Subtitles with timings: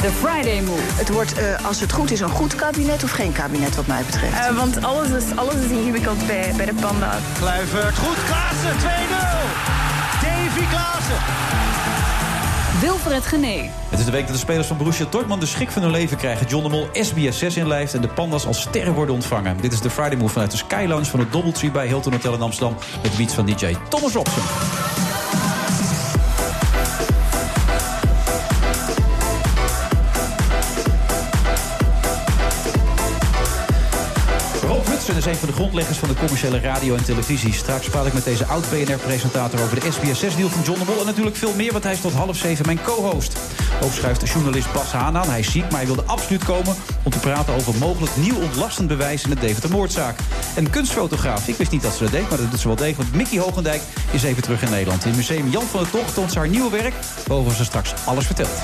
[0.00, 0.82] The Friday Move.
[0.82, 4.02] Het wordt, eh, als het goed is, een goed kabinet of geen kabinet, wat mij
[4.06, 4.50] betreft.
[4.50, 7.18] Uh, want alles is, alles is ingewikkeld bij, bij de panda.
[7.38, 8.84] Kluivert, goed, Klaassen, 2-0.
[10.22, 11.16] Davy Klaassen.
[12.80, 13.70] Wilfred Gené.
[13.88, 16.16] Het is de week dat de spelers van Borussia Dortmund de schik van hun leven
[16.16, 16.46] krijgen.
[16.46, 19.56] John de Mol SBS 6 inlijft en de pandas als sterren worden ontvangen.
[19.60, 22.34] Dit is de Friday Move vanuit de Sky Lounge van het Doubletree bij Hilton Hotel
[22.34, 22.76] in Amsterdam.
[23.02, 24.42] Met beats van DJ Thomas Robson.
[35.08, 37.52] Hudson is een van de grondleggers van de commerciële radio en televisie.
[37.52, 41.00] Straks praat ik met deze oud-BNR-presentator over de SBS 6-deal van John de Mol.
[41.00, 43.38] En natuurlijk veel meer, want hij is tot half zeven mijn co-host.
[43.82, 45.28] Ook schuift journalist Bas Haan aan.
[45.28, 46.74] Hij is ziek, maar hij wilde absoluut komen...
[47.02, 50.18] om te praten over mogelijk nieuw ontlastend bewijs in de Deventer-moordzaak.
[50.54, 53.14] En kunstfotograaf, ik wist niet dat ze dat deed, maar dat doet ze wel degelijk.
[53.14, 55.04] Mickey Hoogendijk is even terug in Nederland.
[55.04, 56.94] In museum Jan van der Tocht toont ze haar nieuwe werk...
[57.26, 58.58] waarover ze straks alles vertelt.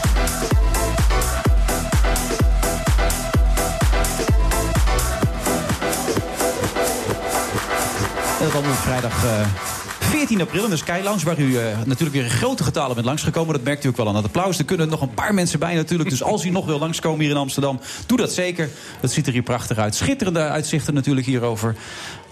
[8.54, 11.64] En dat allemaal op vrijdag eh, 14 april in de Sky Lounge, waar u eh,
[11.84, 13.54] natuurlijk weer in grote getalen bent langsgekomen.
[13.54, 14.58] Dat merkt u ook wel aan het applaus.
[14.58, 16.10] Er kunnen nog een paar mensen bij natuurlijk.
[16.10, 18.70] Dus als u nog wil langskomen hier in Amsterdam, doe dat zeker.
[19.00, 19.94] Het ziet er hier prachtig uit.
[19.94, 21.76] Schitterende uitzichten natuurlijk hierover.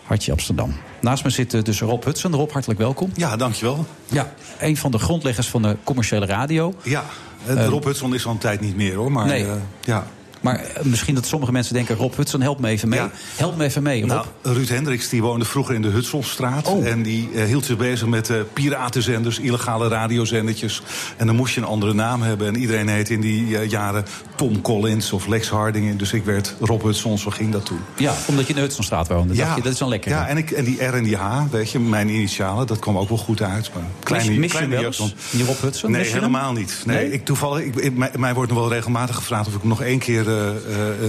[0.05, 0.75] Hartje Amsterdam.
[1.00, 2.34] Naast me zit eh, dus Rob Hudson.
[2.34, 3.11] Rob, hartelijk welkom.
[3.15, 3.87] Ja, dankjewel.
[4.06, 6.75] Ja, een van de grondleggers van de commerciële radio.
[6.83, 7.05] Ja,
[7.48, 9.12] uh, Rob Hudson is al een tijd niet meer hoor.
[9.12, 9.45] Maar, nee.
[9.45, 10.06] uh, ja.
[10.42, 11.96] Maar uh, misschien dat sommige mensen denken...
[11.96, 12.98] Rob Hudson, help me even mee.
[12.98, 13.10] Ja.
[13.36, 14.10] Help me even mee, Rob.
[14.10, 16.68] Nou, Ruud Hendricks die woonde vroeger in de Hudsonstraat.
[16.68, 16.86] Oh.
[16.86, 20.82] En die uh, hield zich bezig met uh, piratenzenders, illegale radiozendertjes.
[21.16, 22.47] En dan moest je een andere naam hebben.
[22.47, 24.04] En iedereen heette in die jaren
[24.34, 25.98] Tom Collins of Lex Harding.
[25.98, 27.81] Dus ik werd Rob Hudson, zo ging dat toen.
[27.97, 29.34] Ja, omdat je in de Hudsonstraat woonde.
[29.34, 30.10] Ja, je, dat is dan lekker.
[30.10, 32.98] Ja, en, ik, en die R en die H, weet je, mijn initialen, dat kwam
[32.98, 33.70] ook wel goed uit.
[33.75, 35.91] Maar kleine, mis, mis kleine je wel die Rob Hudson?
[35.91, 36.82] Nee, helemaal niet.
[36.84, 37.12] Nee, nee?
[37.12, 39.98] Ik, toevallig, ik, ik, mij, mij wordt nog wel regelmatig gevraagd of ik nog één
[39.98, 40.31] keer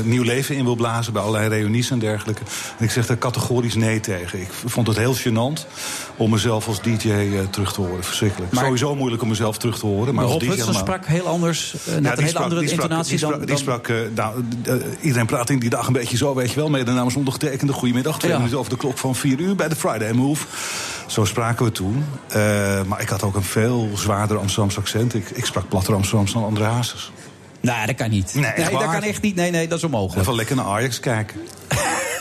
[0.03, 2.41] nieuw leven in wil blazen bij allerlei reunies en dergelijke.
[2.77, 4.41] En ik zeg daar categorisch nee tegen.
[4.41, 5.67] Ik vond het heel gênant
[6.15, 8.03] om mezelf als DJ uh, terug te horen.
[8.03, 8.51] Verschrikkelijk.
[8.51, 10.15] Maar, Sowieso moeilijk om mezelf terug te horen.
[10.15, 13.45] Maar Rob Hudson sprak heel anders, net ja, een hele andere intonatie die sprak, dan...
[13.45, 14.43] Die sprak, nou,
[15.01, 16.69] iedereen praat in die dag een beetje zo, weet je wel.
[16.69, 17.73] Mede namens ondergetekende.
[17.73, 18.37] Goedemiddag, twee ja.
[18.37, 20.45] minuten over de klok van vier uur bij de Friday Move.
[21.07, 22.05] Zo spraken we toen.
[22.87, 25.13] maar ik had ook een veel zwaarder Amsterdamse accent.
[25.13, 27.11] Ik, ik sprak platter Amsterdamse dan André Hazes.
[27.71, 28.33] Nee, dat kan niet.
[28.33, 29.35] Nee, nee dat kan echt niet.
[29.35, 30.21] Nee, nee, dat is onmogelijk.
[30.21, 31.37] Even lekker naar Ajax kijken.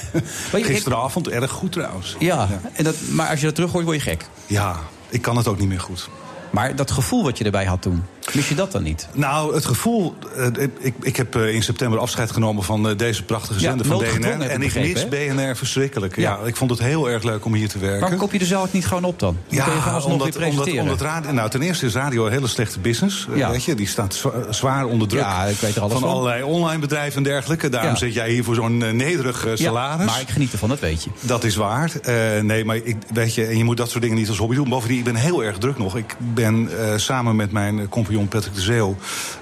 [0.53, 2.17] Gisteravond erg goed trouwens.
[2.19, 2.71] Ja, ja.
[2.73, 4.27] En dat, maar als je dat terug hoort, word je gek.
[4.47, 4.77] Ja,
[5.09, 6.09] ik kan het ook niet meer goed.
[6.51, 9.09] Maar dat gevoel wat je erbij had toen, mis je dat dan niet?
[9.13, 10.15] Nou, het gevoel...
[10.37, 10.47] Uh,
[10.79, 13.99] ik, ik heb uh, in september afscheid genomen van uh, deze prachtige zender ja, van
[13.99, 14.41] BNR.
[14.41, 15.09] En ik mis?
[15.09, 16.17] BNR verschrikkelijk.
[16.17, 16.39] Ja.
[16.41, 16.47] ja.
[16.47, 18.01] ik vond het heel erg leuk om hier te werken.
[18.01, 19.39] Waarom kop je de zaal niet gewoon op dan?
[19.49, 20.81] Ja, je omdat, weer presenteren?
[20.81, 23.27] omdat, omdat radio, nou, ten eerste is radio een hele slechte business.
[23.35, 23.51] Ja.
[23.51, 26.43] Weet je, die staat zwaar onder druk ja, ik weet er alles van, van allerlei
[26.43, 27.69] online bedrijven en dergelijke.
[27.69, 30.07] Daarom zit jij hier voor zo'n nederig salaris.
[30.07, 31.11] maar ik geniet ervan, dat weet je.
[31.21, 31.93] Dat is waar.
[32.09, 34.55] Uh, nee, maar ik, weet je, en je moet dat soort dingen niet als hobby
[34.55, 34.69] doen.
[34.69, 35.97] Bovendien, ik ben heel erg druk nog.
[35.97, 38.97] Ik ben samen met mijn compagnon Patrick de Zeeuw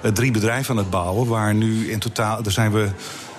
[0.05, 1.29] uh, drie bedrijven aan het bouwen.
[1.29, 2.89] Waar nu in totaal, daar zijn we.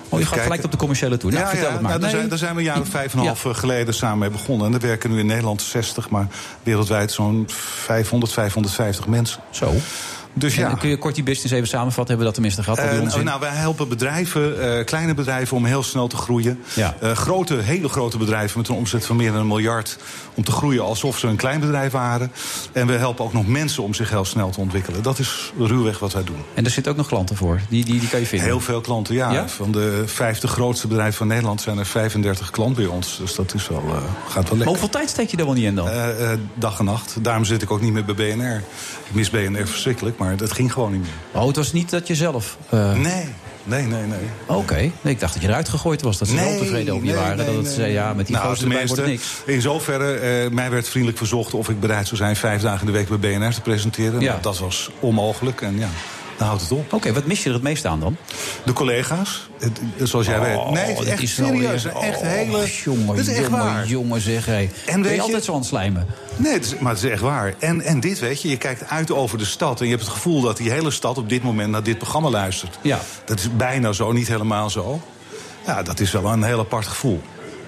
[0.08, 1.30] Oh, je gaat gelijk op de commerciële toe.
[1.30, 1.90] Nou, ja, vertel ja, het maar.
[1.90, 2.18] Nou, daar, Nee.
[2.18, 4.66] zijn, daar zijn we een jaar of vijf en een half geleden samen mee begonnen.
[4.66, 6.26] En er werken nu in Nederland 60, maar
[6.62, 7.44] wereldwijd zo'n
[7.84, 9.40] 500, 550 mensen.
[9.50, 9.72] Zo.
[10.34, 10.70] Dus ja.
[10.70, 12.16] En kun je kort die business even samenvatten?
[12.16, 12.78] Hebben we dat tenminste gehad?
[12.78, 13.24] al die onzin?
[13.24, 16.62] nou, wij helpen bedrijven, uh, kleine bedrijven, om heel snel te groeien.
[16.74, 16.94] Ja.
[17.02, 19.98] Uh, grote, hele grote bedrijven met een omzet van meer dan een miljard...
[20.34, 22.32] om te groeien alsof ze een klein bedrijf waren.
[22.72, 25.02] En we helpen ook nog mensen om zich heel snel te ontwikkelen.
[25.02, 26.36] Dat is ruwweg wat wij doen.
[26.54, 27.60] En er zitten ook nog klanten voor.
[27.68, 28.48] Die, die, die kan je vinden.
[28.48, 29.32] Heel veel klanten, ja.
[29.32, 29.48] Ja?
[29.48, 33.16] Van de 50 grootste bedrijven van Nederland zijn er 35 klanten bij ons.
[33.18, 34.66] Dus dat is wel, uh, gaat wel Maar lekker.
[34.66, 35.88] hoeveel tijd steek je er wel niet in dan?
[35.88, 37.16] Uh, uh, dag en nacht.
[37.20, 38.62] Daarom zit ik ook niet meer bij BNR.
[39.08, 41.40] Ik mis BNR verschrikkelijk, maar dat ging gewoon niet meer.
[41.42, 42.56] Oh, het was niet dat je zelf...
[42.74, 42.92] uh...
[42.92, 43.24] Nee,
[43.64, 44.18] nee, nee, nee.
[44.46, 44.58] Oké.
[44.58, 44.92] Okay.
[45.00, 46.18] Nee, ik dacht dat je eruit gegooid was.
[46.18, 47.36] Dat ze nee, zo tevreden over je nee, waren.
[47.36, 49.42] Nee, dat het zei, ja, met die nou, gozer erbij wordt niks.
[49.46, 52.36] In zoverre, uh, mij werd vriendelijk verzocht of ik bereid zou zijn...
[52.36, 54.20] vijf dagen in de week bij BNR te presenteren.
[54.20, 54.30] Ja.
[54.30, 55.88] Nou, dat was onmogelijk en ja...
[56.42, 56.92] dan houdt het op.
[56.92, 58.16] Oké, wat mis je er het meest aan dan?
[58.64, 60.70] De collega's, het- zoals jij weet.
[60.70, 61.82] Nee, het echt is serieus.
[61.82, 62.66] weer- Echt oh, hele...
[62.84, 63.86] Jongen, is echt jongen, waar.
[63.86, 64.46] jongen zeg.
[64.46, 64.70] Hey.
[64.86, 66.06] En ben je- altijd zo aan het slijmen?
[66.36, 67.54] Nee, het is, maar het is echt waar.
[67.58, 69.78] En, en dit, weet je, je kijkt uit over de stad...
[69.80, 72.28] en je hebt het gevoel dat die hele stad op dit moment naar dit programma
[72.30, 72.78] luistert.
[72.82, 72.98] Ja.
[73.24, 75.00] Dat is bijna zo, niet helemaal zo.
[75.66, 77.22] Ja, dat is wel een heel apart gevoel.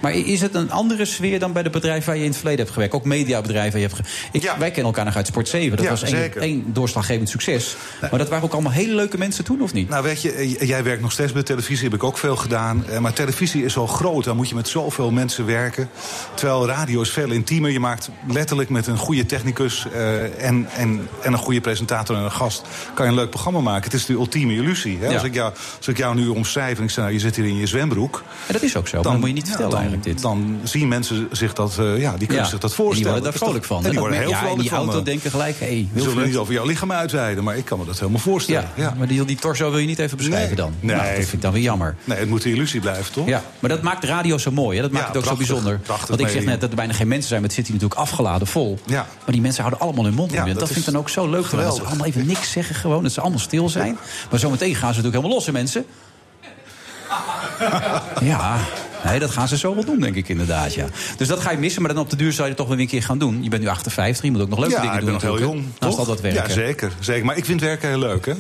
[0.05, 2.61] Maar is het een andere sfeer dan bij de bedrijven waar je in het verleden
[2.61, 2.95] hebt gewerkt?
[2.95, 3.99] Ook mediabedrijven je hebt
[4.33, 5.77] ik, Wij kennen elkaar nog uit Sport 7.
[5.77, 7.77] Dat Ja, was één, doorslaggevend succes.
[8.01, 9.89] Maar dat waren ook allemaal hele leuke mensen toen, of niet?
[9.89, 12.87] Nou, weet je, eh, jij werkt nog steeds bij televisie, heb ik ook veel gedaan.
[12.87, 15.89] Eh, Maar televisie is zo groot, dan moet je met zoveel mensen werken.
[16.35, 17.71] Terwijl radio is veel intiemer.
[17.71, 22.23] Je maakt letterlijk met een goede technicus eh, en, en, en een goede presentator en
[22.23, 22.63] een gast...
[22.95, 23.85] kan je een leuk programma maken.
[23.85, 24.99] Het is de ultieme illusie.
[25.01, 25.07] Hè?
[25.07, 25.15] Ja.
[25.15, 27.47] Als, ik jou, als ik jou nu omschrijf en ik zeg, nou, je zit hier
[27.47, 28.23] in je zwembroek...
[28.47, 30.23] En dat is ook zo, maar dan moet je niet vertellen dan, dit.
[30.23, 32.51] Dan zien mensen zich dat, eh, ja, die kunnen Ja.
[32.51, 32.95] zich dat En voorstellen.
[32.97, 33.85] die worden daar vrolijk van.
[33.85, 34.79] En die worden heel ja, vrolijk die van.
[34.79, 37.79] auto eh, denken gelijk, hé, hey, zullen niet over jouw lichaam uitweiden, maar ik kan
[37.79, 38.71] me dat helemaal voorstellen.
[38.75, 40.57] Ja, maar die, die torso wil je niet even beschrijven Nee.
[40.57, 40.75] dan?
[40.81, 40.97] Nee.
[40.97, 41.97] Nou, dat vind ik dan weer jammer.
[42.05, 43.27] Nee, het moet een illusie blijven, toch?
[43.27, 44.77] Ja, maar dat maakt radio zo mooi.
[44.77, 44.83] Hè?
[44.83, 45.81] Dat maakt het ook prachtig, zo bijzonder.
[46.09, 48.01] Want ik zeg net dat er bijna geen mensen zijn, maar het zit hier natuurlijk
[48.01, 48.79] afgeladen vol.
[48.87, 49.07] Ja.
[49.25, 50.47] Maar die mensen houden allemaal hun mond om.
[50.47, 51.51] Dat, dat vind ik dan ook zo leuk.
[51.51, 53.03] Dat ze allemaal even niks zeggen gewoon.
[53.03, 53.99] Dat ze allemaal stil zijn.
[54.31, 55.85] Maar zometeen gaan ze natuurlijk helemaal los, hè, mensen.
[58.21, 58.59] Ja,
[59.05, 60.75] nee, dat gaan ze zo wel doen, denk ik inderdaad.
[60.75, 60.87] Ja.
[61.17, 62.77] Dus dat ga je missen, maar dan op de duur zou je het toch wel
[62.77, 63.43] weer een keer gaan doen.
[63.43, 65.19] Je bent nu 58, je moet ook nog leuke ja, dingen ik doen.
[65.19, 65.65] ben nog heel jong.
[65.79, 66.49] Naast al dat werken.
[66.49, 67.25] Ja, zeker, zeker.
[67.25, 68.33] Maar ik vind werken heel leuk, hè?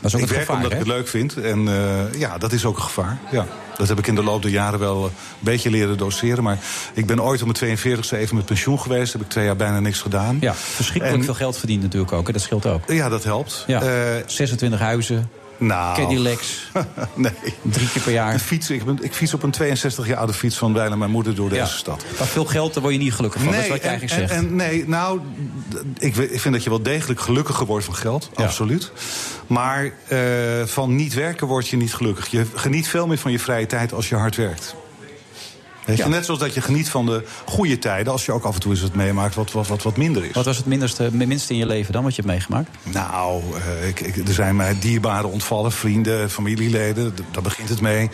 [0.00, 0.78] Dat is ook ik werk gevaar, omdat hè?
[0.78, 1.36] ik het leuk vind.
[1.36, 3.18] En eh, ja, dat is ook een gevaar.
[3.32, 3.46] Ja.
[3.76, 5.10] Dat heb ik in de loop der jaren wel eh, een
[5.40, 6.42] beetje leren doseren.
[6.42, 6.58] Maar
[6.94, 9.12] ik ben ooit om mijn 42e even met pensioen geweest.
[9.12, 10.36] Heb ik twee jaar bijna niks gedaan.
[10.40, 12.26] Ja, verschrikkelijk En- veel geld verdiend natuurlijk ook.
[12.26, 12.32] Hè?
[12.32, 12.82] Dat scheelt ook.
[12.92, 13.64] Ja, dat helpt.
[13.66, 16.70] Ja, Eh, 26 huizen, nou, Cadillacs,
[17.14, 17.32] nee.
[17.62, 18.38] drie keer per jaar.
[18.38, 21.34] Fiets, ik, ben, ik fiets op een 62 jaar oude fiets van bijna mijn moeder
[21.34, 21.66] door deze Ja.
[21.66, 22.04] stad.
[22.18, 23.52] Maar veel geld, daar word je niet gelukkig van.
[23.52, 24.40] dat is wat je en, eigenlijk en- zegt.
[24.48, 25.20] en nee, nou,
[25.98, 28.30] ik, ik vind dat je wel degelijk gelukkiger wordt van geld.
[28.36, 28.44] Ja.
[28.44, 28.92] Absoluut.
[29.46, 30.18] Maar eh,
[30.64, 32.26] van niet werken word je niet gelukkig.
[32.28, 34.74] Je geniet veel meer van je vrije tijd als je hard werkt.
[35.88, 36.08] Weet je, Ja.
[36.08, 38.12] net zoals dat je geniet van de goede tijden...
[38.12, 40.32] als je ook af en toe eens wat meemaakt wat, wat, wat, wat minder is.
[40.32, 42.68] Wat was het minste, minste in je leven dan, wat je hebt meegemaakt?
[42.82, 43.42] Nou,
[43.80, 47.14] eh, ik, ik, er zijn mij dierbaren ontvallen, vrienden, familieleden.
[47.30, 48.10] Daar begint het mee.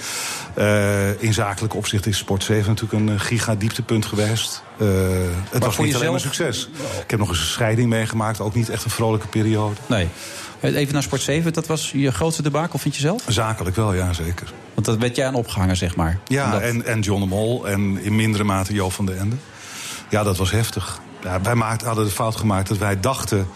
[0.54, 4.62] Eh, in zakelijk opzicht is Sport 7 natuurlijk een eh, giga-dieptepunt geweest.
[4.78, 4.86] Eh,
[5.50, 6.34] het was voor niet alleen maar jezelf?
[6.34, 6.68] succes.
[7.02, 8.40] Ik heb nog eens een scheiding meegemaakt.
[8.40, 9.74] Ook niet echt een vrolijke periode.
[9.86, 10.08] Nee.
[10.60, 13.22] Even naar Sport 7, dat was je grootste debakel, vind je zelf?
[13.28, 14.52] Zakelijk wel, ja, zeker.
[14.74, 16.18] Want dat werd jij aan opgehangen, zeg maar.
[16.26, 19.36] Ja, Omdat- en, en John de Mol en in mindere mate Jo van den Ende.
[20.10, 21.00] Ja, dat was heftig.
[21.24, 23.46] Ja, wij maakten, hadden de fout gemaakt dat wij dachten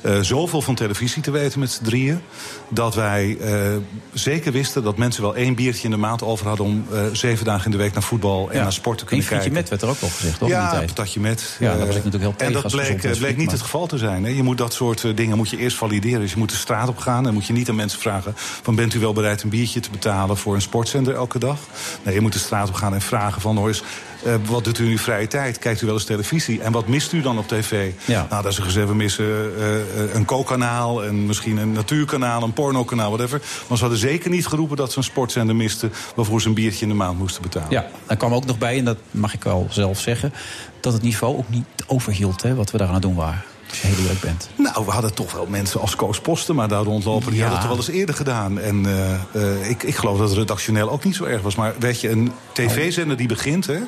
[0.00, 2.20] eh, zoveel van televisie te weten met z'n drieën.
[2.68, 3.76] Dat wij eh,
[4.12, 6.66] zeker wisten dat mensen wel één biertje in de maand over hadden...
[6.66, 8.62] om eh, zeven dagen in de week naar voetbal en Ja.
[8.62, 9.52] naar sport te kunnen kijken.
[9.52, 10.48] met werd er ook wel gezegd, toch?
[10.48, 10.86] Ja, tijd?
[10.86, 11.56] patatje met.
[11.58, 13.98] Ja, Eh, was ik natuurlijk heel tegen En dat bleek, niet maar- het geval te
[13.98, 14.24] zijn.
[14.24, 14.30] Hè.
[14.30, 16.20] Je moet dat soort dingen moet je eerst valideren.
[16.20, 18.32] Dus je moet de straat op gaan en moet je niet aan mensen vragen...
[18.36, 21.58] van bent u wel bereid een biertje te betalen voor een sportzender elke dag?
[22.02, 23.56] Nee, je moet de straat op gaan en vragen van...
[23.56, 23.82] hoor eens,
[24.24, 25.58] eh, wat doet u in uw vrije tijd?
[25.58, 26.62] Kijkt u wel eens televisie?
[26.62, 27.92] En wat mist u dan op tv?
[28.04, 28.26] Ja.
[28.30, 29.24] Nou, dat is gezegd, we missen
[29.58, 31.04] eh, een kookkanaal...
[31.04, 33.40] en misschien een natuurkanaal, een pornokanaal, whatever.
[33.68, 35.92] Maar ze hadden zeker niet geroepen dat ze een sportzender misten...
[36.14, 37.70] waarvoor ze een biertje in de maand moesten betalen.
[37.70, 40.32] Ja, daar kwam ook nog bij, en dat mag ik wel zelf zeggen...
[40.80, 43.42] dat het niveau ook niet overhield, hè, wat we daar aan het doen waren.
[43.74, 44.48] Als je heel eerlijk bent.
[44.56, 47.30] Nou, we hadden toch wel mensen als Koos Posten, maar daar rondlopen.
[47.30, 47.40] Die Ja.
[47.40, 48.58] hadden het wel eens eerder gedaan.
[48.60, 49.14] En eh,
[49.60, 51.54] eh, ik, ik geloof dat het redactioneel ook niet zo erg was.
[51.54, 53.78] Maar weet je, een tv-zender die begint, hè.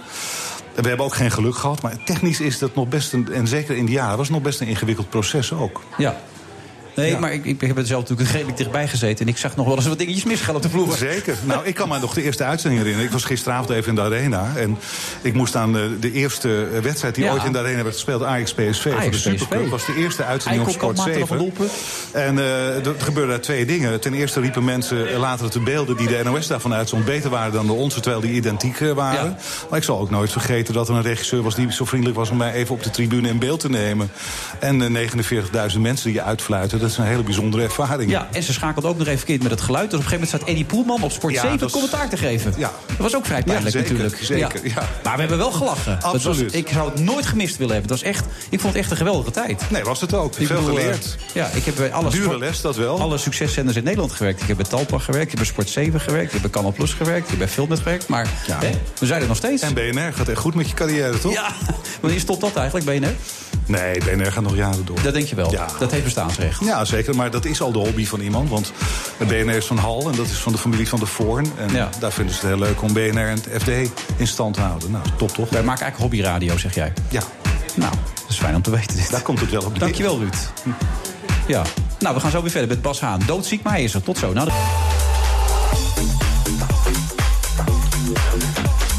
[0.74, 3.32] We hebben ook geen geluk gehad, maar technisch is dat nog best een...
[3.32, 5.82] en zeker in die jaren was het nog best een ingewikkeld proces ook.
[5.96, 6.16] Ja.
[6.96, 7.18] Nee, Ja.
[7.18, 9.26] maar ik, ik heb er zelf natuurlijk redelijk dichtbij gezeten...
[9.26, 10.96] en ik zag nog wel eens wat dingetjes misgaan op de vloer.
[10.96, 11.36] Zeker.
[11.44, 13.08] Nou, ik kan me nog de eerste uitzending herinneren.
[13.08, 14.52] Ik was gisteravond even in de arena.
[14.56, 14.78] En
[15.22, 17.32] ik moest aan de, de eerste eh, wedstrijd die Ja.
[17.32, 18.22] ooit in de arena werd gespeeld...
[18.22, 19.68] Ajax PSV voor de Supercup.
[19.68, 21.38] Was de eerste uitzending op Sport kan matig 7.
[21.38, 21.70] doelpunt.
[22.12, 24.00] En eh, er gebeurden daar twee dingen.
[24.00, 27.04] Ten eerste riepen mensen eh, later de beelden die de NOS daarvan uitzond...
[27.04, 29.24] beter waren dan de onze, terwijl die identiek eh, waren.
[29.24, 29.36] Ja.
[29.70, 31.54] Maar ik zal ook nooit vergeten dat er een regisseur was...
[31.54, 34.10] die zo vriendelijk was om mij even op de tribune in beeld te nemen.
[34.58, 35.10] En eh,
[35.72, 38.10] 49.000 mensen die je uitfluiten, dat is een hele bijzondere ervaring.
[38.10, 39.90] Ja, en ze schakelde ook nog even verkeerd met het geluid.
[39.90, 42.08] Dus op een gegeven moment staat Eddie Poelman op Sport Ja, 7 dat is- commentaar
[42.08, 42.54] te geven.
[42.56, 42.70] Ja.
[42.86, 44.24] Dat was ook vrij pijnlijk zeker, natuurlijk.
[44.24, 44.88] zeker, ja.
[45.04, 46.02] Maar we hebben wel gelachen.
[46.02, 46.42] Absoluut.
[46.52, 47.90] was, ik zou het nooit gemist willen hebben.
[47.90, 49.62] Dat was echt, ik vond het echt een geweldige tijd.
[49.70, 50.36] Nee, was het ook.
[50.36, 51.16] Ik Veel bedoel, geleerd.
[51.28, 53.00] eh, Ja, ik heb bij alle, Dure les, dat wel.
[53.00, 54.40] alle succeszenders in Nederland gewerkt.
[54.40, 56.26] Ik heb bij Talpa gewerkt, ik heb bij Sport 7 gewerkt...
[56.26, 58.08] ik heb bij Canal Plus gewerkt, ik heb bij Filmnet gewerkt.
[58.08, 58.58] Maar Ja.
[58.60, 59.62] hè, we zijn er nog steeds.
[59.62, 61.32] En BNR gaat echt goed met je carrière, toch?
[61.32, 61.52] Ja,
[62.00, 63.14] wanneer stopt dat eigenlijk, BNR?
[63.68, 65.02] Nee, BNR gaat nog jaren door.
[65.02, 65.50] Dat denk je wel.
[65.52, 65.66] Ja.
[65.78, 66.64] Dat heeft bestaansrecht.
[66.64, 67.16] Ja, zeker.
[67.16, 68.48] Maar dat is al de hobby van iemand.
[68.50, 68.72] Want
[69.18, 71.46] BNR is van Hal en dat is van de familie van de Voorn.
[71.58, 71.88] En Ja.
[71.98, 73.68] daar vinden ze het heel leuk om BNR en het FD
[74.16, 74.90] in stand te houden.
[74.90, 75.50] Nou, top toch?
[75.50, 76.92] Wij maken eigenlijk hobbyradio, zeg jij.
[77.08, 77.22] Ja,
[77.74, 79.10] Nou, dat is fijn om te weten dit.
[79.10, 79.78] daar komt het wel op neer.
[79.78, 80.36] Dankjewel, Ruud.
[81.46, 81.62] Ja.
[81.98, 83.20] Nou, we gaan zo weer verder met Bas Haan.
[83.26, 84.02] Doodziek, maar hij is er.
[84.02, 84.32] Tot zo.
[84.32, 84.48] Nou,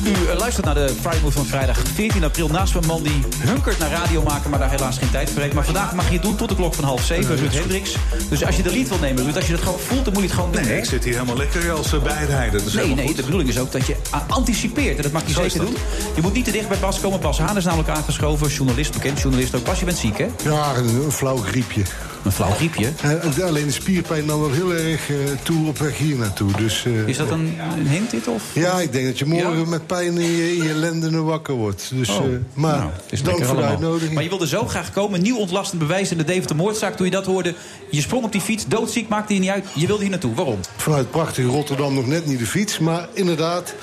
[0.07, 2.47] U eh, luistert naar de Friday Move van vrijdag 14 april.
[2.47, 5.53] Naast mijn man die hunkert naar radio maken, maar daar helaas geen tijd voor heeft.
[5.53, 7.35] Maar vandaag mag je het doen tot de klok van half zeven.
[7.35, 7.95] Ruud Hendricks.
[8.29, 10.21] Dus als je de lied wil nemen, Ruud, als je dat gewoon voelt, dan moet
[10.21, 10.61] je het gewoon doen.
[10.61, 10.77] Nee, hè?
[10.77, 12.59] ik zit hier helemaal lekker als eh, bijrijder.
[12.59, 13.15] Dat is Nee, nee, goed.
[13.15, 13.95] de bedoeling is ook dat je
[14.27, 14.97] anticipeert.
[14.97, 15.75] En dat mag je Zo zeker doen.
[16.15, 17.19] Je moet niet te dicht bij Bas komen.
[17.19, 18.47] Bas Haan is namelijk aangeschoven.
[18.47, 19.63] Journalist, bekend journalist ook.
[19.63, 20.27] Bas, je bent ziek, hè?
[20.43, 21.81] Ja, een, een flauw griepje.
[22.23, 22.89] Een flauw griepje.
[23.37, 26.51] Eh, alleen de spierpijn nam wel heel erg eh, toe op weg hier naartoe.
[26.57, 28.27] Dus, eh, Is dat een, een hint, dit?
[28.27, 28.43] Of?
[28.53, 29.65] Ja, ik denk dat je morgen Ja?
[29.65, 31.89] met pijn in je, in je lendenen wakker wordt.
[31.93, 34.13] Dus, Oh, maar nou, is dank voor de uitnodiging.
[34.13, 35.21] Maar je wilde zo graag komen.
[35.21, 36.95] Nieuw ontlastend bewijs in de Deventer-moordzaak.
[36.95, 37.53] Toen je dat hoorde,
[37.91, 38.65] je sprong op die fiets.
[38.67, 39.65] Doodziek, maakte je niet uit.
[39.73, 40.33] Je wilde hier naartoe.
[40.35, 40.59] Waarom?
[40.77, 42.79] Vanuit prachtige Rotterdam nog net niet de fiets.
[42.79, 43.73] Maar inderdaad,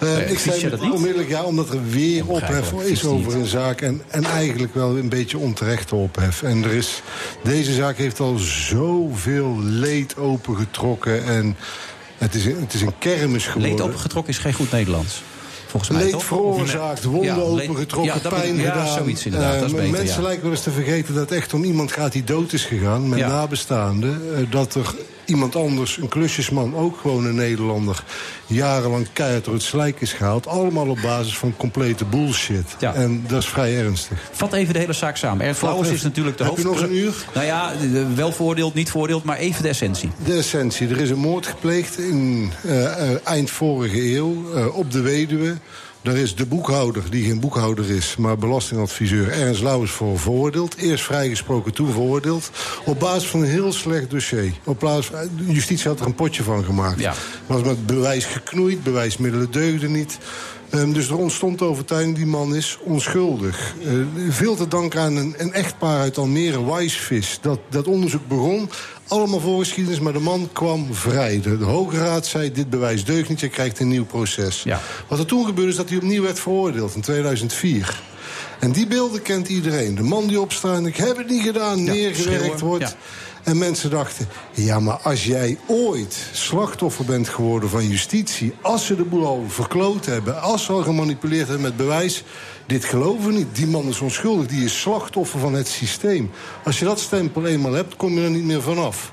[0.00, 3.80] eh, ik zei onmiddellijk ja, omdat er weer ophef is over een zaak.
[3.80, 6.42] En, en eigenlijk wel een beetje onterechte ophef.
[6.42, 7.02] En er is,
[7.42, 11.24] deze zaak heeft al zoveel leed opengetrokken.
[11.24, 11.56] En
[12.18, 13.70] het is, een- het is een kermis geworden.
[13.76, 15.22] Leed opengetrokken is geen goed Nederlands.
[15.66, 18.86] Volgens mij Leed veroorzaakt, wonden Ja, leed- opengetrokken, ja, pijn ja, gedaan.
[18.96, 21.54] zoiets inderdaad, Eh, dat is beter, mensen lijken wel eens te vergeten dat het echt
[21.54, 23.08] om iemand gaat die dood is gegaan...
[23.08, 24.20] met nabestaanden.
[24.36, 24.94] eh, dat er
[25.26, 28.04] iemand anders, een klusjesman, ook gewoon een Nederlander...
[28.46, 30.46] jarenlang keihard door het slijk is gehaald.
[30.46, 32.76] Allemaal op basis van complete bullshit.
[32.78, 32.94] Ja.
[32.94, 34.18] En dat is vrij ernstig.
[34.32, 35.54] Vat even de hele zaak samen.
[35.54, 35.98] Flauwers even.
[35.98, 36.80] is natuurlijk de Heb je hoofd...
[36.80, 37.14] nog een uur?
[37.34, 37.72] Nou ja,
[38.14, 40.10] wel voordeeld, niet voordeeld, maar even de essentie.
[40.24, 40.88] De essentie.
[40.88, 45.56] Er is een moord gepleegd in eh, eh, eind vorige eeuw eh, op de weduwe.
[46.06, 48.16] Daar is de boekhouder, die geen boekhouder is...
[48.16, 50.76] maar belastingadviseur Ernst Lauwers voor veroordeeld.
[50.76, 52.50] Eerst vrijgesproken, toen veroordeeld.
[52.84, 54.52] Op basis van een heel slecht dossier.
[54.64, 57.00] Op de justitie had er een potje van gemaakt.
[57.00, 57.14] Ja.
[57.46, 60.18] Was met bewijs geknoeid, bewijsmiddelen deugden niet...
[60.70, 63.74] Ehm, dus er ontstond de overtuiging, die man is onschuldig.
[63.84, 63.92] Eh,
[64.28, 67.38] veel te danken aan een, een echtpaar uit Almere, Wijsvis.
[67.40, 68.70] Dat, dat onderzoek begon,
[69.08, 71.40] allemaal voorgeschiedenis, maar de man kwam vrij.
[71.40, 74.62] De, de Hoge Raad zei, dit bewijs deugt niet, je krijgt een nieuw proces.
[74.62, 74.80] Ja.
[75.08, 78.02] Wat er toen gebeurde, is dat hij opnieuw werd veroordeeld in 2004.
[78.60, 79.94] En die beelden kent iedereen.
[79.94, 82.84] De man die opstaat en ik heb het niet gedaan, Ja, neergewerkt schreeuwen, wordt.
[82.84, 82.94] ja.
[83.42, 88.54] En mensen dachten, ja, maar als jij ooit slachtoffer bent geworden van justitie...
[88.60, 92.24] als ze de boel al verkloot hebben, als ze al gemanipuleerd hebben met bewijs...
[92.66, 93.46] dit geloven we niet.
[93.56, 96.30] Die man is onschuldig, die is slachtoffer van het systeem.
[96.64, 99.12] Als je dat stempel eenmaal hebt, kom je er niet meer vanaf.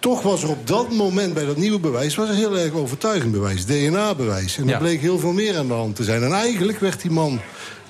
[0.00, 2.14] Toch was er op dat moment bij dat nieuwe bewijs...
[2.14, 4.56] was er heel erg overtuigend bewijs, DNA-bewijs.
[4.56, 4.78] En er Ja.
[4.78, 6.22] bleek heel veel meer aan de hand te zijn.
[6.22, 7.40] En eigenlijk werd die man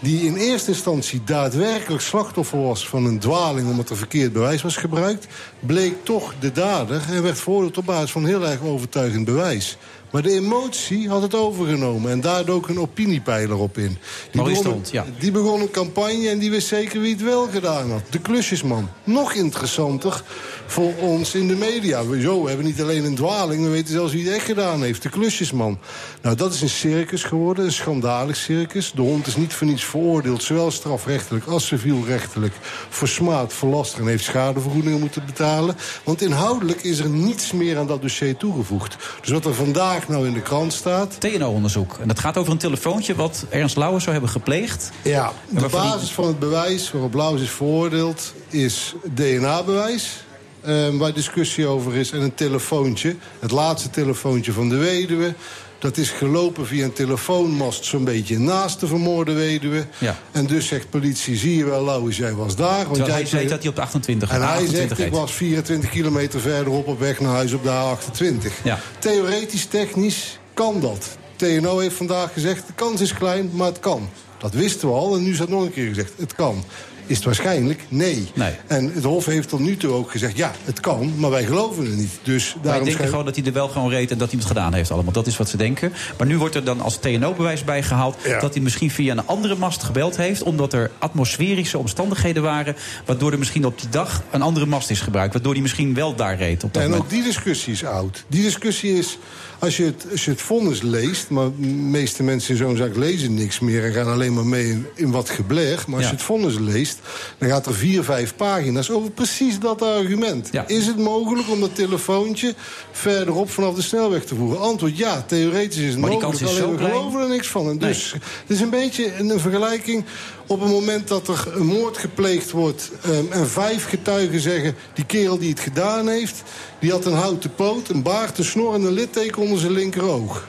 [0.00, 4.76] die in eerste instantie daadwerkelijk slachtoffer was van een dwaling omdat er verkeerd bewijs was
[4.76, 5.26] gebruikt,
[5.61, 9.76] bleek toch de dader en werd veroordeeld op basis van heel erg overtuigend bewijs.
[10.11, 13.99] Maar de emotie had het overgenomen en daar dook een opiniepeiler op in.
[14.31, 15.05] Die begon, Stond, ja.
[15.19, 18.03] die begon een campagne en die wist zeker wie het wel gedaan had.
[18.11, 18.88] De klusjesman.
[19.05, 20.23] Nog interessanter
[20.67, 22.07] voor ons in de media.
[22.07, 25.03] We, hebben niet alleen een dwaling, we weten zelfs wie het echt gedaan heeft.
[25.03, 25.79] De klusjesman.
[26.23, 28.93] Nou, dat is een circus geworden, een schandalig circus.
[28.93, 32.55] De hond is niet voor niets veroordeeld, zowel strafrechtelijk als civielrechtelijk...
[32.88, 35.77] voor smaad, voor laster en heeft schadevergoedingen moeten betalen.
[36.05, 38.97] Want inhoudelijk is er niets meer aan dat dossier toegevoegd.
[39.21, 41.21] Dus wat er vandaag nou in de krant staat...
[41.21, 41.97] TNO-onderzoek.
[42.00, 44.90] En dat gaat over een telefoontje wat Ernst Lauwers zou hebben gepleegd.
[45.02, 50.25] Ja, de die- basis van het bewijs waarop Lauwers is veroordeeld is DNA-bewijs.
[50.61, 52.11] eh, waar discussie over is.
[52.11, 53.17] En een telefoontje.
[53.38, 55.35] Het laatste telefoontje van de weduwe.
[55.78, 59.87] Dat is gelopen via een telefoonmast zo'n beetje naast de vermoorde weduwe.
[59.99, 60.18] Ja.
[60.32, 62.85] En dus zegt politie, zie je wel Lauwers, jij was daar.
[62.85, 65.14] Want Terwijl hij jij zei dat hij op de 28 en hij 28 zegt, ik
[65.14, 68.62] was 24 kilometer verderop op weg naar huis op de A28.
[68.64, 68.80] Ja.
[68.99, 71.16] Theoretisch, technisch kan dat.
[71.37, 74.08] TNO heeft vandaag gezegd, de kans is klein, maar het kan.
[74.38, 76.64] Dat wisten we al en nu is dat nog een keer gezegd, het kan.
[77.09, 77.85] Is het waarschijnlijk?
[77.88, 78.29] Nee.
[78.35, 78.53] Nee.
[78.67, 81.85] En het Hof heeft tot nu toe ook gezegd, ja, het kan, maar wij geloven
[81.87, 82.11] het niet.
[82.23, 84.38] Dus Wij daarom denken schrijf- gewoon dat hij er wel gewoon reed en dat hij
[84.38, 85.12] het gedaan heeft allemaal.
[85.12, 85.93] Dat is wat ze denken.
[86.19, 88.17] Maar nu wordt er dan als TNO-bewijs bijgehaald...
[88.25, 88.41] Ja.
[88.41, 90.43] dat hij misschien via een andere mast gebeld heeft...
[90.43, 92.77] omdat er atmosferische omstandigheden waren...
[93.07, 95.33] waardoor er misschien op die dag een andere mast is gebruikt.
[95.33, 97.07] Waardoor hij misschien wel daar reed op dat En moment.
[97.07, 98.25] ook die discussie is oud.
[98.29, 99.19] Die discussie is,
[99.59, 101.31] als je het, als je het vonnis leest...
[101.31, 103.85] maar de meeste mensen in zo'n zaak lezen niks meer...
[103.85, 105.85] en gaan alleen maar mee in, in wat gebler.
[105.87, 106.11] Maar als Ja.
[106.11, 106.98] je het vonnis leest,
[107.38, 108.90] dan gaat er vier, vijf pagina's...
[108.90, 110.49] over precies dat argument.
[110.52, 110.69] Ja.
[110.69, 112.55] Is het mogelijk om dat telefoontje
[112.93, 114.61] verderop vanaf de snelweg te voeren?
[114.61, 116.38] Antwoord ja, theoretisch is het Maar die mogelijk.
[116.38, 117.69] kans is alleen we geloven er niks van.
[117.69, 120.05] En dus het is een beetje een, een vergelijking...
[120.47, 122.90] op het moment dat er een moord gepleegd wordt...
[123.02, 124.75] ehm, en vijf getuigen zeggen...
[124.95, 126.43] die kerel die het gedaan heeft...
[126.78, 130.47] die had een houten poot, een baard, een snor en een litteken onder zijn linkeroog.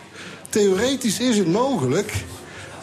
[0.49, 2.13] Theoretisch is het mogelijk...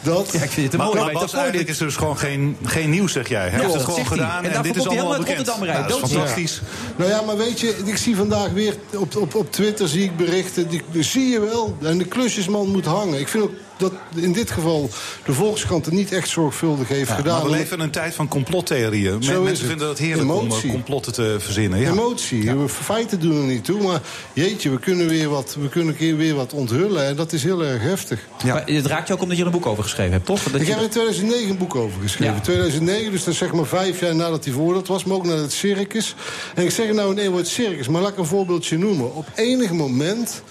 [0.07, 0.33] dat...
[0.33, 1.75] Ja, ik vind het een Maar, mooie maar Bas, metafoor, eigenlijk dit.
[1.75, 3.41] is er dus gewoon geen, geen nieuws, zeg jij.
[3.41, 5.53] Hij heeft dat het gewoon gedaan En dit is allemaal bekend.
[5.63, 6.61] Ja, dat is fantastisch.
[6.97, 10.17] Nou ja, maar weet je, ik zie vandaag weer op, op, op Twitter zie ik
[10.17, 10.69] berichten.
[10.69, 11.77] Die, die zie je wel.
[11.83, 13.21] En de klusjesman moet hangen.
[13.21, 14.91] Ik vind ook dat in dit geval
[15.25, 17.41] de Volkskrant het niet echt zorgvuldig heeft Ja, gedaan.
[17.41, 19.23] maar we leven in een tijd van complottheorieën.
[19.23, 19.67] Zo Mensen het.
[19.71, 20.65] vinden het heerlijk om Emotie.
[20.69, 21.81] eh, complotten te verzinnen.
[21.81, 21.91] Ja.
[21.91, 22.53] Emotie.
[22.55, 23.83] We feiten doen er niet toe.
[23.83, 24.01] Maar
[24.33, 27.07] jeetje, we kunnen, weer wat, we kunnen een keer weer wat onthullen.
[27.07, 28.21] En dat is heel erg heftig.
[28.45, 30.43] Maar het raakt je ook omdat je er een boek over geschreven hebt, toch?
[30.43, 32.35] Dat ik je- heb er in 2009 een boek over geschreven.
[32.35, 32.41] Ja.
[32.41, 35.05] 2009, dus dat is zeg maar vijf jaar nadat hij voordat was.
[35.05, 36.15] Maar ook naar het circus.
[36.55, 37.89] En ik zeg nou in één woord circus.
[37.89, 39.15] Maar laat ik een voorbeeldje noemen.
[39.15, 40.43] Op enig moment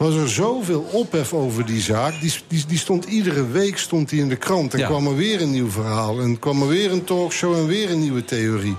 [0.00, 2.20] was er zoveel ophef over die zaak.
[2.20, 4.72] Die, die, die stond iedere week stond die in de krant.
[4.74, 4.86] En Ja.
[4.86, 6.20] kwam er weer een nieuw verhaal.
[6.20, 8.72] En kwam er weer een talkshow en weer een nieuwe theorie.
[8.72, 8.76] Op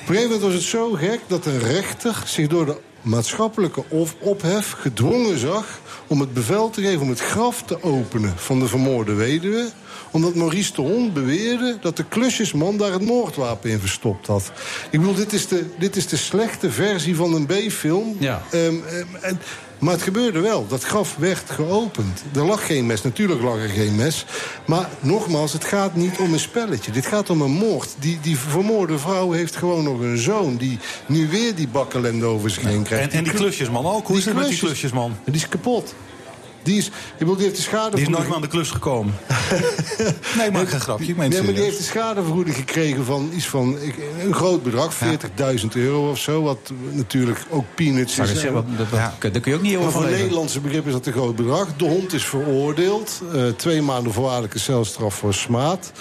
[0.00, 4.14] een gegeven moment was het zo gek dat een rechter zich door de maatschappelijke of-
[4.20, 8.66] ophef gedwongen zag om het bevel te geven om het graf te openen van de
[8.68, 9.68] vermoorde weduwe
[10.10, 14.52] omdat Maurice de Hond beweerde dat de klusjesman daar het moordwapen in verstopt had.
[14.90, 18.16] Ik bedoel, dit is de, dit is de slechte versie van een B-film.
[18.18, 18.42] Ja.
[18.50, 19.40] Ehm, ehm, en-
[19.78, 20.66] maar het gebeurde wel.
[20.66, 22.22] Dat graf werd geopend.
[22.34, 23.02] Er lag geen mes.
[23.02, 24.24] Natuurlijk lag er geen mes.
[24.64, 26.92] Maar nogmaals, het gaat niet om een spelletje.
[26.92, 27.94] Dit gaat om een moord.
[27.98, 30.56] Die, die vermoorde vrouw heeft gewoon nog een zoon...
[30.56, 33.12] die nu weer die bakkelende over zich heen krijgt.
[33.12, 34.06] En, en die klusjesman ook.
[34.06, 35.16] Hoe is het met die klusjes- klusjesman?
[35.24, 35.94] Die is kapot.
[36.68, 37.96] Die is, ik bedoel, die heeft de schade...
[37.96, 39.14] Die is nooit meer aan de klus gekomen.
[40.36, 41.06] nee, ik maak geen grapje.
[41.06, 44.34] Ik meen het Nee, maar die heeft een schadevergoeding gekregen van iets van ik- een
[44.34, 46.42] groot bedrag, 40.000 euro of zo.
[46.42, 46.58] Wat
[46.90, 48.32] natuurlijk ook peanuts Maar is.
[48.32, 48.64] dat, zeg, wat-
[49.20, 50.04] dat, kun je ook niet Maar voor.
[50.04, 51.68] Nederlandse begrip is dat een groot bedrag.
[51.76, 53.20] De hond is veroordeeld.
[53.34, 55.92] eh, twee maanden voorwaardelijke celstraf voor smaad.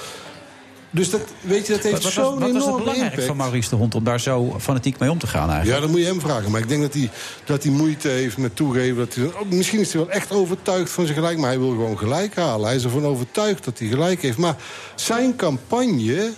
[0.90, 3.28] Dus dat, weet je, dat heeft zo'n wat was het enorme belangrijk impact.
[3.28, 5.76] van Maurice de Hond om daar zo fanatiek mee om te gaan eigenlijk?
[5.76, 6.52] Ja, dat moet je hem vragen.
[6.52, 7.10] Maar ik denk dat hij,
[7.46, 8.98] dat hij moeite heeft met toegeven.
[8.98, 11.38] Dat hij, misschien is hij wel echt overtuigd van zijn gelijk.
[11.38, 12.68] Maar hij wil gewoon gelijk halen.
[12.68, 14.38] Hij is ervan overtuigd dat hij gelijk heeft.
[14.38, 14.56] Maar
[14.96, 16.32] zijn campagne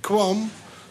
[0.00, 0.50] kwam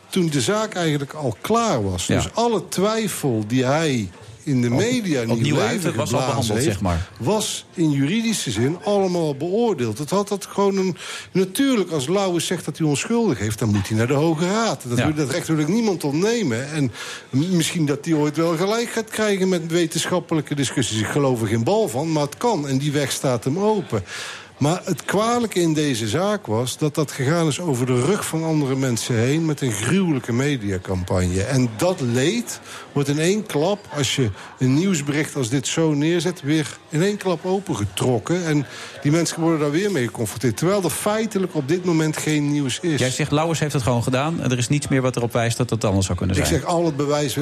[0.10, 2.08] toen de zaak eigenlijk al klaar was.
[2.08, 2.16] Ja.
[2.16, 4.10] Dus alle twijfel die hij
[4.48, 7.10] in de media niet opnieuw uit, was al geblazen behandeld, heeft, zeg maar.
[7.20, 9.98] was in juridische zin allemaal beoordeeld.
[9.98, 10.98] Het had dat gewoon een...
[11.32, 13.60] Natuurlijk, als Lauwers zegt dat hij onschuldig heeft...
[13.60, 14.82] dan moet hij naar de Hoge Raad.
[14.88, 15.12] Dat, Ja.
[15.12, 16.72] dat recht wil ik niemand ontnemen.
[16.72, 16.92] En
[17.30, 19.50] misschien dat hij ooit wel gelijk gaat krijgen...
[19.50, 21.00] met wetenschappelijke discussies.
[21.00, 22.68] Ik geloof er geen bal van, maar het kan.
[22.68, 24.04] En die weg staat hem open.
[24.58, 28.43] Maar het kwalijke in deze zaak was dat dat gegaan is over de rug van
[28.43, 29.45] andere mensen heen...
[29.45, 31.43] met een gruwelijke mediacampagne.
[31.43, 32.60] En dat leed
[32.97, 34.29] wordt in één klap, als je
[34.60, 36.41] een nieuwsbericht als dit zo neerzet...
[36.41, 38.45] weer in één klap opengetrokken.
[38.45, 38.65] En
[39.01, 40.57] die mensen worden daar weer mee geconfronteerd.
[40.57, 42.99] Terwijl er feitelijk op dit moment geen nieuws is.
[42.99, 44.41] Jij zegt, Lauwers heeft het gewoon gedaan.
[44.41, 46.60] En er is niets meer wat erop wijst dat het anders zou kunnen Ik zijn.
[46.60, 47.38] zeg al het bewijs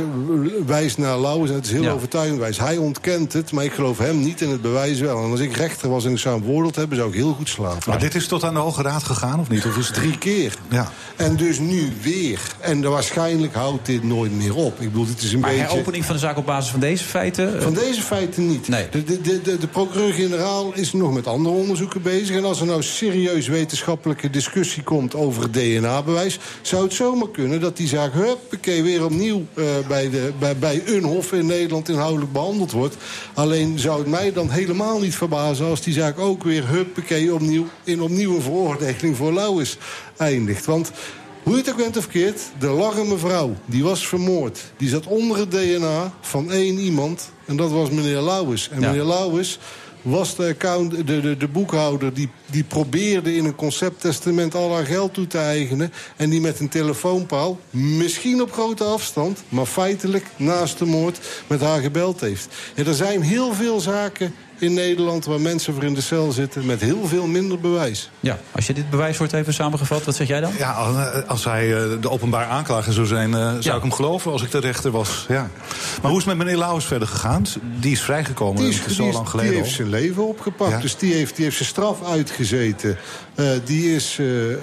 [0.65, 1.49] wijst naar Lauwers.
[1.49, 1.91] En het is heel Ja.
[1.91, 2.57] overtuigend wijs.
[2.59, 5.23] Hij ontkent het, maar ik geloof hem niet en het bewijs wel.
[5.23, 6.97] En als ik rechter was en ik zou hem beoordeeld hebben...
[6.97, 7.89] zou ik heel goed slapen.
[7.89, 9.65] Maar dit is tot aan de Hoge Raad gegaan, of niet?
[9.65, 10.53] Of is het Drie keer.
[10.69, 10.91] Ja.
[11.15, 12.39] En dus nu weer.
[12.59, 14.79] En waarschijnlijk houdt dit nooit meer op.
[14.81, 15.69] Ik bedoel, dit is een Maar beetje...
[15.69, 17.55] heropening van de zaak op basis van deze feiten...
[17.55, 18.67] eh, Van deze feiten niet.
[18.67, 18.89] Nee.
[18.89, 22.35] De, de, de, de, procureur-generaal is nog met andere onderzoeken bezig.
[22.35, 26.39] En als er nou serieus wetenschappelijke discussie komt over het DNA-bewijs...
[26.61, 30.81] zou het zomaar kunnen dat die zaak huppakee weer opnieuw eh, bij, de, bij, bij
[30.85, 32.95] een hof in Nederland inhoudelijk behandeld wordt.
[33.33, 37.67] Alleen zou het mij dan helemaal niet verbazen als die zaak ook weer huppakee opnieuw
[37.83, 39.77] in opnieuw een veroordeling voor Lauwers
[40.17, 40.65] eindigt.
[40.65, 40.91] Want
[41.45, 43.55] hoe je het ook bent of verkeerd, de lag een mevrouw.
[43.65, 44.59] Die was vermoord.
[44.77, 47.29] Die zat onder het DNA van één iemand.
[47.45, 48.69] En dat was meneer Lauwers.
[48.69, 48.87] En Ja.
[48.89, 49.59] meneer Lauwers
[50.01, 52.13] was de, account, de, de, de boekhouder...
[52.13, 55.91] Die, die probeerde in een concepttestament al haar geld toe te eigenen...
[56.15, 59.43] en die met een telefoonpaal, misschien op grote afstand...
[59.49, 62.47] maar feitelijk naast de moord met haar gebeld heeft.
[62.75, 65.25] Ja, er zijn heel veel zaken in Nederland...
[65.25, 68.09] waar mensen voor in de cel zitten met heel veel minder bewijs.
[68.19, 70.51] Ja, als je dit bewijs wordt even samengevat, wat zeg jij dan?
[70.57, 73.75] Ja, als- als hij eh, de openbaar aanklager zou zijn, eh, zou Ja.
[73.75, 75.25] ik hem geloven als ik de rechter was.
[75.27, 75.49] Ja.
[76.01, 77.43] Maar hoe is het met meneer Lauwers verder gegaan?
[77.79, 79.73] Die is vrijgekomen, Die, is, die, zo is- lang die geleden heeft al.
[79.75, 80.71] zijn leven opgepakt.
[80.71, 80.79] Ja.
[80.79, 82.97] Dus die heeft, die heeft zijn straf uitgezeten.
[83.35, 84.59] Eh, die is eh, eh,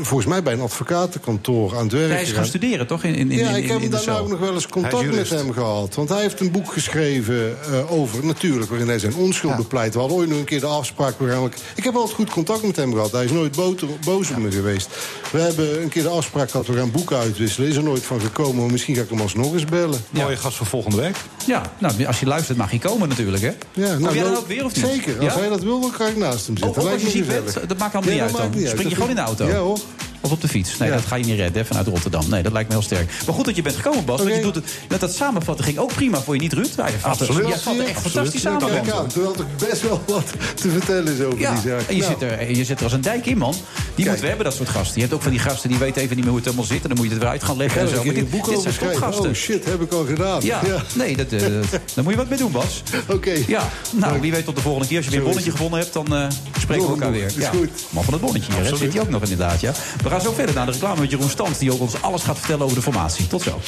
[0.00, 3.04] volgens mij bij een advocatenkantoor aan het werk Hij is gaan studeren, toch?
[3.04, 5.30] In, in, in, ja, in, ik heb in daarna ook nog wel eens contact met
[5.30, 5.94] hem gehad.
[5.94, 9.58] Want hij heeft een boek geschreven eh, over, natuurlijk, waarin hij zijn onschuld Ja.
[9.58, 9.92] bepleit.
[9.94, 11.18] We hadden ooit nog een keer de afspraak.
[11.18, 13.12] We gaan, ik heb altijd goed contact met hem gehad.
[13.12, 13.56] Hij is nooit
[14.04, 14.88] boos, op me geweest.
[15.32, 17.68] We hebben een keer de afspraak gehad, we gaan boeken uitwisselen.
[17.68, 20.00] Is er nooit van gekomen, maar misschien ga ik hem alsnog eens bellen.
[20.10, 21.16] Mooie gast voor volgende week.
[21.46, 23.48] Ja, nou, als je luistert mag hij komen natuurlijk, hè?
[23.48, 24.84] Ja, Kom jij dan nou, ook weer of niet?
[24.86, 25.38] Zeker, als Ja?
[25.40, 26.84] hij dat wil, dan kan ik naast hem Oh, zitten.
[26.84, 28.66] Lijkt als je ziek bent, dat maakt allemaal niet uit dan.
[28.66, 29.46] Spring je gewoon in de auto?
[29.46, 29.78] Ja hoor.
[30.20, 30.78] Of op de fiets?
[30.78, 30.94] Nee, Ja.
[30.94, 32.24] dat ga je niet redden hè, vanuit Rotterdam.
[32.30, 33.10] Nee, dat lijkt me heel sterk.
[33.26, 34.20] Maar goed dat je bent gekomen, Bas.
[34.22, 36.68] Want je doet het, met dat samenvatten ging ook prima voor je niet, Ruud?
[36.76, 37.48] Ja, je vat Absoluut.
[37.48, 38.68] Jij vat er echt fantastisch samen.
[38.68, 38.94] Kijk man.
[38.96, 41.80] aan, terwijl er best wel wat te vertellen is over Ja, die zaak.
[41.88, 43.54] en je, Nou, zit er, je zit er als een dijk in, man.
[43.94, 44.94] Die moeten we hebben, dat soort gasten.
[44.94, 46.82] Je hebt ook van die gasten die weten even niet meer hoe het helemaal zit.
[46.82, 47.80] En dan moet je het weer uit gaan leggen.
[47.80, 48.04] En zo.
[48.04, 49.00] Maar dit, boek dit zijn schrijven.
[49.00, 49.28] topgasten.
[49.30, 50.40] Oh shit, heb ik al gedaan.
[50.44, 50.60] Ja,
[50.94, 51.40] nee, dat, eh,
[51.94, 52.82] daar moet je wat mee doen, Bas.
[53.08, 53.32] Oké.
[53.46, 54.96] Ja, nou, wie weet tot de volgende keer.
[54.96, 56.26] Als je weer een bonnetje gewonnen hebt, dan eh,
[56.60, 57.24] spreken we elkaar weer.
[57.26, 57.68] is Ja, goed.
[57.90, 59.72] Man van het bonnetje hier, zit hij ook nog inderdaad, ja.
[60.08, 61.58] We gaan zo verder naar de reclame met Jeroen Stans...
[61.58, 63.26] die ook ons alles gaat vertellen over de formatie.
[63.26, 63.60] Tot zo.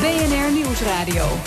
[0.00, 1.38] BNR Nieuwsradio.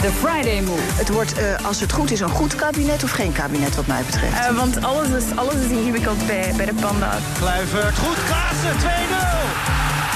[0.00, 0.80] The Friday Move.
[0.82, 4.02] Het wordt, eh, als het goed is, een goed kabinet of geen kabinet wat mij
[4.06, 4.32] betreft.
[4.32, 7.20] Eh, want alles is, alles is ingewikkeld bij, bij de panda's.
[7.38, 8.86] Kluivert, goed, Klaassen, 2-0.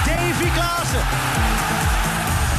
[0.07, 1.01] Davy Klaassen.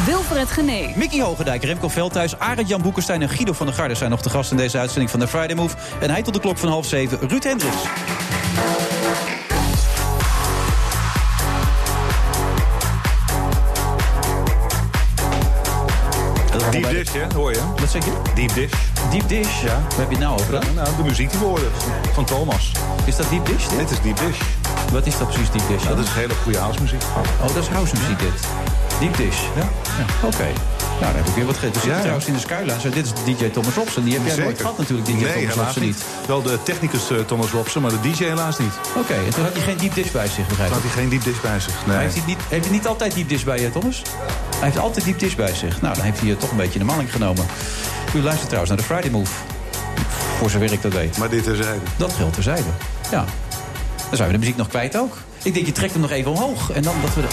[0.06, 0.94] Wilfred Genee.
[0.96, 3.96] Mickey Hogendijk, Remco Veldhuis, Arend Jan Boekenstein en Guido van der Garde...
[3.96, 5.76] zijn nog de gast in deze uitzending van de Friday Move.
[6.00, 7.78] En hij tot de klok van half zeven, Ruud Hendricks.
[17.04, 17.36] Dish, hè?
[17.36, 17.60] Hoor je?
[17.80, 18.12] Wat zeg je?
[18.36, 18.72] Deep dish.
[19.12, 19.62] Deep dish.
[19.62, 19.68] Ja.
[19.68, 20.74] Waar heb je het nou over?
[20.76, 21.72] Nou, de muziek die we horen
[22.14, 22.72] van Thomas.
[23.06, 23.68] Is dat deep dish?
[23.68, 23.78] dit?
[23.78, 24.40] Dit is deep dish.
[24.92, 25.88] Wat is dat precies, deep dish?
[25.88, 27.02] Dat is hele goede housemuziek.
[27.42, 28.48] Oh, dat is house muziek dit.
[29.00, 29.40] Deep dish.
[29.56, 29.68] Ja.
[30.28, 30.48] Oké.
[31.00, 31.74] Dan heb ik weer wat gegeten.
[31.82, 32.00] Zitten Ja.
[32.00, 32.80] trouwens in de Skyline.
[32.80, 34.04] Zo, dit is DJ Thomas Robson.
[34.04, 36.04] Die heb jij nooit gehad natuurlijk, DJ nee, Thomas Robson niet.
[36.28, 38.74] Wel de technicus eh, Thomas Robson, maar de DJ helaas niet.
[38.98, 40.84] Oké, en toen had hij geen deep dish bij zich, begrijp Had ik.
[40.84, 41.74] hij geen deep dish bij zich.
[41.86, 41.98] Nee.
[41.98, 44.02] Heeft hij, niet, heeft hij niet altijd deep dish bij je, Thomas?
[44.56, 45.82] Hij heeft altijd deep dish bij zich.
[45.82, 47.46] Nou, dan heeft hij eh, toch een beetje de maling genomen.
[48.16, 49.32] U luistert trouwens naar de Friday Move.
[50.38, 51.18] Voor zover ik dat weet.
[51.18, 51.80] Maar dit terzijde.
[51.98, 52.70] Dat geldt terzijde.
[53.12, 53.26] Ja.
[54.08, 55.18] Dan zijn we de muziek nog kwijt ook.
[55.44, 56.72] Ik denk, je trekt hem nog even omhoog.
[56.72, 57.28] En dan dat we de...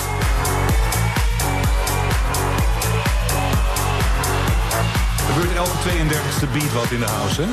[5.91, 7.49] 32e beat wat in de house, hè?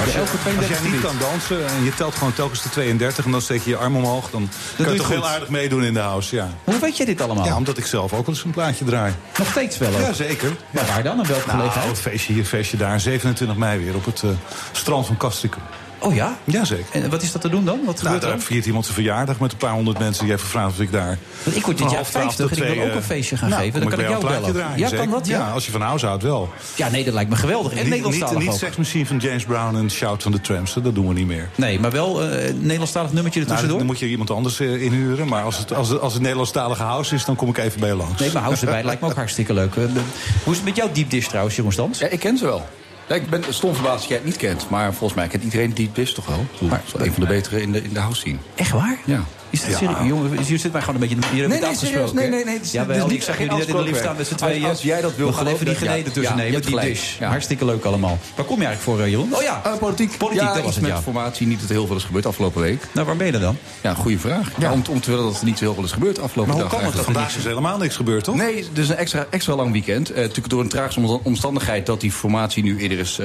[0.00, 2.68] als, je- elke 32e als jij niet kan dansen en je telt gewoon telkens de
[2.68, 5.14] 32 en dan steek je je arm omhoog, dan kan je je toch goed.
[5.16, 6.48] heel aardig meedoen in de house, ja.
[6.64, 7.44] Hoe weet jij dit allemaal?
[7.44, 9.12] Ja, omdat ik zelf ook wel eens een plaatje draai.
[9.38, 10.00] Nog steeds wel ook.
[10.00, 10.56] Ja, zeker.
[10.70, 11.20] Maar waar dan?
[11.20, 11.90] En welke Nou, gelegenheid?
[11.90, 13.00] het feestje hier, feestje daar.
[13.00, 14.30] 27 mei weer op het eh,
[14.72, 15.62] strand van Castricum.
[15.98, 16.38] Oh ja?
[16.44, 17.02] Jazeker.
[17.02, 17.76] En wat is dat te doen dan?
[17.76, 18.40] Wat Nou, gebeurt daar er?
[18.40, 20.22] viert iemand zijn verjaardag met een paar honderd mensen.
[20.22, 21.18] Die heeft gevraagd of ik daar...
[21.42, 23.04] Want ik word dit jaar half twaalf 50 tot en ik wil ook een eh,
[23.04, 23.80] feestje gaan nou, geven.
[23.80, 24.52] Dan kan ik jou bellen.
[24.52, 25.26] draaien, ja, kan dat?
[25.26, 25.38] Ja?
[25.38, 26.52] Ja, als je van house houdt wel.
[26.76, 27.70] ja, nee, dat lijkt me geweldig.
[27.72, 30.74] En niet, niet, Nederlandstalig niet Machine van James Brown en Shout van de Tramps.
[30.74, 31.48] Dat doen we niet meer.
[31.54, 33.78] Nee, maar wel eh, een Nederlandstalig nummertje Nou, ertussendoor.
[33.78, 35.28] dan moet je iemand anders eh, inhuren.
[35.28, 37.88] Maar als het, als, het, als het Nederlandstalige house is, dan kom ik even bij
[37.88, 38.20] je langs.
[38.20, 39.76] Nee, maar house erbij lijkt me ook hartstikke leuk.
[39.76, 39.84] Eh,
[40.44, 41.98] Hoe is het met jouw deep dish trouwens, Jeroen Stans?
[41.98, 42.66] Ja, ik ken ze wel.
[43.08, 44.70] Ja, ik ben stom verbaasd dat jij het niet kent.
[44.70, 46.46] Maar volgens mij kent iedereen Deep Dish toch wel.
[46.68, 48.38] Maar- een van de betere in de, in de house scene.
[48.54, 48.98] Echt waar?
[49.04, 49.24] Ja.
[49.50, 49.76] Is dat Ja.
[49.76, 50.06] serieus?
[50.08, 51.16] Jongen, je zit mij gewoon een beetje...
[51.34, 52.12] Je hebt Nee, het nee, serieus.
[52.12, 54.16] Nee, nee, nee, het Ja, het wel, ik zag jullie net in de lift staan
[54.16, 54.64] met z'n tweeën.
[54.64, 56.62] Als jij dat wil We gaan even die geneden tussen nemen.
[56.62, 57.18] Die dish.
[57.20, 58.18] Hartstikke leuk allemaal.
[58.36, 59.34] Waar kom je eigenlijk voor, eh, Jeroen?
[59.34, 60.16] Oh ja, Eh, politiek.
[60.18, 61.46] Politiek, dat was het, met formatie.
[61.46, 62.82] Niet dat heel veel is gebeurd afgelopen week.
[62.92, 63.56] Nou, waar ben je dan?
[63.80, 64.50] Ja, goede vraag.
[64.58, 64.72] Ja.
[64.72, 66.70] om, om te willen dat er niet zo heel veel is gebeurd afgelopen Maar hoe
[66.70, 66.80] dag.
[66.80, 67.18] kan het dat eigenlijk.
[67.34, 68.34] Vandaag is helemaal niks gebeurd, toch?
[68.36, 70.10] Nee, het is een extra, extra lang weekend.
[70.10, 73.20] Eh, natuurlijk door een traagse omsta- omstandigheid dat die formatie nu eerder is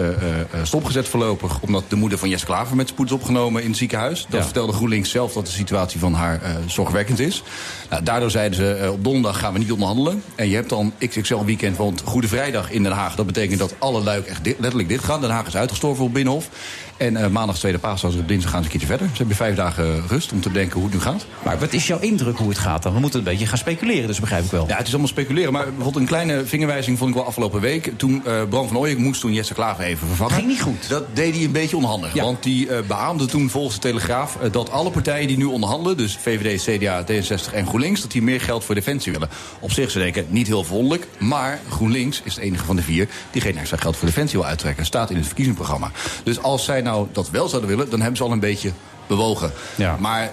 [0.63, 1.59] stopgezet voorlopig.
[1.61, 4.25] Omdat de moeder van Jesse Klaver met spoed is opgenomen in het ziekenhuis.
[4.29, 4.43] Dat Ja.
[4.45, 7.43] vertelde GroenLinks zelf dat de situatie van haar eh, zorgwekkend is.
[7.89, 10.23] Nou, daardoor zeiden ze eh, op donderdag gaan we niet onderhandelen.
[10.35, 13.15] En je hebt dan XXL weekend, want Goede Vrijdag in Den Haag.
[13.15, 15.21] Dat betekent dat alle luik echt letterlijk dit gaan.
[15.21, 16.49] Den Haag is uitgestorven op Binnenhof.
[16.97, 19.07] En eh, maandag tweede paasdag, dus op dinsdag gaan ze een keertje verder.
[19.11, 21.25] Ze hebben vijf dagen rust om te bedenken hoe het nu gaat.
[21.43, 22.93] Maar wat is jouw indruk hoe het gaat dan?
[22.93, 24.67] We moeten een beetje gaan speculeren, dus begrijp ik wel.
[24.67, 25.53] Ja, het is allemaal speculeren.
[25.53, 27.91] Maar bijvoorbeeld een kleine vingerwijzing vond ik wel afgelopen week.
[27.97, 30.33] Toen eh Bram van Ooyek moest toen Jesse Klaver even vervangen.
[30.33, 30.89] Ging niet goed.
[30.89, 32.13] Dat deed hij een beetje onhandig.
[32.13, 32.23] Ja.
[32.23, 34.37] Want die eh, beaamde toen volgens de Telegraaf...
[34.41, 35.97] eh, dat alle partijen die nu onderhandelen...
[35.97, 38.01] dus VVD, CDA, D66 en GroenLinks...
[38.01, 39.29] dat die meer geld voor defensie willen.
[39.59, 41.07] Op zich, ze denken, niet heel verwonderlijk.
[41.19, 43.07] Maar GroenLinks is de enige van de vier...
[43.31, 44.85] die geen extra geld voor defensie wil uittrekken.
[44.85, 45.91] Staat in het verkiezingsprogramma.
[46.23, 47.89] Dus als zij nou dat wel zouden willen...
[47.89, 48.71] dan hebben ze al een beetje
[49.07, 49.51] bewogen.
[49.75, 49.95] Ja.
[49.99, 50.31] Maar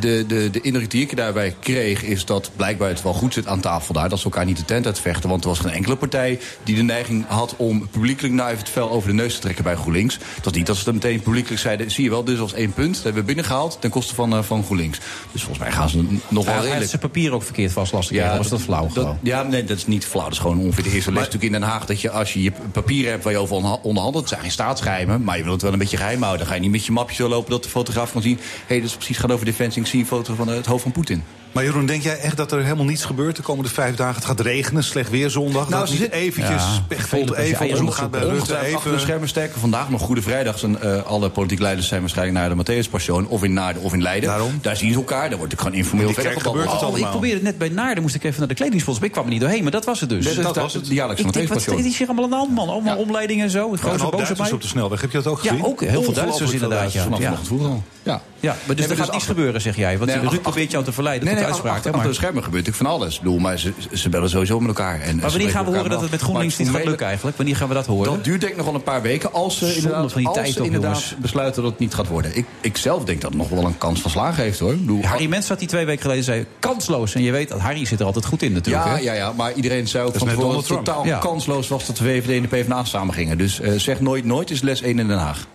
[0.00, 3.46] de, de, de indruk die ik daarbij kreeg is dat blijkbaar het wel goed zit
[3.46, 4.08] aan tafel daar.
[4.08, 5.28] Dat ze elkaar niet de tent uitvechten.
[5.28, 8.68] Want er was geen enkele partij die de neiging had om publiekelijk nou even het
[8.72, 10.18] vel over de neus te trekken bij GroenLinks.
[10.34, 12.72] Het was niet dat ze dan meteen publiekelijk zeiden: zie je wel, dit was één
[12.72, 12.94] punt.
[12.94, 14.98] Dat hebben we binnengehaald ten koste van, eh, van GroenLinks.
[15.32, 16.88] Dus volgens mij gaan ze nog wel redelijk.
[16.88, 18.16] zijn papier ook verkeerd vast lastig.
[18.16, 19.18] Ja, was dat flauw dat- gewoon?
[19.22, 20.24] ja, nee, dat is niet flauw.
[20.24, 21.86] Dat is gewoon ongeveer de eerste les natuurlijk in Den Haag.
[21.86, 24.22] Dat je als je je papieren hebt waar je over onderha- onderhandelt...
[24.24, 26.38] het zijn geen staatsgeheimen, maar je wilt het wel een beetje geheim houden.
[26.38, 28.36] Dan ga je niet met je mapje zo lopen dat de fotograaf kan zien...
[28.36, 29.82] hé, hey, dat is precies gaat over defensie.
[29.82, 31.24] Ik zie foto van eh, het hoofd van Poetin.
[31.54, 34.14] Maar Jeroen, denk jij echt dat er helemaal niets gebeurt de komende vijf dagen?
[34.14, 35.68] Het gaat regenen, slecht weer zondag.
[35.68, 38.56] Nou, dat ze niet zit- eventjes Ja, even onderzoek gaat bij Rutte.
[38.56, 39.00] Achter de Even...
[39.00, 39.60] schermen sterker.
[39.60, 40.58] Vandaag nog Goede Vrijdag.
[40.58, 43.26] zijn eh, alle politieke leiders zijn waarschijnlijk naar de Matthäus-passion.
[43.28, 44.28] Of in Naarden of in Leiden.
[44.28, 44.58] Daarom?
[44.62, 45.28] Daar zien ze elkaar.
[45.28, 47.10] Daar wordt het gewoon informeel verder gebeurt het Oh, ik allemaal.
[47.10, 49.00] probeerde het net bij Naarden, moest ik even naar de kledingsponsor.
[49.00, 50.24] Maar ik kwam er niet doorheen, maar dat was het dus.
[50.24, 50.86] Dat, dat dat was het.
[50.86, 51.86] De jaarlijkse ik denk, wat Matthäus-passion.
[51.90, 52.68] is hier allemaal aan de hand, man?
[52.68, 53.02] Allemaal Ja.
[53.02, 53.72] omleidingen en zo.
[53.72, 55.00] Het Een hoop boos op de snelweg.
[55.00, 55.64] Heb je dat ook Ja, gezien?
[55.64, 56.92] ook heel veel Duitsers inderdaad.
[56.92, 57.02] Ja.
[57.02, 57.24] Vanaf Ja.
[57.24, 57.82] vanochtend vroeg al.
[58.04, 58.22] Ja.
[58.40, 59.98] Ja, maar dus er gaat niets gebeuren, zeg jij.
[59.98, 61.76] Want Nee, Ruud probeert jou te verleiden Nee, tot nee, uitspraak.
[61.76, 63.14] achter, hè, achter de schermen gebeurt natuurlijk van alles.
[63.16, 65.00] Ik bedoel, maar ze, ze bellen sowieso met elkaar.
[65.00, 67.36] En, Maar wanneer gaan we horen dat het met GroenLinks niet gaat lukken eigenlijk?
[67.36, 68.12] Wanneer gaan we dat horen?
[68.12, 69.32] Dat duurt denk ik nog wel een paar weken.
[69.32, 72.08] Als ze inderdaad, van die als tijd ze toch, inderdaad besluiten dat het niet gaat
[72.08, 72.36] worden.
[72.36, 74.72] Ik, ik zelf denk dat het nog wel een kans van slagen heeft hoor.
[74.72, 77.14] Ik bedoel, Harry Mens had die twee weken geleden zei kansloos.
[77.14, 78.84] En je weet dat Harry zit er altijd goed in natuurlijk.
[78.86, 78.98] ja, hè?
[78.98, 81.04] ja, ja, maar iedereen zei ook van tevoren dat Donald het Trump.
[81.04, 83.38] totaal kansloos was dat de VVD en de PvdA samen gingen.
[83.38, 85.46] Dus eh, zeg nooit nooit is les 1 in Den Haag.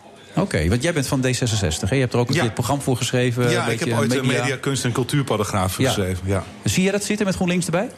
[0.41, 1.89] Oké, want jij bent van D66.
[1.89, 1.95] Hè?
[1.95, 2.39] Je hebt er ook een Ja.
[2.39, 3.45] keer het programma voor geschreven.
[3.45, 4.41] een Ja, ik beetje heb ooit de media.
[4.41, 5.87] media, kunst en cultuurparagraaf Ja.
[5.87, 6.23] geschreven.
[6.27, 6.43] Ja.
[6.63, 7.89] Zie je dat zitten met GroenLinks erbij?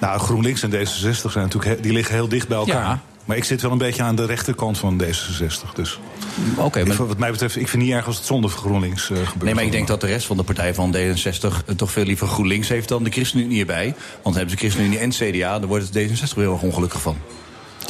[0.00, 2.74] Nou, GroenLinks en D66 zijn natuurlijk die liggen heel dicht bij elkaar.
[2.84, 3.00] Ja.
[3.24, 5.72] Maar ik zit wel een beetje aan de rechterkant van D66.
[5.74, 5.98] Dus
[6.56, 9.16] Oké, ik, maar wat mij betreft, ik vind niet erg als het zonder GroenLinks eh,
[9.16, 9.42] gebeurt.
[9.42, 12.04] Nee, maar ik denk dat de rest van de partij van D66 eh, toch veel
[12.04, 13.94] liever GroenLinks heeft dan de ChristenUnie hierbij.
[14.22, 17.16] Want hebben ze ChristenUnie en CDA, dan wordt het D66 heel erg ongelukkig van.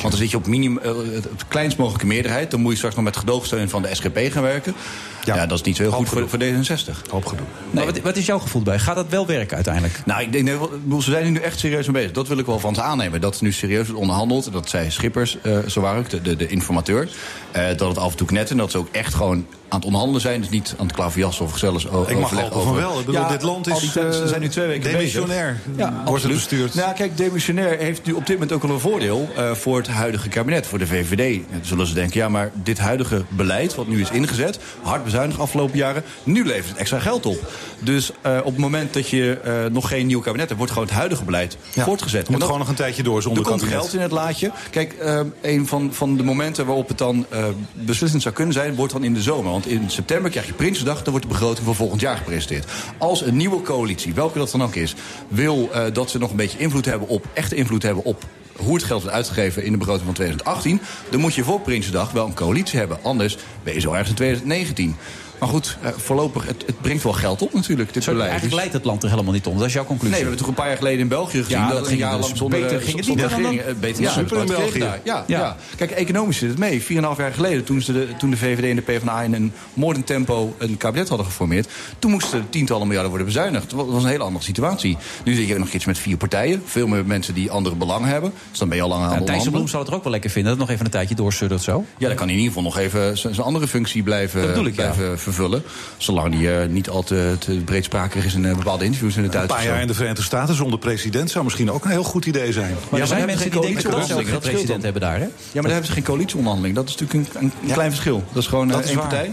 [0.01, 2.51] Want dan zit je op minim, eh, het kleinst mogelijke meerderheid.
[2.51, 4.75] Dan moet je straks nog met gedoogsteun van de SGP gaan werken.
[5.25, 5.47] Ja, Ja.
[5.47, 7.11] dat is niet zo heel Hoop goed voor, voor D66.
[7.11, 7.47] Hoop gedoe.
[7.71, 8.79] Maar wat, wat is jouw gevoel bij?
[8.79, 10.03] Gaat dat wel werken uiteindelijk?
[10.05, 10.57] Nou, ik denk, nee,
[11.03, 12.13] ze zijn er nu echt serieus mee bezig.
[12.13, 13.21] Dat wil ik wel van ze aannemen.
[13.21, 14.53] Dat er nu serieus wordt onderhandeld.
[14.53, 17.09] Dat zei Schippers, eh zo waren ook, de, de, de informateur.
[17.53, 18.57] Eh, dat het af en toe knetten.
[18.57, 20.41] Dat ze ook echt gewoon aan het onderhandelen zijn.
[20.41, 22.99] Dus niet aan het klaverjassen of zelfs o- Ik mag overleg hopen van wel.
[23.01, 25.61] Ik bedoel, dit land is, ze eh, zijn nu twee weken demissionair.
[25.67, 25.91] bezig.
[25.91, 26.75] Ja, Wordt het bestuurd.
[26.75, 29.89] Nou, kijk, demissionair heeft nu op dit moment ook al een voordeel eh, voor het
[29.89, 31.41] huidige kabinet, voor de VVD.
[31.51, 35.41] Dan zullen ze denken, ja, maar dit huidige beleid, wat nu is ingezet, hard bezuinigd
[35.41, 37.53] afgelopen jaren, nu levert het extra geld op.
[37.79, 40.89] Dus eh, op het moment dat je eh, nog geen nieuw kabinet hebt, wordt gewoon
[40.89, 41.85] het huidige beleid Ja.
[41.85, 42.29] voortgezet.
[42.29, 44.51] Moet dat- gewoon nog een tijdje door zonder er komt geld in het laadje.
[44.71, 47.27] Kijk, eh, een van, van de momenten waarop het dan
[47.73, 48.75] beslissend zou kunnen zijn...
[48.75, 49.51] wordt dan in de zomer.
[49.51, 51.03] Want in september krijg je Prinsjesdag...
[51.03, 52.65] dan wordt de begroting voor volgend jaar gepresenteerd.
[52.99, 54.95] Als een nieuwe coalitie, welke dat dan ook is...
[55.29, 57.25] wil dat ze nog een beetje invloed hebben op...
[57.33, 58.25] echte invloed hebben op
[58.61, 60.81] hoe het geld wordt uitgegeven in de begroting van 2018...
[61.11, 62.99] dan moet je voor Prinsjesdag wel een coalitie hebben.
[63.03, 64.97] Anders ben je zo ergens in 2019.
[65.41, 68.31] Maar goed, eh, voorlopig, het, het brengt wel geld op natuurlijk, dit Zo, beleid.
[68.31, 69.59] eigenlijk Dus- leidt het land er helemaal niet om.
[69.59, 70.11] Dat is jouw conclusie.
[70.17, 71.59] Nee, we hebben toch een paar jaar geleden in België gezien...
[71.59, 73.75] Ja, dat, dat een ging jaar dus lang zonder, beter ging het zonder dan eh,
[73.81, 74.79] Beter Ja, super in het België.
[74.79, 75.25] Ja, Ja.
[75.27, 75.57] ja.
[75.77, 76.83] Kijk, economisch zit het mee.
[76.83, 76.87] 4,5
[77.19, 79.23] jaar geleden, toen, ze de, toen de VVD en de PvdA...
[79.23, 81.69] in een moordend tempo een kabinet hadden geformeerd...
[81.99, 83.71] toen moesten tientallen miljarden worden bezuinigd.
[83.71, 84.97] Dat was een hele andere situatie.
[85.25, 86.63] Nu zit je nog iets met vier partijen.
[86.67, 88.33] Veel meer mensen die andere belangen hebben.
[88.51, 90.13] Dus dan ben je al lang aan het Thijssen Bloem zal het er ook wel
[90.13, 90.51] lekker vinden.
[90.51, 91.85] Dat het nog even een tijdje doorsuddert zo.
[91.99, 94.67] Ja, dan kan hij in ieder geval nog even zijn andere functie blijven, Dat bedoel
[94.67, 94.83] ik, ja.
[94.83, 95.63] blijven vervullen.
[95.97, 99.33] Zolang hij eh, niet al te, te breedsprakig is in eh, bepaalde interviews in het
[99.35, 99.55] Een Duits.
[99.55, 102.53] paar jaar in de Verenigde Staten zonder president zou misschien ook een heel goed idee
[102.53, 102.77] zijn.
[102.91, 105.19] Maar er zijn mensen die denken dat ze scheelt president hebben daar.
[105.19, 105.25] Hè?
[105.25, 106.77] Ja, maar daar hebben ze geen coalitieonderhandeling.
[106.77, 108.23] Dat is natuurlijk een, een, een klein verschil.
[108.33, 109.09] Dat is gewoon Dat eh, is één waar.
[109.09, 109.33] partij.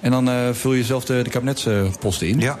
[0.00, 2.40] En dan eh, vul je zelf de, de kabinetsposten in.
[2.40, 2.58] Ja.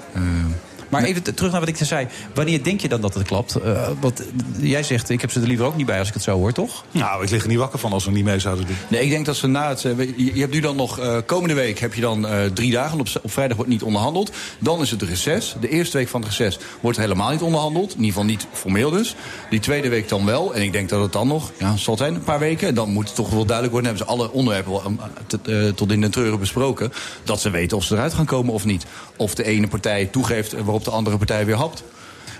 [0.88, 2.06] Maar even terug naar wat ik zei.
[2.34, 3.54] Wanneer denk je dan dat het klapt?
[3.54, 4.22] Eh, want
[4.58, 6.52] jij zegt, ik heb ze er liever ook niet bij als ik het zo hoor,
[6.52, 6.84] toch?
[6.90, 8.76] Nou, ik lig er niet wakker van als we niet mee zouden doen.
[8.88, 9.84] Nee, ik denk dat ze na het.
[9.84, 9.98] eh,
[10.34, 10.98] Je hebt nu dan nog.
[10.98, 13.00] eh, komende week heb je dan eh, drie dagen.
[13.00, 14.30] Op, op vrijdag wordt niet onderhandeld.
[14.58, 15.56] Dan is het reces.
[15.60, 17.90] De eerste week van het reces wordt helemaal niet onderhandeld.
[17.90, 19.14] In ieder geval niet formeel dus.
[19.50, 20.54] Die tweede week dan wel.
[20.54, 21.52] En ik denk dat het dan nog.
[21.58, 22.68] Ja, zal zijn, een paar weken.
[22.68, 23.92] En dan moet het toch wel duidelijk worden.
[23.94, 24.92] Dan hebben ze alle onderwerpen wel,
[25.26, 26.92] t- tot in de treuren besproken.
[27.24, 28.86] Dat ze weten of ze eruit gaan komen of niet.
[29.16, 31.82] Of de ene partij toegeeft eh, waarop de andere partij weer hapt.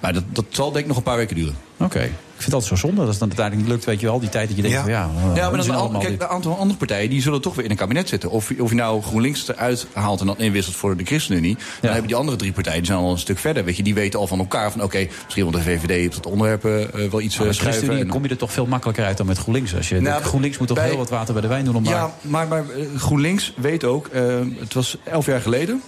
[0.01, 1.55] Maar dat, dat zal denk ik nog een paar weken duren.
[1.77, 2.03] Oké.
[2.03, 3.85] Ik vind altijd zo zonde dat het dan uiteindelijk niet lukt.
[3.85, 4.83] Weet je wel, die tijd dat je denkt Ja.
[4.83, 5.11] van ja...
[5.35, 8.09] Ja, maar dan kijk, een aantal andere partijen die zullen toch weer in een kabinet
[8.09, 8.31] zitten.
[8.31, 11.55] Of, of je nou GroenLinks eruit haalt en dan inwisselt voor de ChristenUnie.
[11.55, 11.89] Dan Ja.
[11.89, 13.65] hebben die andere drie partijen, die zijn al een stuk verder.
[13.65, 16.33] Weet je, die weten al van elkaar van oké, misschien wil de VVD op dat
[16.33, 17.61] onderwerp eh, wel iets Maar uh, met.
[17.63, 19.75] ChristenUnie En- kom je er toch veel makkelijker uit dan met GroenLinks.
[19.77, 21.77] Als je Nou, denkt, GroenLinks moet toch bij- heel wat water bij de wijn doen
[21.77, 21.93] om maar...
[21.93, 24.23] Ja, maar, maar eh, GroenLinks weet ook, eh,
[24.59, 25.83] het was elf jaar geleden.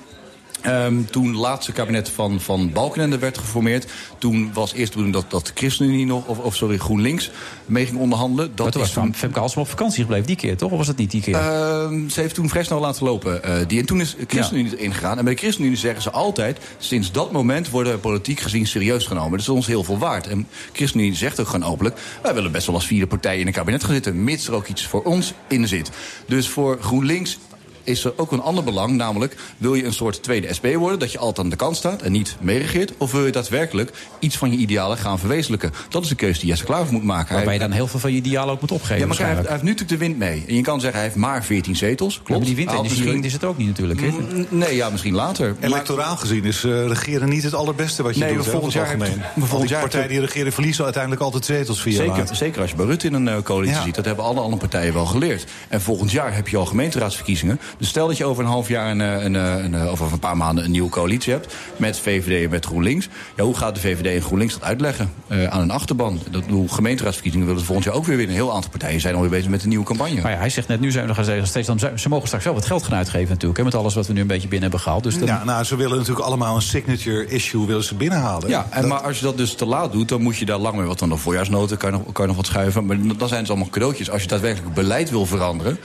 [0.62, 3.86] Ehm, toen het laatste kabinet van, van Balkenende werd geformeerd.
[4.18, 7.30] Toen was eerst de bedoeling dat, dat de ChristenUnie nog, of, of sorry, GroenLinks
[7.66, 8.52] mee ging onderhandelen.
[8.54, 10.70] Dat toen was Fem- Femke Halsema op vakantie gebleven die keer, toch?
[10.70, 11.34] Of was dat niet die keer?
[11.34, 13.42] Ehm, ze heeft toen vrij snel laten lopen.
[13.42, 15.18] eh, die, en toen is de ChristenUnie erin gegaan.
[15.18, 16.58] En bij de ChristenUnie zeggen ze altijd...
[16.78, 19.30] sinds dat moment worden politiek gezien serieus genomen.
[19.30, 20.26] Dat is ons heel veel waard.
[20.26, 21.96] En ChristenUnie zegt ook gewoon openlijk...
[22.22, 24.24] wij willen best wel als vierde partij in een kabinet gaan zitten...
[24.24, 25.90] mits er ook iets voor ons in zit.
[26.26, 27.38] Dus voor GroenLinks
[27.84, 28.96] is er ook een ander belang.
[28.96, 30.98] Namelijk, wil je een soort tweede SP worden...
[30.98, 32.92] dat je altijd aan de kant staat en niet meeregeert...
[32.96, 35.72] of wil je daadwerkelijk iets van je idealen gaan verwezenlijken?
[35.88, 37.34] Dat is de keuze die Jesse Klaver moet maken.
[37.34, 38.98] Waarbij Hij- je dan heel veel van je idealen ook moet opgeven.
[38.98, 39.76] ja, maar hij heeft, hij waarschijnlijk.
[39.78, 40.48] heeft nu natuurlijk de wind mee.
[40.48, 42.20] En je kan zeggen, hij heeft maar 14 zetels.
[42.22, 42.48] Klopt.
[42.48, 44.00] Ja, die had windenergie is het ook niet natuurlijk.
[44.00, 44.06] hè?
[44.08, 45.54] Mm, Nee, ja, misschien later.
[45.60, 48.44] Maar- Electoraal gezien is eh, regeren niet het allerbeste wat je Nee, doet.
[48.44, 49.22] hè, volgend jaar algemeen.
[49.38, 52.76] volgend die jaar partijen die regeren verliezen uiteindelijk altijd zetels via Zeker, zeker als je
[52.76, 53.82] bij Rutte in een eh, coalitie Ja.
[53.82, 53.94] ziet.
[53.94, 55.44] Dat hebben alle andere partijen wel geleerd.
[55.68, 57.60] En volgend jaar heb je al gemeenteraadsverkiezingen.
[57.78, 60.12] Dus stel dat je over een half jaar, een, eh, een, een, een, of over
[60.12, 61.54] een paar maanden, een nieuwe coalitie hebt.
[61.76, 63.08] Met VVD en met GroenLinks.
[63.36, 66.20] Ja, hoe gaat de VVD en GroenLinks dat uitleggen uh, aan een achterban?
[66.30, 68.36] Dat, hoe gemeenteraadsverkiezingen willen volgend jaar ook weer winnen.
[68.36, 70.20] Een heel aantal partijen zijn alweer bezig met een nieuwe campagne.
[70.20, 72.44] Maar ja, hij zegt net, nu zijn we nog gaan steeds dan, ze mogen straks
[72.44, 73.58] wel wat geld gaan uitgeven natuurlijk.
[73.58, 75.02] Hè, met alles wat we nu een beetje binnen hebben gehaald.
[75.02, 75.26] Dus dan...
[75.26, 78.48] Ja, nou, ze willen natuurlijk allemaal een signature issue willen ze binnenhalen.
[78.48, 80.76] Ja, en, maar als je dat dus te laat doet, dan moet je daar lang
[80.76, 80.86] mee.
[80.86, 82.86] Wat dan de voorjaarsnoten, kan je, nog, kan je nog wat schuiven.
[82.86, 84.10] Maar dan zijn het allemaal cadeautjes.
[84.10, 85.78] Als je daadwerkelijk beleid wil veranderen.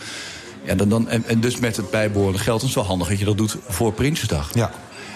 [0.66, 3.26] Ja, dan, dan, en, dus met het bijbehorende geld is het wel handig dat je
[3.26, 4.54] dat doet voor Prinsjesdag.
[4.54, 4.72] Ja.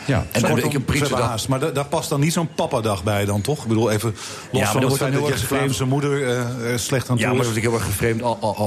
[0.10, 1.48] Ja, en dan ik een Prinsjesdag.
[1.48, 3.62] Maar da, daar past dan niet zo'n papadag bij dan, toch?
[3.62, 4.16] Ik bedoel, even
[4.52, 6.44] los ja, van het feit dat Jesse Klaver zijn moeder uh,
[6.76, 8.22] slecht aan het Ja, maar dat wordt ik heel erg geframed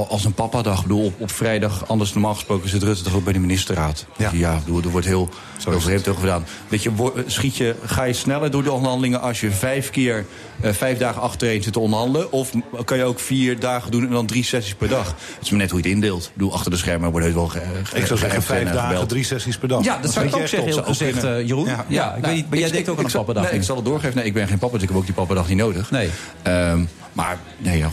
[0.09, 0.77] als een papadag.
[0.77, 4.05] Ik bedoel, op, op, vrijdag, anders normaal gesproken zit Rutte toch ook bij de ministerraad.
[4.17, 5.29] Ja, ja bedoel, er wordt heel,
[5.69, 6.45] heel vreemd over gedaan.
[6.67, 6.91] Weet je,
[7.25, 10.25] schiet je, ga je sneller door de onderhandelingen als je vijf keer,
[10.63, 12.31] uh, vijf dagen achtereen zit te onderhandelen?
[12.31, 12.51] Of
[12.85, 15.07] kan je ook vier dagen doen en dan drie sessies per dag?
[15.07, 16.23] Het is maar net hoe je het indeelt.
[16.23, 19.07] Ik bedoel, achter de schermen wordt het wel ge, ge, Ik zou zeggen vijf dagen,
[19.07, 19.83] drie sessies per dag.
[19.83, 21.65] Ja, dat zou ik ook zeggen, heel gezegd, uh, Jeroen.
[21.65, 23.43] Ja, ja, ik nou, weet niet, maar jij denkt ook aan een pappadag.
[23.43, 24.15] Nee, ik zal het doorgeven.
[24.17, 25.91] Nee, ik ben geen papa, dus ik heb ook die pappadag niet nodig.
[25.91, 26.09] Nee.
[26.47, 27.89] Um, maar, nee, ja,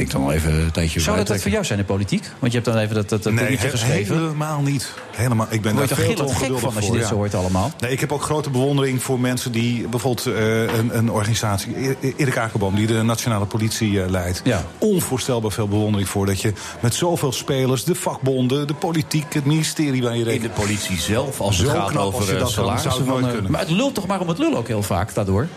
[0.00, 2.30] ik dan even een tijdje Zou dat, dat voor jou zijn in de politiek?
[2.38, 4.16] Want je hebt dan even dat, dat, dat nee, geschreven.
[4.16, 4.92] helemaal niet.
[5.10, 5.46] Helemaal.
[5.50, 7.06] Ik ben Word daar veel te gek van als je dit ja.
[7.06, 7.72] zo hoort allemaal?
[7.78, 12.36] Nee, ik heb ook grote bewondering voor mensen die bijvoorbeeld uh, een, een, organisatie, Erik
[12.36, 14.40] Akerboom, die de nationale politie uh, leidt.
[14.44, 14.64] Ja.
[14.78, 20.02] Onvoorstelbaar veel bewondering voor dat je met zoveel spelers, de vakbonden, de politiek, het ministerie
[20.02, 20.54] waar je In rekent.
[20.54, 23.02] de politie zelf, als het Zo gaat knap als over je uh, dat salarissen zou
[23.02, 23.50] het nooit kunnen.
[23.50, 25.48] Maar het lult toch maar om het lullen ook heel vaak daardoor?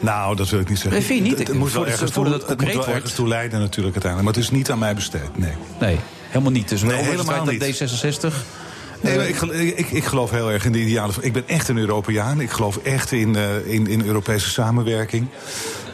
[0.00, 0.92] Nou, dat wil ik niet zeggen.
[0.98, 1.38] Nee, vind je niet?
[1.38, 4.22] Het, het moet wel ergens toe, het het moet wel ergens toe leiden natuurlijk uiteindelijk.
[4.34, 5.52] Maar het is niet aan mij besteed, nee.
[5.80, 6.68] Nee, helemaal niet.
[6.68, 7.82] Dus Nee, wel helemaal dat niet.
[7.82, 8.34] D66...
[9.00, 9.40] Nee, ik,
[9.78, 11.14] ik, ik geloof heel erg in de idealen.
[11.14, 12.40] van- Ik ben echt een Europeaan.
[12.40, 15.26] Ik geloof echt in, eh, in, in Europese samenwerking.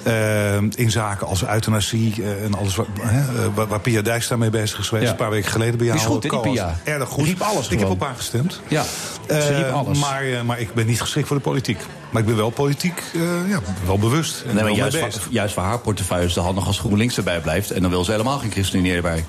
[0.04, 4.36] Eh, in zaken als euthanasie eh, en alles waar, hè, eh, waar, waar Pia Dijkstra
[4.36, 5.06] mee bezig is geweest.
[5.06, 5.10] Ja.
[5.10, 5.98] Een paar weken geleden bij jou.
[5.98, 6.42] Die is goed, die Koos.
[6.42, 6.76] Pia?
[6.84, 7.24] Erg goed.
[7.24, 8.60] Riep alles ik heb op haar gestemd.
[8.68, 8.84] Ja,
[9.28, 9.98] ze riep alles.
[9.98, 11.78] Maar, maar ik ben niet geschikt voor de politiek.
[12.10, 13.02] Maar ik ben wel politiek
[13.48, 14.40] ja, wel bewust.
[14.40, 17.16] En Nee, maar wel juist, voor, juist voor haar portefeuille is het handig als GroenLinks
[17.16, 17.70] erbij blijft.
[17.70, 19.24] En dan wil ze helemaal geen ChristenUnie erbij.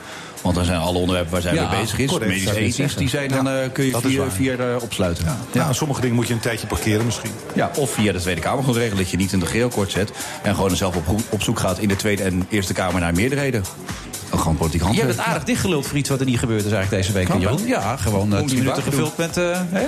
[0.45, 2.63] Want dan zijn alle onderwerpen waar zij Ja, mee bezig is, correct, medisch zou ik
[2.63, 5.25] ethisch, die zijn dan eh, kun je dat is via, via eh, opsluiten.
[5.25, 5.38] Ja.
[5.51, 7.31] Ja, sommige dingen moet je een tijdje parkeren misschien.
[7.75, 10.12] of via de Tweede Kamer gewoon regelen dat je niet in de regeerakkoord zet.
[10.41, 13.63] En gewoon zelf op, op zoek gaat in de Tweede en Eerste Kamer naar meerderheden.
[14.36, 17.03] Gewoon politiek Je hebt het aardig dichtgeluld voor iets wat er niet gebeurd is eigenlijk
[17.03, 17.67] deze week.
[17.67, 19.38] Ja, gewoon eh, Moet 10 je minuten gevuld met...
[19.38, 19.86] eh, hè?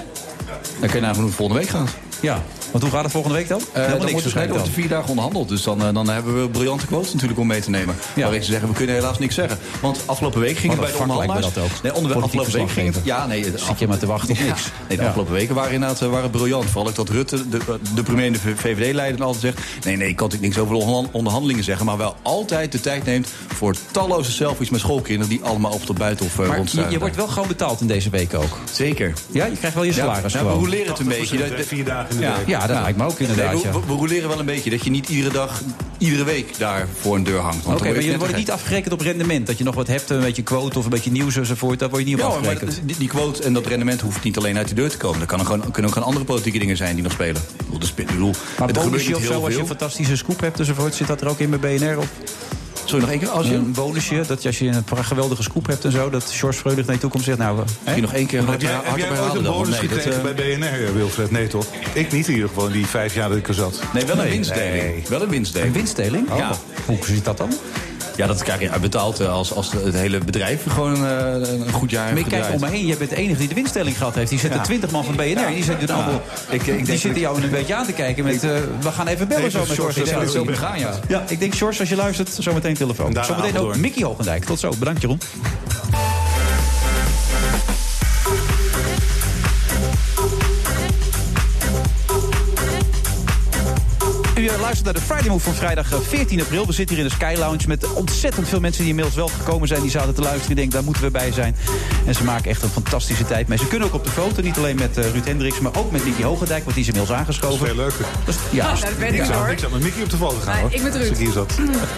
[0.80, 1.88] Dan kun je naar hoe het volgende week gaan.
[2.22, 3.60] Ja, want hoe gaat het volgende week dan?
[3.60, 4.74] Eh, Helemaal dan niks wordt waarschijnlijk dan.
[4.74, 5.50] vier dagen onderhandeld.
[5.50, 7.96] Dus dan, eh, dan hebben we briljante quotes natuurlijk om mee te nemen.
[8.16, 8.22] Ja.
[8.22, 9.58] Waarin ze zeggen, we kunnen helaas niks zeggen.
[9.82, 11.54] Want afgelopen week ging het bij de onderhandelaars...
[11.54, 11.70] dat ook.
[11.84, 13.06] Nee, onder, Politiek afgelopen week ging het...
[13.06, 14.44] Ja, nee, de Zit je maar te wachten op Ja.
[14.46, 14.62] niks.
[14.88, 15.08] Nee, de Ja.
[15.08, 16.66] afgelopen weken waren inderdaad eh, waren briljant.
[16.66, 17.60] Vooral ook dat Rutte, de,
[17.96, 19.86] de premier en de VVD-leider altijd zegt...
[19.86, 21.86] nee, nee, ik kan natuurlijk niks over de onderhan- onderhandelingen zeggen...
[21.86, 25.30] maar wel altijd de tijd neemt voor talloze selfies met schoolkinderen...
[25.30, 28.10] die allemaal op tot buitenhof uh, Maar je, je wordt wel gewoon betaald in deze
[28.10, 28.58] week ook.
[28.72, 29.14] Zeker.
[29.32, 30.64] Ja, je krijgt wel je salaris ja, we gewoon.
[30.64, 31.56] roleren het een beetje.
[31.68, 32.36] Vier dagen in de Ja.
[32.38, 32.48] week.
[32.62, 33.54] Ja, dat lijkt me ook inderdaad.
[33.54, 35.62] Nee, we, we, roleren wel een beetje dat je niet iedere dag,
[35.98, 37.66] iedere week daar voor een deur hangt.
[37.66, 39.48] Want Oké, maar je wordt niet afgerekend op rendement.
[39.48, 41.80] Dat je nog wat hebt, een beetje quote of een beetje nieuws enzovoort.
[41.80, 42.82] Daar word je niet op Ja, maar afgerekend.
[42.84, 45.22] die, die quote en dat rendement hoeft niet alleen uit de deur te komen.
[45.22, 47.42] Er kan gewoon, kunnen ook gewoon andere politieke dingen zijn die nog spelen.
[47.42, 50.60] Ik bedoel, de ik bedoel, Maar bonusje of zo, als je een fantastische scoop hebt
[50.60, 51.98] enzovoort, zit dat er ook in bij BNR?
[51.98, 52.08] Of
[52.88, 53.30] Sorry, nog één keer?
[53.30, 56.32] Als je, een bonusje, dat je, als je een geweldige scoop hebt en zo, dat
[56.32, 57.64] George Freudig naar je toe komt en zegt, nou, hè?
[57.84, 59.88] misschien nog één keer Heb hard, jij, hard heb jij ooit herhalen een bonus Nee,
[59.90, 61.32] dat, gekregen eh, bij BNR, Wilfred?
[61.32, 61.66] Nee, toch?
[61.94, 63.82] Ik niet in ieder geval, in die vijf jaar dat ik er zat.
[63.94, 64.32] nee, wel een Nee.
[64.32, 64.84] winstdeling.
[64.84, 65.04] Nee.
[65.10, 65.70] Wel een winstdeling.
[65.72, 66.28] Een winstdeling?
[66.36, 66.52] Ja.
[66.86, 67.50] Hoe zit dat dan?
[68.18, 71.90] Ja, dat krijg je uitbetaald eh, als, als het hele bedrijf gewoon eh, een goed
[71.90, 73.98] jaar Maar heeft ik kijk om me heen, jij bent de enige die de winststelling
[73.98, 74.30] gehad heeft.
[74.30, 75.48] Die zitten 20 man van BNR.
[75.48, 76.22] Die zitten allemaal.
[76.50, 78.44] Ik, ik Die zitten jou een beetje aan te kijken met.
[78.44, 78.50] eh,
[78.82, 80.94] we gaan even bellen zo met George, Ik denk dat gaan, ja.
[81.08, 83.18] Ja, ik denk George, als je luistert, zometeen telefoon.
[83.26, 83.76] Zometeen ook.
[83.76, 84.46] Mickey Hogendijk.
[84.46, 84.74] Tot zo.
[84.80, 85.20] Bedankt Jeroen.
[94.38, 96.66] U eh, luistert naar de Friday Move van vrijdag eh, 14 april.
[96.66, 99.68] We zitten hier in de Sky Lounge met ontzettend veel mensen die inmiddels wel gekomen
[99.68, 99.82] zijn.
[99.82, 100.48] Die zaten te luisteren.
[100.48, 101.56] Die denken, daar moeten we bij zijn.
[102.06, 103.58] En ze maken echt een fantastische tijd mee.
[103.58, 104.42] Ze kunnen ook op de foto.
[104.42, 106.64] Niet alleen met eh, Ruud Hendricks, maar ook met Nicky Hogendijk.
[106.64, 107.66] Want die is inmiddels Dat is aangeschoven.
[107.68, 108.06] veel leuker.
[108.26, 109.50] Dus, ja, Ja, dat ben ik Ik zou, hoor.
[109.50, 110.74] ik zou met Mickey op de foto gaan, Nee, hoor.
[110.74, 111.12] ik met Als Ruud.
[111.12, 111.54] ik hier zat.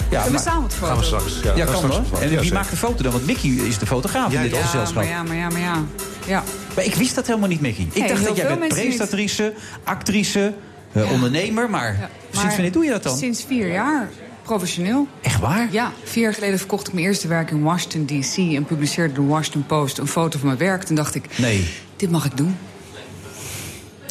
[0.10, 1.04] ja, we maar- samen Gaan we foto?
[1.04, 1.34] straks.
[1.44, 1.98] ja, gaan we kan straks hoor.
[1.98, 2.22] op de foto.
[2.24, 3.12] En Ja, wie maakt de foto dan?
[3.12, 4.58] Want Mickey is de fotograaf in Ja, dit ja.
[4.58, 4.96] Ja, gezelschap.
[4.96, 5.84] maar ja, maar ja, maar ja.
[6.28, 6.44] Ja.
[6.76, 7.88] Maar ik wist dat helemaal niet, Mickey.
[7.92, 10.54] Ik Nee, dacht dat jij bent presentatrice, actrice,
[10.92, 11.70] eh, ondernemer.
[11.70, 13.18] Maar Ja, sinds maar wanneer doe je dat dan?
[13.18, 14.10] Sinds vier jaar.
[14.42, 15.08] Professioneel.
[15.22, 15.68] Echt waar?
[15.72, 18.38] Ja, vier jaar geleden verkocht ik mijn eerste werk in Washington D.C.
[18.38, 20.84] en publiceerde de Washington Post een foto van mijn werk.
[20.84, 21.70] Toen dacht ik, Nee.
[21.96, 22.58] dit mag ik doen.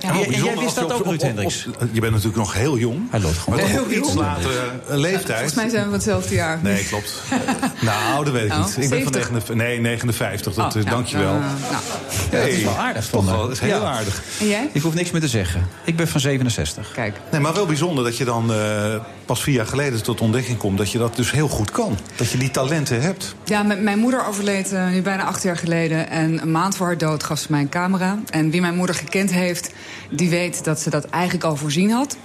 [0.00, 1.66] Ja, en jij wist dat je ook, Ruud Hendricks?
[1.92, 3.10] Je bent natuurlijk nog heel jong.
[3.10, 3.60] Hij loopt gewoon.
[3.60, 4.14] Maar toch iets jong.
[4.20, 4.52] latere
[4.88, 5.26] eh, leeftijd.
[5.38, 6.58] Volgens mij zijn we van hetzelfde jaar.
[6.62, 7.22] Nee, klopt.
[7.80, 8.76] nou, dat weet ik Oh, niet.
[8.76, 9.30] Ik ben van 70.
[9.30, 11.34] 59, nee, 59, dat, Oh, eh, nou, dankjewel.
[11.34, 11.82] eh, nou.
[12.30, 13.90] Ja, dat is wel aardig Toch wel, dat is heel Ja.
[13.90, 14.22] aardig.
[14.40, 14.70] En jij?
[14.72, 15.66] Ik hoef niks meer te zeggen.
[15.84, 16.92] Ik ben van 67.
[16.92, 17.16] Kijk.
[17.30, 18.94] Nee, maar wel bijzonder dat je dan eh,
[19.26, 20.78] pas vier jaar geleden tot ontdekking komt...
[20.78, 21.98] dat je dat dus heel goed kan.
[22.16, 23.34] Dat je die talenten hebt.
[23.44, 26.10] Ja, mijn moeder overleed eh, nu bijna acht jaar geleden.
[26.10, 28.18] En een maand voor haar dood gaf ze mij een camera.
[28.30, 29.70] En wie mijn moeder gekend heeft,
[30.10, 32.16] die weet dat ze dat eigenlijk al voorzien had.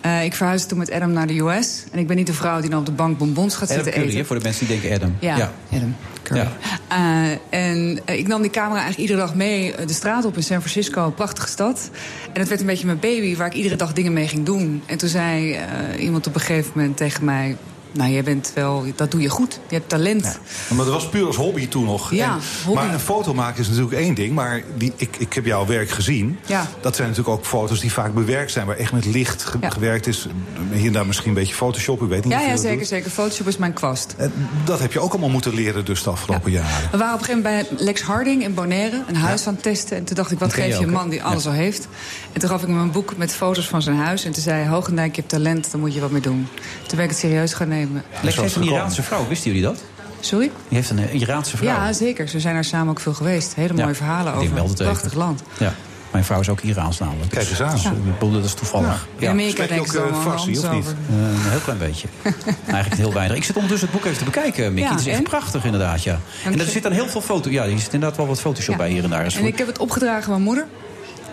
[0.00, 1.84] Eh, ik verhuisde toen met Adam naar de US.
[1.92, 4.02] En ik ben niet de vrouw die dan op de bank bonbons gaat Adam zitten
[4.02, 4.26] Curry, eten.
[4.26, 5.16] voor de mensen die denken Adam.
[5.20, 6.40] Ja, Adam Curry.
[6.40, 6.52] Ja.
[6.88, 10.42] Eh, en eh, ik nam die camera eigenlijk iedere dag mee de straat op in
[10.42, 11.90] San Francisco, een prachtige stad.
[12.32, 14.82] En het werd een beetje mijn baby waar ik iedere dag dingen mee ging doen.
[14.86, 15.58] En toen zei
[15.98, 17.56] iemand op een gegeven moment tegen mij...
[17.92, 19.60] Nou, jij bent wel, dat doe je goed.
[19.68, 20.38] Je hebt talent.
[20.68, 22.10] Maar dat was puur als hobby toen nog.
[22.12, 22.80] Ja, En- hobby.
[22.82, 24.34] Maar een foto maken is natuurlijk één ding.
[24.34, 26.38] Maar die, ik, ik heb jouw werk gezien.
[26.46, 26.66] Ja.
[26.80, 28.66] Dat zijn natuurlijk ook foto's die vaak bewerkt zijn.
[28.66, 29.70] Waar echt met licht ge- Ja.
[29.70, 30.26] gewerkt is.
[30.72, 32.02] Hier en daar misschien een beetje Photoshop.
[32.02, 33.10] Ik weet niet Ja, ja, zeker, zeker.
[33.10, 34.14] Photoshop is mijn kwast.
[34.64, 36.90] Dat heb je ook allemaal moeten leren dus de afgelopen jaren.
[36.90, 39.62] We waren op een gegeven moment bij Lex Harding in Bonaire, een huis aan het
[39.62, 39.96] testen.
[39.96, 41.88] En toen dacht ik, wat geef je een man die alles al heeft?
[42.32, 44.24] En toen gaf ik hem een boek met foto's van zijn huis.
[44.24, 46.48] En toen zei hij, Hoogendijk, je hebt talent, daar moet je wat mee doen.
[46.86, 47.79] Toen ben ik het serieus gaan nemen.
[48.22, 49.82] Is heeft een Iraanse vrouw, wisten jullie dat?
[50.20, 50.50] Sorry?
[50.68, 51.68] Die heeft een eh, Iraanse vrouw.
[51.68, 52.28] Ja, zeker.
[52.28, 53.54] Ze zijn daar samen ook veel geweest.
[53.54, 54.84] Hele mooie Ja, verhalen ik denk over een even.
[54.84, 55.42] prachtig land.
[55.58, 55.74] Ja.
[56.10, 57.30] Mijn vrouw is ook Iraans namelijk.
[57.30, 57.70] Kijk eens aan.
[57.74, 59.06] Dus, eh, ik bedoel, dat is toevallig.
[59.18, 60.86] In Amerika Spreek je denken ze ook, eh, Farsi, of niet?
[60.86, 62.08] Eh, een heel klein beetje.
[62.66, 63.36] Eigenlijk heel weinig.
[63.36, 64.82] Ik zit ondertussen het boek even te bekijken, Mickey.
[64.82, 65.22] Ja, het is echt en?
[65.22, 66.20] prachtig inderdaad, ja.
[66.44, 66.70] En er je.
[66.70, 67.50] zit dan heel veel foto.
[67.50, 68.80] Ja, er zit inderdaad wel wat Photoshop Ja.
[68.80, 69.26] bij hier en daar.
[69.26, 70.66] Is En ik heb het opgedragen aan mijn moeder.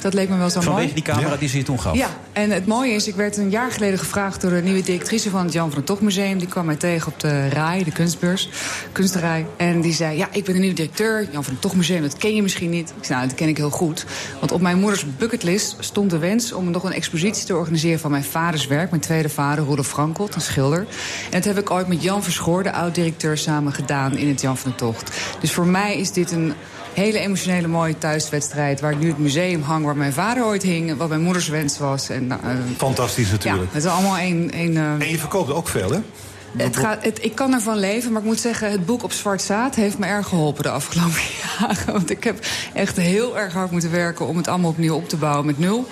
[0.02, 0.94] Dat leek me wel zo Vanwege mooi.
[0.94, 1.96] die camera die ze je toen gaf.
[1.96, 5.30] Ja, en het mooie is, ik werd een jaar geleden gevraagd door de nieuwe directrice
[5.30, 6.38] van het Jan van der Tocht Museum.
[6.38, 8.50] Die kwam mij tegen op de RAI, de kunstbeurs,
[8.92, 9.46] kunstrij.
[9.58, 12.18] En die zei, ja, ik ben de nieuwe directeur, Jan van der Tocht Museum, dat
[12.18, 12.90] ken je misschien niet.
[12.98, 14.06] Ik zei, nou, dat ken ik heel goed.
[14.40, 18.12] Want op mijn moeders bucketlist stond de wens om nog een expositie te organiseren van
[18.12, 18.90] mijn vaders werk.
[18.90, 20.80] Mijn tweede vader, Rudolf Frankelt, een schilder.
[20.80, 24.58] En dat heb ik ooit met Jan Verschoor, de oud-directeur, samen gedaan in het Jan
[24.58, 25.12] van der Tocht.
[25.40, 26.54] Dus voor mij is dit een
[27.02, 28.80] hele emotionele mooie thuiswedstrijd...
[28.80, 30.98] waar ik nu het museum hang waar mijn vader ooit hing...
[30.98, 32.10] wat mijn moeders wens was.
[32.10, 32.38] En, eh,
[32.78, 33.74] Fantastisch ja, natuurlijk.
[33.74, 34.52] het is allemaal één...
[34.52, 36.00] één eh, En je verkoopt ook veel, hè?
[36.58, 38.72] Het gaat, het, ik kan ervan leven, maar ik moet zeggen...
[38.72, 41.20] het boek op zwart zaad heeft me erg geholpen de afgelopen
[41.60, 41.92] jaren.
[41.94, 44.28] Want ik heb echt heel erg hard moeten werken...
[44.28, 45.88] om het allemaal opnieuw op te bouwen met nul.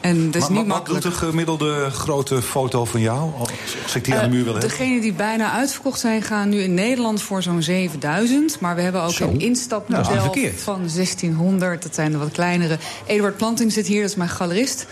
[0.00, 1.02] En dat is Maar- niet maar wat makkelijk.
[1.02, 3.30] doet een gemiddelde grote foto van jou?
[3.82, 4.78] Als ik die aan de muur wil Eh, hebben.
[4.78, 8.60] Degenen die bijna uitverkocht zijn, gaan nu in Nederland voor zo'n 7000.
[8.60, 9.24] Maar we hebben ook Zo.
[9.28, 11.82] een Ja, instapmodel van 1600.
[11.82, 12.78] Dat zijn de wat kleinere.
[13.06, 14.86] Eduard Planting zit hier, dat is mijn galerist.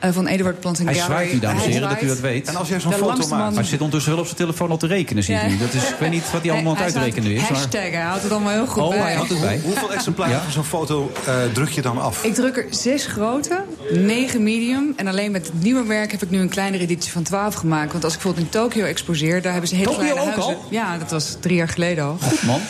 [0.00, 1.16] Eh, van Eduard Planting Hij Gallery.
[1.20, 2.48] zwaait nu, dames en heren, dat u dat weet.
[2.48, 3.28] En als jij zo'n foto maakt...
[3.28, 5.48] man- Maar hij zit ondertussen wel op zijn telefoon al te rekenen, zie ik Ja.
[5.48, 5.58] nu.
[5.58, 7.40] Dat is, ik weet niet wat hij allemaal aan het uitrekenen is.
[7.42, 8.98] Hashtag, hij houdt het allemaal heel goed Oh, bij.
[8.98, 9.60] hij houdt het bij.
[9.64, 10.42] Hoeveel exemplaren Ja.
[10.42, 12.24] van zo'n foto eh, druk je dan af?
[12.24, 14.92] Ik druk er zes grote, negen medium.
[14.96, 17.92] En alleen met het nieuwe werk heb ik nu een kleinere editie van 12 gemaakt.
[17.92, 20.54] Want als ik bijvoorbeeld in Tokio exposeer, daar hebben ze hele Tokio kleine ook huizen.
[20.56, 20.64] al?
[20.70, 22.16] Ja, dat was drie jaar geleden al.
[22.22, 22.60] Goed, man.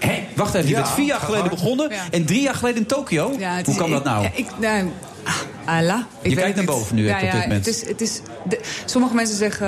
[0.00, 1.54] Hé, wacht even, je Ja, bent vier jaar geleden hard.
[1.54, 1.90] begonnen...
[1.90, 2.02] Ja.
[2.10, 3.34] en drie jaar geleden in Tokio?
[3.38, 4.22] Ja, Hoe kan dat nou?
[4.22, 4.88] ja, ik, nou,
[5.24, 5.32] ah,
[5.66, 5.98] Allah.
[6.20, 7.66] Ik Je weet kijkt naar boven nu, Ja, op ja, dit moment.
[7.66, 9.66] Het is, het is, de- sommige mensen zeggen,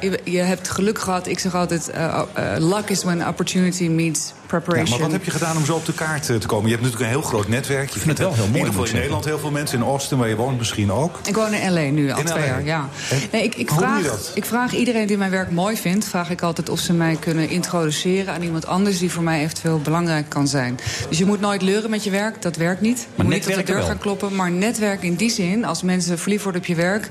[0.00, 1.26] je, je hebt geluk gehad.
[1.26, 4.90] Ik zeg altijd, eh, eh, luck is when opportunity meets Ja, preparation.
[4.90, 6.64] maar wat heb je gedaan om zo op de kaart eh, te komen?
[6.64, 7.88] Je hebt natuurlijk een heel groot netwerk.
[7.90, 9.78] Je vind het wel heel In mooi, ieder geval moet in Nederland heel veel mensen.
[9.78, 11.18] In Austin, waar je woont, misschien ook.
[11.26, 11.80] Ik woon in L.A.
[11.80, 12.46] nu al In twee LA.
[12.46, 12.88] jaar, ja.
[13.32, 14.30] Nee, ik, ik, hoe doe vraag, je dat?
[14.34, 16.04] ik vraag iedereen die mijn werk mooi vindt...
[16.04, 18.98] vraag ik altijd of ze mij kunnen introduceren aan iemand anders...
[18.98, 20.78] die voor mij eventueel belangrijk kan zijn.
[21.08, 23.06] Dus je moet nooit leuren met je werk, dat werkt niet.
[23.14, 23.86] Je moet niet op de deur wel.
[23.86, 24.34] gaan kloppen.
[24.34, 25.30] Maar netwerk in die
[25.64, 27.08] als mensen verliefd worden op je werk...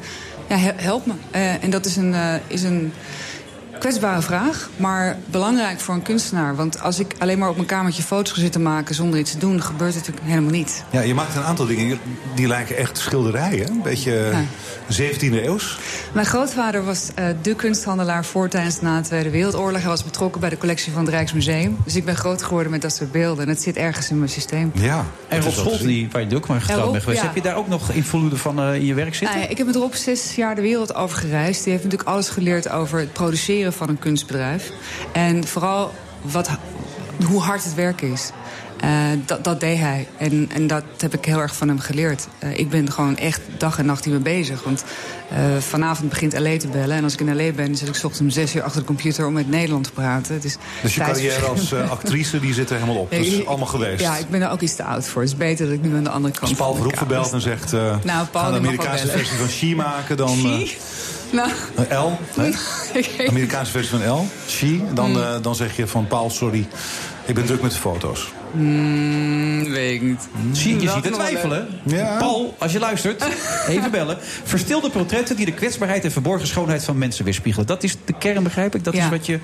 [0.50, 1.14] Ja, he- help me.
[1.32, 2.94] Eh, en dat is een, eh, is een
[3.80, 6.56] kwetsbare vraag, maar belangrijk voor een kunstenaar.
[6.56, 8.96] Want als ik alleen maar op mijn kamertje foto's ga zitten maken...
[8.96, 10.84] zonder iets te doen, gebeurt het natuurlijk helemaal niet.
[10.90, 12.00] Ja, je maakt een aantal dingen
[12.36, 13.68] die lijken echt schilderijen.
[13.68, 14.30] Een beetje
[14.90, 15.78] eh, 17e eeuws.
[16.14, 19.82] Mijn grootvader was eh, de kunsthandelaar voor tijdens na de Tweede Wereldoorlog.
[19.82, 21.78] Hij was betrokken bij de collectie van het Rijksmuseum.
[21.84, 23.44] Dus ik ben groot geworden met dat soort beelden.
[23.44, 24.72] En het zit ergens in mijn systeem.
[24.74, 25.06] Ja.
[25.28, 27.22] En Rob Scholz, die, waar je ook maar getrouwd bent geweest...
[27.22, 27.28] ja.
[27.28, 29.28] heb je daar ook nog invloeden van eh, in je werk zitten?
[29.28, 31.64] Nou ja, ik heb met Rob zes jaar de wereld over gereisd.
[31.64, 34.72] Die heeft natuurlijk alles geleerd over het produceren van een kunstbedrijf.
[35.12, 36.50] En vooral wat,
[37.26, 38.32] hoe hard het werk is.
[38.80, 38.90] Eh,
[39.26, 40.08] dat, dat deed hij.
[40.18, 42.28] En, en dat heb ik heel erg van hem geleerd.
[42.40, 44.64] Eh, ik ben gewoon echt dag en nacht hiermee bezig.
[44.64, 44.84] Want
[45.30, 46.98] eh, vanavond begint LA te bellen.
[46.98, 48.80] En als ik in LA ben, dan zit ik 's ochtends om zes uur achter
[48.80, 49.26] de computer...
[49.26, 50.40] om met Nederland te praten.
[50.42, 53.12] Is Dus je carrière als actrice die zit er helemaal op.
[53.12, 54.02] Dat is Ik- allemaal geweest.
[54.02, 55.22] Ja, ik ben er ook iets te oud voor.
[55.22, 57.42] Het is beter dat ik nu aan de andere kant Als Paul kamer belt en
[57.42, 57.72] zegt...
[57.72, 60.38] Nou, Paul, gaan de Amerikaanse versie van She maken, dan...
[61.32, 61.50] Nou,
[61.90, 62.18] L,
[63.28, 64.80] Amerikaanse versie van L, She.
[64.94, 65.22] Dan, Hmm.
[65.22, 66.68] eh, dan zeg je van Paul, sorry,
[67.26, 68.32] ik ben druk met de foto's.
[68.52, 70.20] Hmm, weet ik niet.
[70.52, 71.68] Zie, je ziet het twijfelen.
[71.84, 72.18] Ja.
[72.18, 73.24] Paul, als je luistert,
[73.68, 74.18] even bellen.
[74.44, 77.68] Verstilde portretten die de kwetsbaarheid en verborgen schoonheid van mensen weerspiegelen.
[77.68, 78.84] Dat is de kern, begrijp ik?
[78.84, 79.40] Dat is wat je...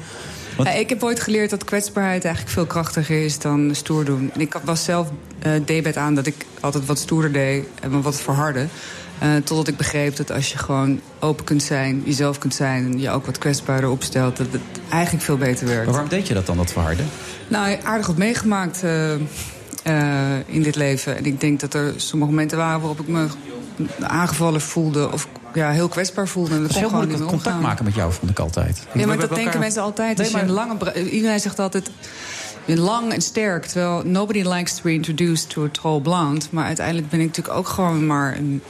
[0.56, 4.32] Wat- Ja, ik heb ooit geleerd dat kwetsbaarheid eigenlijk veel krachtiger is dan stoer doen.
[4.34, 5.08] En Ik was zelf
[5.40, 8.68] eh debet aan dat ik altijd wat stoerder deed en me wat verharde.
[9.22, 12.86] Eh, totdat ik begreep dat als je gewoon open kunt zijn, jezelf kunt zijn...
[12.86, 15.84] en je ook wat kwetsbaarder opstelt, dat het eigenlijk veel beter werkt.
[15.84, 17.06] Maar waarom deed je dat dan, dat verharden?
[17.48, 19.20] Nou, aardig wat meegemaakt eh, eh,
[20.46, 21.18] in dit leven.
[21.18, 23.28] En ik denk dat er sommige momenten waren waarop ik me
[24.02, 25.12] aangevallen voelde...
[25.12, 26.56] of ja, heel kwetsbaar voelde.
[26.56, 27.70] En dat is heel gewoon moeilijk niet meer contact omgaan.
[27.70, 28.88] maken met jou, vond ik altijd.
[28.94, 30.18] Ja, maar dat denken elkaar- mensen altijd.
[30.18, 31.92] Nee, maar- lange Iedereen zegt altijd...
[32.66, 36.46] lang en sterk, terwijl nobody likes to be introduced to a tall blonde.
[36.52, 38.62] Maar uiteindelijk ben ik natuurlijk ook gewoon maar een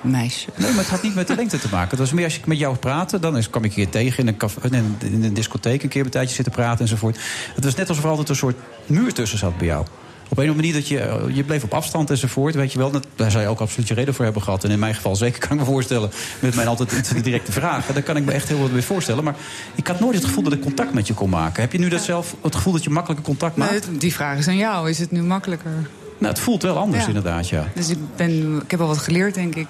[0.00, 0.48] meisje.
[0.56, 1.90] Nee, maar het had niet met de lengte te maken.
[1.90, 4.36] Het was meer als ik met jou praatte, dan kwam ik je tegen in een,
[4.36, 7.18] café, in een, in een discotheek een keer een tijdje zitten praten enzovoort.
[7.54, 9.86] Het was net alsof er altijd een soort muur tussen zat bij jou.
[10.30, 12.78] Op een of andere manier dat je, eh, je bleef op afstand enzovoort, weet je
[12.78, 12.92] wel.
[13.16, 14.64] Daar zou je ook absoluut je reden voor hebben gehad.
[14.64, 17.94] En in mijn geval zeker kan ik me voorstellen, met mijn altijd directe vragen.
[17.94, 19.24] Daar kan ik me echt heel wat bij voorstellen.
[19.24, 19.34] Maar
[19.74, 21.62] ik had nooit het gevoel dat ik contact met je kon maken.
[21.62, 23.88] Heb je nu dat zelf, het gevoel dat je makkelijker contact maakt?
[24.00, 24.90] Die vraag is aan jou.
[24.90, 25.72] Is het nu makkelijker?
[26.20, 27.08] Nou, het voelt wel anders Ja.
[27.08, 27.66] inderdaad, ja.
[27.74, 29.66] Dus ik, ben, ik heb al wat geleerd, denk ik.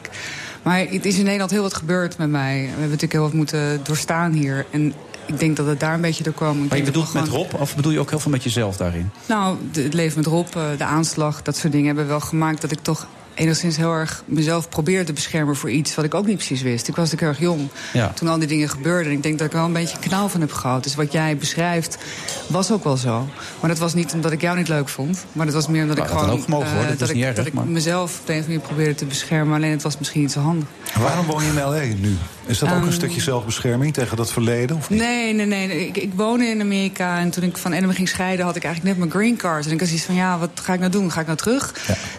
[0.62, 2.60] Maar het is in Nederland heel wat gebeurd met mij.
[2.60, 4.66] We hebben natuurlijk heel wat moeten doorstaan hier.
[4.70, 4.92] En
[5.26, 6.62] ik denk dat het daar een beetje door kwam.
[6.62, 9.10] Ik Maar je bedoelt met Rob, of bedoel je ook heel veel met jezelf daarin?
[9.26, 12.70] Nou, het leven met Rob, eh, de aanslag, dat soort dingen hebben wel gemaakt dat
[12.70, 16.36] ik toch enigszins heel erg mezelf probeerde te beschermen voor iets wat ik ook niet
[16.36, 16.88] precies wist.
[16.88, 18.08] Ik was natuurlijk erg jong Ja.
[18.14, 19.10] toen al die dingen gebeurden.
[19.12, 20.82] En ik denk dat ik wel een beetje knauw van heb gehad.
[20.82, 21.98] Dus wat jij beschrijft
[22.46, 23.28] was ook wel zo.
[23.60, 25.24] Maar dat was niet omdat ik jou niet leuk vond.
[25.32, 26.62] Maar dat was meer omdat Nou, ik dat gewoon...
[26.62, 28.60] eh, Dat is ik, niet erg, dat ik mezelf op de een of andere manier
[28.74, 29.54] probeerde te beschermen.
[29.56, 30.68] Alleen het was misschien niet zo handig.
[30.98, 31.94] Waarom woon je in L.A.
[32.00, 32.16] nu?
[32.46, 34.76] Is dat ook Ehm, een stukje zelfbescherming tegen dat verleden?
[34.76, 34.98] Of niet?
[35.00, 35.86] Nee, nee, nee.
[35.86, 38.44] Ik, ik woonde in Amerika en toen ik van Enema ging scheiden...
[38.44, 39.66] had ik eigenlijk net mijn green card.
[39.66, 41.10] En ik had zoiets van, ja, wat ga ik nou doen?
[41.12, 41.74] Ga ik nou terug?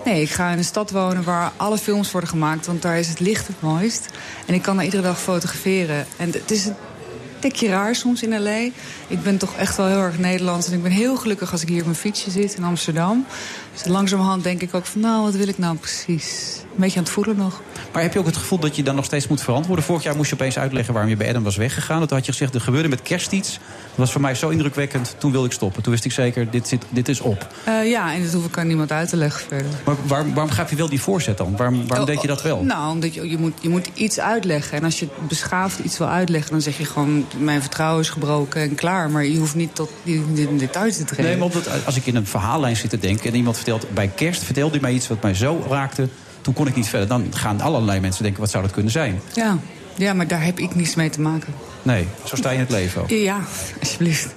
[0.05, 2.65] Nee, ik ga in een stad wonen waar alle films worden gemaakt...
[2.65, 4.07] want daar is het licht het mooist.
[4.45, 6.05] En ik kan daar iedere dag fotograferen.
[6.17, 6.76] En het is een
[7.39, 8.69] tikje raar soms in L.A.
[9.07, 10.67] Ik ben toch echt wel heel erg Nederlands.
[10.67, 13.26] En ik ben heel gelukkig als ik hier op mijn fietsje zit in Amsterdam.
[13.74, 16.55] Dus langzamerhand denk ik ook van, nou, wat wil ik nou precies?
[16.74, 17.61] Een beetje aan het voelen nog.
[17.93, 19.86] Maar heb je ook het gevoel dat je dan nog steeds moet verantwoorden?
[19.86, 21.99] Vorig jaar moest je opeens uitleggen waarom je bij Adam was weggegaan.
[21.99, 23.51] Dat had je gezegd, er gebeurde met kerst iets.
[23.51, 25.15] Dat was voor mij zo indrukwekkend.
[25.17, 25.84] Toen wilde ik stoppen.
[25.84, 27.47] Toen wist ik zeker, dit, zit, dit is op.
[27.63, 29.72] Eh, ja, en dat hoef ik aan niemand uit te leggen verder.
[29.86, 31.55] Maar waarom, waarom gaf je wel die voorzet dan?
[31.57, 32.63] Waarom, waarom Oh, deed je dat wel?
[32.63, 34.78] Nou, omdat je, je, moet, je moet iets uitleggen.
[34.78, 37.26] En als je beschaafd iets wil uitleggen, dan zeg je gewoon...
[37.38, 39.09] mijn vertrouwen is gebroken en klaar.
[39.09, 41.26] Maar je hoeft niet tot die details te treden.
[41.26, 43.30] Nee, maar omdat, als ik in een verhaallijn zit te denken...
[43.30, 46.07] en iemand vertelt, bij kerst vertelde hij mij iets wat mij zo raakte...
[46.42, 47.08] toen kon ik niet verder.
[47.08, 49.22] Dan gaan allerlei mensen denken, wat zou dat kunnen zijn?
[49.34, 49.58] ja.
[49.96, 51.54] ja, maar daar heb ik niets mee te maken.
[51.82, 53.10] Nee, zo sta je in het leven ook.
[53.10, 53.39] Ja,
[53.80, 54.34] alsjeblieft.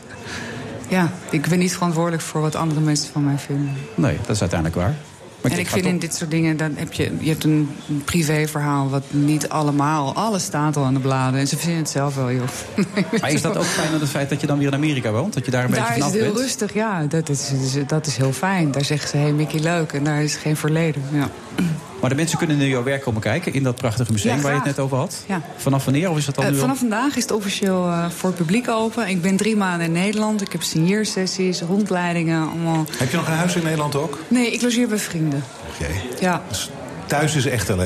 [0.88, 3.76] Ja, ik ben niet verantwoordelijk voor wat andere mensen van mij vinden.
[3.94, 4.94] Nee, dat is uiteindelijk waar.
[5.40, 7.68] Maar en ik vind in dit soort dingen, dan heb je, je hebt een
[8.04, 11.40] privéverhaal wat niet allemaal, alles staat al aan de bladen.
[11.40, 12.48] En ze vinden het zelf wel, joh.
[13.20, 15.34] Maar is dat ook fijn aan het feit dat je dan weer in Amerika woont?
[15.34, 16.44] Dat je daar een Daar beetje is vanaf het heel bent?
[16.44, 17.04] rustig, ja.
[17.08, 17.50] Dat is,
[17.86, 18.70] dat is heel fijn.
[18.70, 19.92] Daar zeggen ze, hé hey, Mickey, leuk.
[19.92, 21.02] En daar is geen verleden.
[21.12, 21.30] Ja.
[22.04, 24.50] Maar de mensen kunnen naar jouw werk komen kijken in dat prachtige museum Ja, waar
[24.50, 25.24] je het net over had.
[25.26, 25.42] Ja.
[25.56, 26.10] Vanaf wanneer?
[26.10, 28.38] Of is dat al Eh, nu al- vanaf vandaag is het officieel eh, voor het
[28.38, 29.08] publiek open.
[29.08, 30.40] Ik ben drie maanden in Nederland.
[30.40, 32.84] Ik heb signeersessies, rondleidingen, allemaal.
[32.96, 34.18] Heb je nog een huis in Nederland ook?
[34.28, 35.44] Nee, ik logeer bij vrienden.
[35.74, 35.90] Oké.
[36.20, 36.42] Ja.
[37.06, 37.84] Thuis is echt L.A.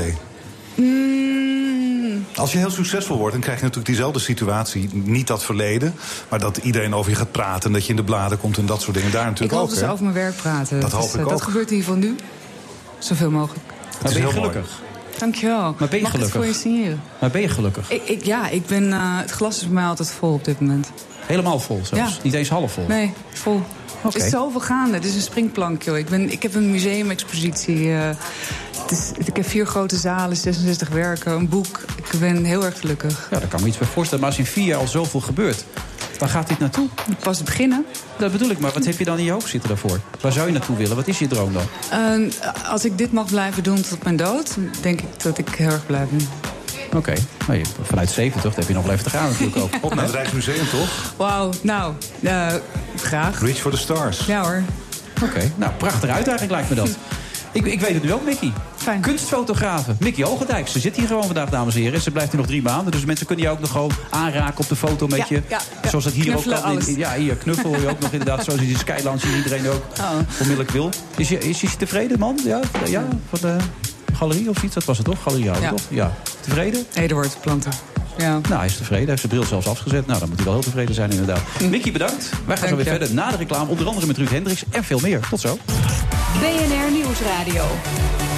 [0.74, 4.88] Mm, Als je heel succesvol wordt, dan krijg je natuurlijk diezelfde situatie.
[4.92, 5.94] Niet dat verleden,
[6.28, 7.66] maar dat iedereen over je gaat praten...
[7.66, 9.10] en dat je in de bladen komt en dat soort dingen.
[9.12, 9.90] Daar ik natuurlijk hoop ook, dat ze hè?
[9.90, 10.80] over mijn werk praten.
[10.80, 11.30] Dat Dus, hoop ik eh, ook.
[11.30, 12.16] Dat gebeurt in ieder geval nu.
[12.98, 13.64] Zoveel mogelijk.
[14.02, 14.48] Maar ben je heel mooi.
[14.50, 14.80] gelukkig?
[15.18, 15.74] Dankjewel.
[15.78, 16.32] Maar ben je Mag ik het gelukkig?
[16.32, 17.00] voor je signeren?
[17.20, 17.90] Maar ben je gelukkig?
[17.90, 20.60] Ik, ik, ja, ik ben, eh, het glas is bij mij altijd vol op dit
[20.60, 20.90] moment.
[21.26, 22.14] Helemaal vol zelfs?
[22.14, 22.18] Ja.
[22.22, 22.84] Niet eens half vol?
[22.88, 23.62] Nee, vol.
[24.02, 24.18] Oké.
[24.18, 24.94] Er is zoveel gaande.
[24.94, 25.98] Het is een springplank, joh.
[25.98, 27.92] Ik, ben, ik heb een museumexpositie.
[27.92, 28.08] eh,
[28.82, 31.80] het is, ik heb vier grote zalen, 66 werken, een boek.
[32.12, 33.28] Ik ben heel erg gelukkig.
[33.30, 34.20] Ja, daar kan me iets bij voorstellen.
[34.24, 35.64] Maar als in vier jaar al zoveel gebeurt,
[36.18, 36.88] waar gaat dit naartoe?
[37.22, 37.86] Pas beginnen.
[38.18, 40.00] Dat bedoel ik, maar wat heb je dan in je hoofd zitten daarvoor?
[40.20, 40.96] Waar zou je naartoe willen?
[40.96, 41.62] Wat is je droom dan?
[41.90, 45.70] Eh, als ik dit mag blijven doen tot mijn dood, denk ik dat ik heel
[45.70, 46.28] erg blij ben.
[46.96, 47.12] Oké,
[47.46, 49.70] nou, je- vanuit 70 dat heb je nog wel even te gaan natuurlijk ook.
[49.80, 51.14] Op naar het Rijksmuseum, toch?
[51.16, 51.92] Wauw, nou,
[52.22, 52.46] eh,
[52.96, 53.40] graag.
[53.40, 54.26] Reach for the stars.
[54.26, 54.62] Ja hoor.
[55.22, 56.88] Oké, nou prachtig uitdaging lijkt me dat.
[57.52, 58.52] Ik, ik weet het nu ook, Mickey.
[58.88, 59.00] Fijn.
[59.00, 60.68] Kunstfotografe, Mickey Hogendijk.
[60.68, 61.94] Ze zit hier gewoon vandaag, dames en heren.
[61.96, 62.92] En ze blijft hier nog drie maanden.
[62.92, 65.42] Dus mensen kunnen je ook nog gewoon aanraken op de foto met Ja, je.
[65.48, 65.88] ja, ja.
[65.88, 66.86] Zoals dat hier Knuffelen, ook kan.
[66.86, 68.44] In- ja, hier knuffel je ook nog inderdaad.
[68.44, 70.10] Zoals in die Skylounge hier iedereen ook Oh.
[70.40, 70.90] onmiddellijk wil.
[71.16, 72.38] Is je, is je tevreden, man?
[72.44, 73.56] Ja, ja, van de
[74.14, 74.74] galerie of iets?
[74.74, 75.22] Dat was het toch?
[75.22, 75.68] Galerie, Ja.
[75.70, 75.80] toch?
[75.88, 76.12] Ja.
[76.40, 76.84] Tevreden?
[76.94, 77.72] Eduard Planten.
[78.18, 78.38] Ja.
[78.48, 79.06] Nou, hij is tevreden.
[79.06, 80.06] Hij heeft zijn bril zelfs afgezet.
[80.06, 81.40] Nou, dan moet hij wel heel tevreden zijn inderdaad.
[81.70, 82.30] Mickey, bedankt.
[82.46, 83.70] Wij gaan zo weer verder na de reclame.
[83.70, 85.20] Onder andere met Ruud Hendricks en veel meer.
[85.30, 85.58] Tot zo.
[86.40, 87.64] BNR Nieuwsradio.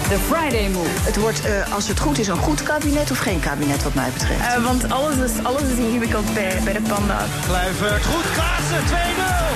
[0.08, 0.88] The Friday Move.
[1.00, 4.10] Het wordt, eh, als het goed is, een goed kabinet of geen kabinet wat mij
[4.12, 4.40] betreft.
[4.40, 7.28] Eh, want alles is, alles is ingewikkeld bij, bij de panda's.
[7.46, 9.52] Kluivert, goed, Klaassen, 2-0.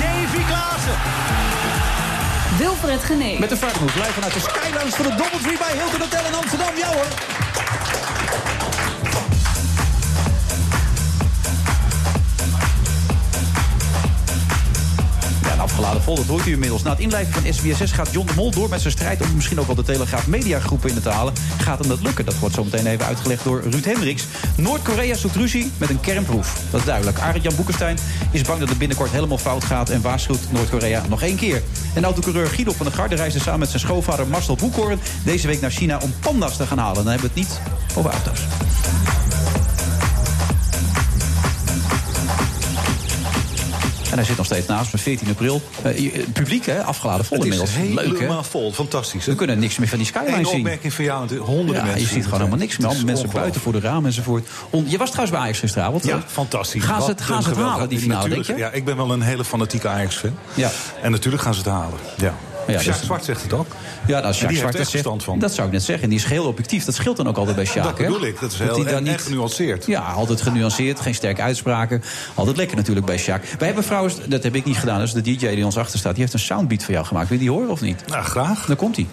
[0.00, 0.96] Davy Klaassen.
[2.58, 3.38] Wilfred Genee.
[3.38, 6.34] Met de Friday Move live vanuit de Skylands van de Doubletree bij Hilton Hotel in
[6.34, 6.76] Amsterdam.
[6.76, 7.08] Ja hoor.
[15.60, 16.82] Afgeladen vol, dat hoort u inmiddels.
[16.82, 19.22] Na het inlijven van SBSS gaat John de Mol door met zijn strijd...
[19.22, 21.32] om misschien ook wel de Telegraaf Mediagroep in te halen.
[21.58, 22.24] Gaat hem dat lukken?
[22.24, 24.24] Dat wordt zo meteen even uitgelegd door Ruud Hendricks.
[24.56, 26.60] Noord-Korea zoekt ruzie met een kernproef.
[26.70, 27.18] Dat is duidelijk.
[27.18, 27.98] Arend-Jan Boekenstein
[28.30, 29.90] is bang dat het binnenkort helemaal fout gaat...
[29.90, 31.62] en waarschuwt Noord-Korea nog één keer.
[31.94, 35.00] En autocoureur Guido van der Garde reisde samen met zijn schoonvader Marcel Boekhoorn...
[35.24, 37.04] deze week naar China om panda's te gaan halen.
[37.04, 37.60] Dan hebben we het niet
[37.94, 38.40] over auto's.
[44.20, 45.62] Hij zit nog steeds naast me, 14 april.
[45.82, 46.82] Eh, je- publiek, hè?
[46.82, 47.70] Afgeladen vol inmiddels.
[47.94, 48.14] Leuk, hè?
[48.14, 48.72] helemaal vol.
[48.72, 49.26] Fantastisch.
[49.26, 50.56] We kunnen niks meer van die skyline Eén zien.
[50.56, 52.00] opmerking van jou, en honderden Ja, mensen.
[52.00, 53.04] je ziet gewoon helemaal niks meer.
[53.04, 54.48] Mensen buiten voor de ramen enzovoort.
[54.86, 56.04] Je was trouwens bij Ajax gisteravond.
[56.04, 56.84] Ja, fantastisch.
[56.84, 58.56] Gaan ze het, gaan een ze het halen, die finale, denk je?
[58.56, 60.34] Ja, ik ben wel een hele fanatieke Ajax-fan.
[60.54, 60.70] Ja.
[61.02, 61.98] En natuurlijk gaan ze het halen.
[62.16, 62.34] Ja.
[62.66, 63.66] Ja, dus- Zwart zegt het ook.
[64.06, 65.38] Ja, nou, En Sjaak Zwart dat zegt, van.
[65.38, 66.08] Dat zou ik net zeggen.
[66.08, 66.84] Die is heel objectief.
[66.84, 67.84] Dat scheelt dan ook altijd bij Sjaak.
[67.84, 68.40] Dat bedoel ik.
[68.40, 69.86] Dat is heel en, niet- en genuanceerd.
[69.86, 71.00] Ja, altijd genuanceerd.
[71.00, 72.02] Geen sterke uitspraken.
[72.34, 73.44] Altijd lekker natuurlijk bij Sjaak.
[73.58, 76.12] Wij hebben trouwens, dat heb ik niet gedaan, is de DJ die ons achter staat.
[76.12, 77.28] Die heeft een soundbeat voor jou gemaakt.
[77.28, 78.02] Wil je die horen of niet?
[78.06, 78.66] Nou, graag.
[78.66, 79.06] Dan komt hij.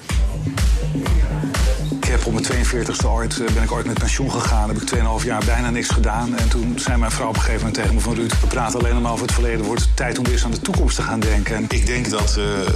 [2.27, 4.67] Ik op mijn 42ste ooit, eh, ben ik ooit met pensioen gegaan.
[4.67, 6.37] Heb ik 2,5 jaar bijna niks gedaan.
[6.37, 8.15] En toen zei mijn vrouw op een gegeven moment tegen me van...
[8.15, 9.65] Ruud, we praten alleen maar over het verleden.
[9.65, 11.55] Wordt het tijd om weer eens aan de toekomst te gaan denken.
[11.55, 12.67] En Ik denk dat eh, eh,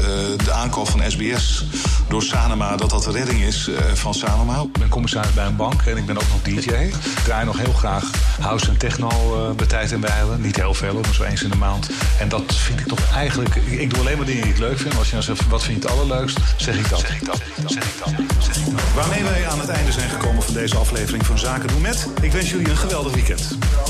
[0.44, 1.66] de aankoop van SBS
[2.08, 2.76] door Sanema...
[2.76, 4.62] dat dat de redding is van Sanema.
[4.62, 6.70] ik ben commissaris bij een bank en ik ben ook nog DJ.
[6.70, 10.42] Ik draai nog heel graag house en techno eh, bij tijd en wijlen.
[10.42, 11.90] Niet heel veel, maar zo eens in de maand.
[12.20, 13.56] En dat vind ik toch eigenlijk...
[13.56, 14.98] Ik, ik doe alleen maar dingen die ik leuk vind.
[14.98, 16.38] Als je nou zegt, wat vind je het allerleukst?
[16.58, 17.00] Zeg ik dat.
[17.00, 17.42] Zeg ik dat.
[17.66, 18.12] Zeg ik dat.
[18.40, 18.94] Zeg ik dat.
[18.96, 22.08] Waarmee wij aan het einde zijn gekomen van deze aflevering van Zaken doen met.
[22.22, 23.42] Ik wens jullie een geweldig weekend.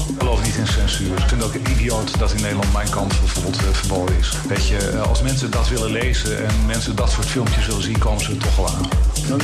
[0.08, 1.18] Ik geloof niet in censuur.
[1.18, 4.38] Ik vind ook idioot dat in Nederland mijn kant bijvoorbeeld eh, verboden is.
[4.48, 7.98] Weet je, eh, als mensen dat willen lezen en mensen dat soort filmpjes willen zien,
[7.98, 8.90] komen ze er toch wel aan.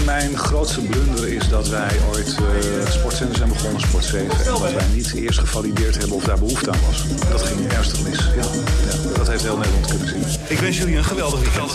[0.06, 4.38] Mijn grootste blunder is dat wij ooit uh, sportzenders zijn begonnen, Sport 7.
[4.38, 7.04] En dat wij niet eerst gevalideerd hebben of daar behoefte aan was.
[7.30, 8.18] Dat ging ernstig mis.
[8.18, 10.24] Ja, ja, dat heeft heel Nederland kunnen zien.
[10.48, 11.72] Ik wens jullie een geweldig weekend.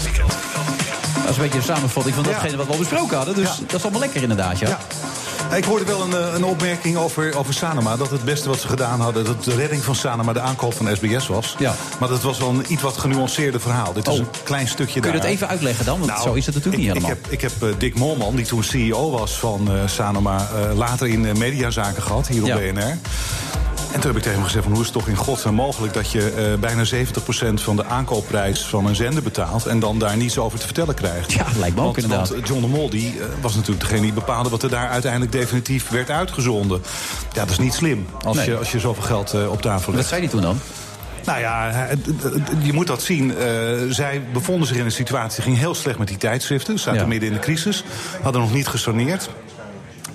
[1.23, 3.35] Dat is een beetje een samenvatting van datgene wat we al besproken hadden.
[3.35, 4.69] Dus dat is allemaal lekker inderdaad, ja.
[5.51, 7.97] Ja, Ik hoorde wel een, eh, een opmerking over, over Sanema.
[7.97, 10.97] Dat het beste wat ze gedaan hadden, dat de redding van Sanema de aankoop van
[10.97, 11.55] SBS was.
[11.59, 11.75] Ja.
[11.99, 13.93] Maar dat was wel een iets wat genuanceerder verhaal.
[13.93, 14.19] Dit is Oh.
[14.19, 15.99] een klein stukje Kun je dat even uitleggen dan?
[15.99, 17.17] Want Nou, zo is het natuurlijk ik, niet helemaal.
[17.33, 20.37] Ik heb, ik heb eh, Dick Molman, die toen CEO was van eh, Sanema...
[20.71, 22.57] eh, later in mediazaken gehad, hier op Ja.
[22.57, 22.99] BNR.
[23.93, 25.95] En toen heb ik tegen hem gezegd: van, hoe is het toch in godsnaam mogelijk
[25.95, 30.17] dat je eh, bijna 70% van de aankoopprijs van een zender betaalt en dan daar
[30.17, 31.33] niets over te vertellen krijgt?
[31.33, 32.29] Ja, lijkt me ook want, inderdaad.
[32.29, 35.33] Want John de Mol die, eh, was natuurlijk degene die bepaalde wat er daar uiteindelijk
[35.33, 36.83] definitief werd uitgezonden.
[37.33, 38.47] Ja, dat is niet slim als, Nee.
[38.51, 40.09] je, als je zoveel geld eh, op tafel Wat legt.
[40.09, 40.61] zei hij toen dan?
[41.25, 41.89] Nou ja,
[42.63, 43.37] je moet dat zien.
[43.37, 43.47] Eh,
[43.89, 46.77] zij bevonden zich in een situatie, ging heel slecht met die tijdschriften.
[46.79, 47.07] Ze zaten Ja.
[47.07, 47.85] midden in de crisis,
[48.23, 49.29] hadden nog niet gesaneerd.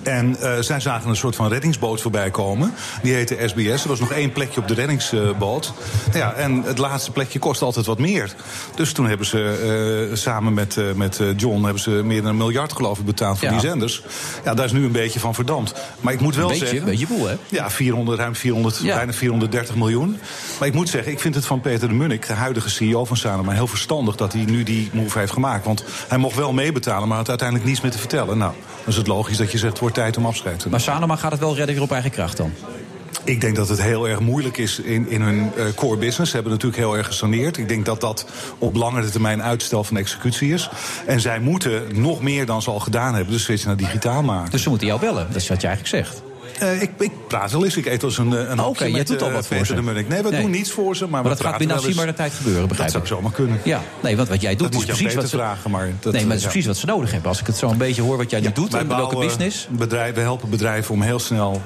[0.08, 2.74] En eh, zij zagen een soort van reddingsboot voorbij komen.
[3.02, 3.82] Die heette SBS.
[3.82, 5.72] Er was nog één plekje op de reddingsboot.
[6.12, 8.34] ja, en het laatste plekje kost altijd wat meer.
[8.74, 12.36] Dus toen hebben ze eh, samen met, eh, met John hebben ze meer dan een
[12.36, 13.52] miljard geloof ik betaald voor Ja.
[13.52, 14.02] die zenders.
[14.44, 15.74] Ja, daar is nu een beetje van verdampt.
[16.00, 16.82] Maar ik moet wel Een beetje, zeggen.
[16.84, 17.36] een beetje boel, hè?
[17.48, 18.94] Ja, 400, ruim 400, Ja.
[18.96, 20.18] bijna 430 miljoen.
[20.58, 23.16] Maar ik moet zeggen, ik vind het van Peter de Munnik, de huidige CEO van
[23.16, 25.64] Sanoma, heel verstandig dat hij nu die move heeft gemaakt.
[25.64, 28.38] Want hij mocht wel meebetalen, maar had uiteindelijk niets meer te vertellen.
[28.38, 30.70] Nou, dan is het logisch dat je zegt, wordt tijd om afscheid te nemen.
[30.70, 32.52] Maar Sanoma gaat het wel redden weer op eigen kracht dan?
[33.24, 36.30] Ik denk dat het heel erg moeilijk is in, in hun eh, core business.
[36.30, 37.56] Ze hebben natuurlijk heel erg gesaneerd.
[37.56, 38.26] Ik denk dat dat
[38.58, 40.68] op langere termijn uitstel van executie is.
[41.06, 44.50] En zij moeten nog meer dan ze al gedaan hebben, de switch naar digitaal maken.
[44.50, 45.26] Dus ze moeten jou bellen.
[45.26, 46.27] Dat is wat je eigenlijk zegt.
[46.60, 47.76] Eh, ik, ik praat wel eens.
[47.76, 49.74] Ik eet wel eens een, eh, een Oké, jij doet al eh, wat voor ze.
[49.74, 50.40] Nee, we Nee.
[50.42, 51.06] doen niets voor ze.
[51.08, 53.06] Maar, Maar dat gaat binnen afzienbare tijd gebeuren, begrijp Dat ik.
[53.08, 53.60] zou zomaar kunnen.
[53.64, 55.36] Ja, nee, want wat jij doet Dat is precies wat ze...
[55.36, 57.28] vragen, maar dat, nee, maar is precies wat ze nodig hebben.
[57.28, 59.68] Als ik het zo een beetje hoor wat jij nu doet en welke business...
[59.70, 61.62] Bedrijven, we helpen bedrijven om heel snel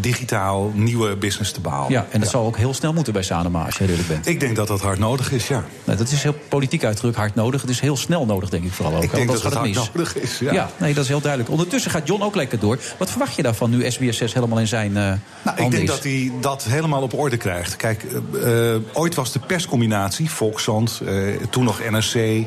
[0.00, 1.92] digitaal nieuwe business te bouwen.
[1.92, 4.26] Ja, en dat zal ook heel snel moeten bij Sanoma, als heel eerlijk bent.
[4.26, 5.64] Ik denk dat dat hard nodig is, ja.
[5.84, 7.60] Dat is heel politiek uitdruk, hard nodig.
[7.60, 9.02] Het is heel snel nodig, denk ik vooral ook.
[9.02, 10.52] Ik denk dat het hard nodig is, ja.
[10.52, 11.50] Ja, nee, dat is heel duidelijk.
[11.50, 12.78] Ondertussen gaat John ook lekker door.
[12.98, 15.12] Wat verwacht je daarvan nu SBS 6 helemaal in zijn eh
[15.42, 15.88] Nou, ik denk is.
[15.88, 17.76] dat hij dat helemaal op orde krijgt.
[17.76, 21.12] Kijk, eh, eh, ooit was de perscombinatie, Volkszand, eh,
[21.50, 22.46] toen nog NRC,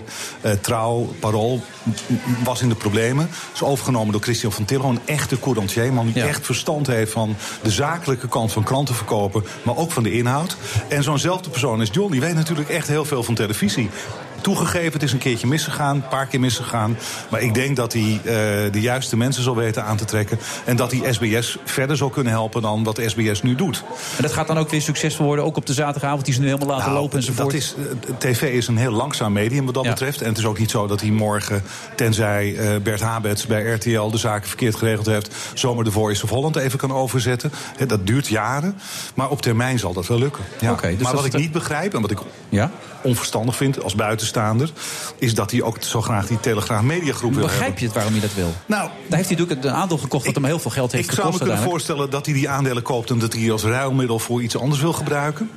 [0.62, 1.62] Trouw, Parool,
[2.44, 3.30] was in de problemen.
[3.54, 5.84] Is overgenomen door Christian van Tillo, een echte couranttier.
[5.84, 9.92] Een man die echt verstand heeft van de zakelijke kant van kranten verkopen, maar ook
[9.92, 10.58] van de inhoud.
[10.88, 13.90] En zo'nzelfde persoon is John, die weet natuurlijk echt heel veel van televisie.
[14.42, 16.98] Toegegeven, het is een keertje misgegaan, een paar keer misgegaan.
[17.30, 18.24] Maar ik denk dat hij eh,
[18.72, 20.40] de juiste mensen zal weten aan te trekken.
[20.66, 23.84] En dat hij SBS verder zal kunnen helpen dan wat SBS nu doet.
[24.16, 26.46] En dat gaat dan ook weer succesvol worden, ook op de zaterdagavond die ze nu
[26.46, 27.52] helemaal laten Nou, lopen enzovoort.
[27.52, 27.76] Dat is,
[28.08, 30.22] eh, TV is een heel langzaam medium wat dat betreft.
[30.22, 31.64] En het is ook niet zo dat hij morgen,
[31.96, 36.30] tenzij eh, Bert Habets bij RTL de zaken verkeerd geregeld heeft, zomaar de Voice of
[36.30, 37.52] Holland even kan overzetten.
[37.88, 38.80] Dat duurt jaren.
[39.14, 40.44] Maar op termijn zal dat wel lukken.
[40.60, 40.72] Ja.
[40.72, 42.20] Oké, dus maar wat ik niet begrijp en wat ik
[42.50, 42.72] Ja?
[43.02, 44.70] Onverstandig vind als buitenstaander,
[45.18, 48.22] is dat hij ook zo graag die Telegraaf Mediagroep wil Begrijp je het waarom hij
[48.22, 48.54] dat wil?
[48.66, 51.14] Nou, Daar heeft hij natuurlijk een aandeel gekocht dat hem heel veel geld heeft Ik
[51.14, 53.64] zou me gekost kunnen voorstellen dat hij die aandelen koopt en dat hij die als
[53.64, 55.50] ruilmiddel voor iets anders wil gebruiken.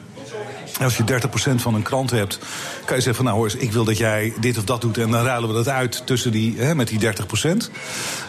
[0.81, 2.39] Als je 30% van een krant hebt,
[2.85, 4.99] kan je zeggen van nou hoor eens, ik wil dat jij dit of dat doet
[4.99, 7.71] en dan ruilen we dat uit tussen die, hè, met die 30%.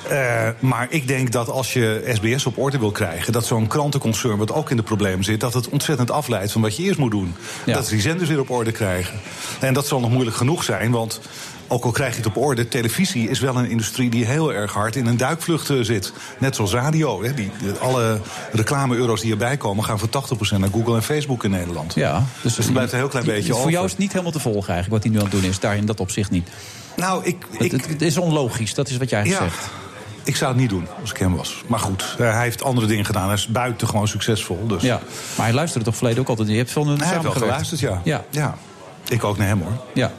[0.10, 4.38] Eh, maar ik denk dat als je SBS op orde wil krijgen, dat zo'n krantenconcern
[4.38, 7.12] wat ook in de problemen zit, dat het ontzettend afleidt van wat je eerst moet
[7.12, 7.36] doen.
[7.66, 9.20] Dat ze die zenders weer op orde krijgen.
[9.60, 11.20] En dat zal nog moeilijk genoeg zijn, want
[11.74, 14.74] ook al krijg je het op orde, televisie is wel een industrie die heel erg
[14.74, 16.13] hard in een duikvlucht eh, zit.
[16.39, 17.24] Net zoals radio.
[17.24, 17.34] Hè.
[17.34, 17.51] Die,
[17.82, 18.19] alle
[18.51, 20.09] reclame-euro's die erbij komen gaan voor
[20.55, 21.93] 80% naar Google en Facebook in Nederland.
[21.95, 23.71] Ja, dus, er blijft een heel klein beetje Voor over.
[23.71, 25.59] jou is het niet helemaal te volgen eigenlijk wat hij nu aan het doen is.
[25.59, 26.49] Daar in dat opzicht niet.
[26.95, 29.38] Nou, ik, het, het- het is onlogisch, dat is wat jij Ja.
[29.38, 29.69] zegt.
[30.24, 31.63] Ik zou het niet doen als ik hem was.
[31.67, 33.26] Maar goed, eh, hij heeft andere dingen gedaan.
[33.26, 34.67] Hij is buitengewoon succesvol.
[34.67, 34.82] Dus.
[34.82, 34.99] Ja,
[35.38, 36.47] maar hij luisterde toch verleden ook altijd.
[36.47, 38.01] Je hebt veel met hem Hij heeft wel geluisterd, ja.
[38.30, 38.55] ja.
[39.09, 39.82] Ik ook naar hem hoor.
[39.93, 40.11] Ja.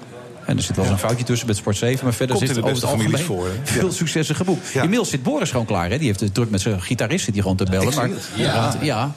[0.46, 2.04] En er zit wel eens een foutje tussen met Sport 7.
[2.04, 3.52] Maar verder Komt zit over het algemeen voor, hè?
[3.62, 3.92] veel Ja.
[3.92, 4.74] successen geboekt.
[4.74, 5.90] Inmiddels zit Boris gewoon klaar.
[5.90, 5.98] Hè?
[5.98, 7.94] Die heeft het druk met zijn gitarist zit hij gewoon te bellen.
[7.94, 8.76] Maar, het.
[8.80, 9.14] Ja.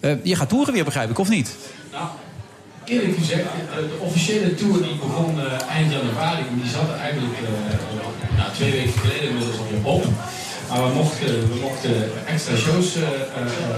[0.00, 1.56] Eh, je gaat toeren weer, begrijp ik, of niet?
[1.92, 2.04] Nou,
[2.84, 7.34] eerlijk gezegd, eh, de officiële tour die begon eh, eind januari, die zat er eigenlijk
[7.34, 10.04] eh, nou, twee weken geleden inmiddels alweer op.
[10.68, 13.08] Maar we mochten, we mochten extra shows eh, eh,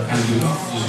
[0.09, 0.41] gaan doen,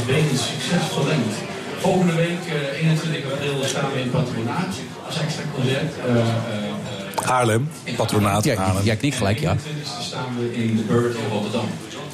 [0.07, 1.33] dus is succes verlengd.
[1.80, 4.75] Volgende week, eh, 21 april, staan we in Patronaat
[5.05, 5.84] als extra concert.
[6.07, 8.84] Eh, eh, eh, Haarlem, patronaat Ja, Haarlem.
[8.86, 9.51] ja, knikt gelijk, ja.
[9.51, 11.65] 21 staan we in de Bird in Rotterdam.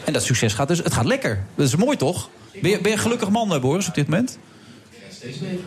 [0.03, 1.43] En dat succes gaat dus, het gaat lekker.
[1.55, 2.29] Dat is mooi, toch?
[2.61, 4.37] Ben je, ben je een gelukkig man, eh, Boris, op dit moment?
[5.11, 5.59] Steeds beter.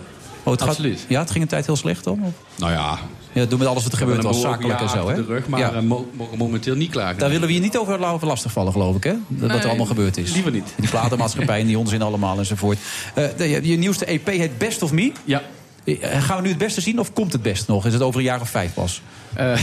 [0.43, 0.99] Oh, het Absoluut.
[0.99, 2.21] Gaat, ja, het ging een tijd heel slecht dan?
[2.23, 2.33] Of?
[2.59, 2.99] Nou ja.
[3.33, 5.01] Ja, doe met alles wat er gebeurd was, zakelijk en zo, hè?
[5.03, 5.73] achter de rug, maar Ja.
[5.73, 7.19] eh, mo- mogen momenteel niet klagen.
[7.19, 9.15] Daar willen we je niet over la- lastig vallen, geloof ik, hè?
[9.29, 10.33] Dat Wat er allemaal gebeurd is.
[10.33, 10.73] liever niet.
[10.77, 12.79] Die platenmaatschappij en die onzin allemaal enzovoort.
[13.15, 15.13] Eh, de- je, je nieuwste EP heet Best of Me.
[15.25, 15.43] Ja.
[15.85, 17.87] Eh, Gaan we nu het beste zien of komt het best nog?
[17.87, 19.03] Is het over een jaar of vijf pas?
[19.39, 19.59] Eh,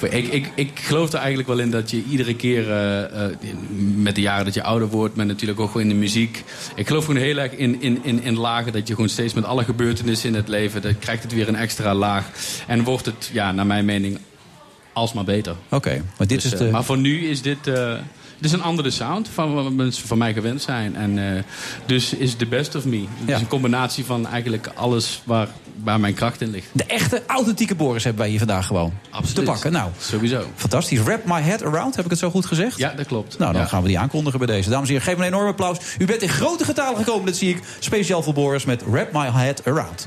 [0.20, 3.32] ik, ik, ik geloof er eigenlijk wel in dat je iedere keer eh, eh,
[3.96, 6.44] met de jaren dat je ouder wordt, maar natuurlijk ook gewoon in de muziek.
[6.74, 9.44] Ik geloof gewoon heel erg in, in, in, in lagen dat je gewoon steeds met
[9.44, 12.30] alle gebeurtenissen in het leven, dan krijgt het weer een extra laag.
[12.66, 14.18] En wordt het, ja, naar mijn mening,
[14.92, 15.56] alsmaar beter.
[15.68, 16.70] Oké, maar dit Dus, is de...
[16.70, 17.58] maar voor nu is dit.
[18.36, 20.96] Het is een andere sound van wat mensen van mij gewend zijn.
[20.96, 21.42] En eh,
[21.86, 23.04] dus is the best of me.
[23.24, 25.48] Het is een combinatie van eigenlijk alles waar,
[25.82, 26.66] waar mijn kracht in ligt.
[26.72, 29.34] De echte, authentieke Boris hebben wij hier vandaag gewoon Absoluut.
[29.34, 29.72] te pakken.
[29.72, 30.44] Nou, Sowieso.
[30.54, 31.02] fantastisch.
[31.02, 32.78] Wrap my head around, heb ik het zo goed gezegd?
[32.78, 33.38] Ja, dat klopt.
[33.38, 33.66] Nou, dan Ja.
[33.68, 34.70] gaan we die aankondigen bij deze.
[34.70, 35.78] Dames en heren, geef me een enorm applaus.
[35.98, 37.62] U bent in grote getalen gekomen, dat zie ik.
[37.78, 40.06] Speciaal voor Boris met Wrap my head around.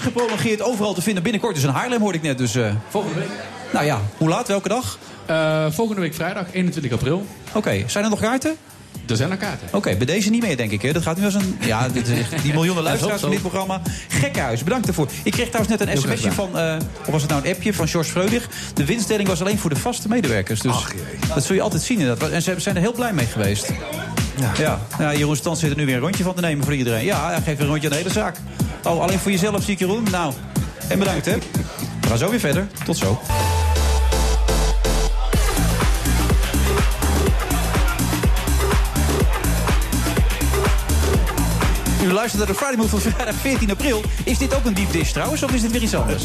[0.00, 1.22] Geprolongeerd overal te vinden.
[1.22, 2.38] Binnenkort dus in Haarlem, hoorde ik net.
[2.38, 3.28] Dus, eh, Volgende week.
[3.72, 4.48] Nou ja, hoe laat?
[4.48, 4.98] Welke dag?
[5.26, 7.26] Eh, volgende week vrijdag, 21 april.
[7.52, 8.56] Oké, zijn er nog kaarten?
[9.08, 9.68] Er zijn nog kaarten.
[9.72, 10.82] Oké, bij deze niet meer, denk ik.
[10.82, 10.92] Hè?
[10.92, 11.58] Dat gaat nu als een.
[11.60, 13.80] Ja, dit is die miljoenen luisteraars van dit programma.
[14.08, 15.08] Gekkenhuis, bedankt daarvoor.
[15.22, 16.58] Ik kreeg trouwens net een sms'je van.
[16.58, 18.48] eh, of was het nou een appje van George Freudig?
[18.74, 20.60] De winstdeling was alleen voor de vaste medewerkers.
[20.60, 20.74] Dus
[21.34, 21.98] dat zul je altijd zien.
[21.98, 22.30] inderdaad.
[22.30, 23.72] En ze zijn er heel blij mee geweest.
[24.40, 24.52] Ja.
[24.58, 27.04] Ja, ja Jeroen Stans zit er nu weer een rondje van te nemen voor iedereen.
[27.04, 28.36] Ja, hij geeft een rondje aan de hele zaak.
[28.84, 30.06] Oh, alleen voor jezelf zie ik Jeroen.
[30.10, 30.32] Nou,
[30.88, 31.36] en bedankt hè.
[32.00, 32.66] We gaan zo weer verder.
[32.84, 33.20] Tot zo.
[42.08, 44.02] U luistert naar de Friday Move van vrijdag 14 april.
[44.24, 46.24] Is dit ook een deep dish trouwens, of is dit weer iets anders?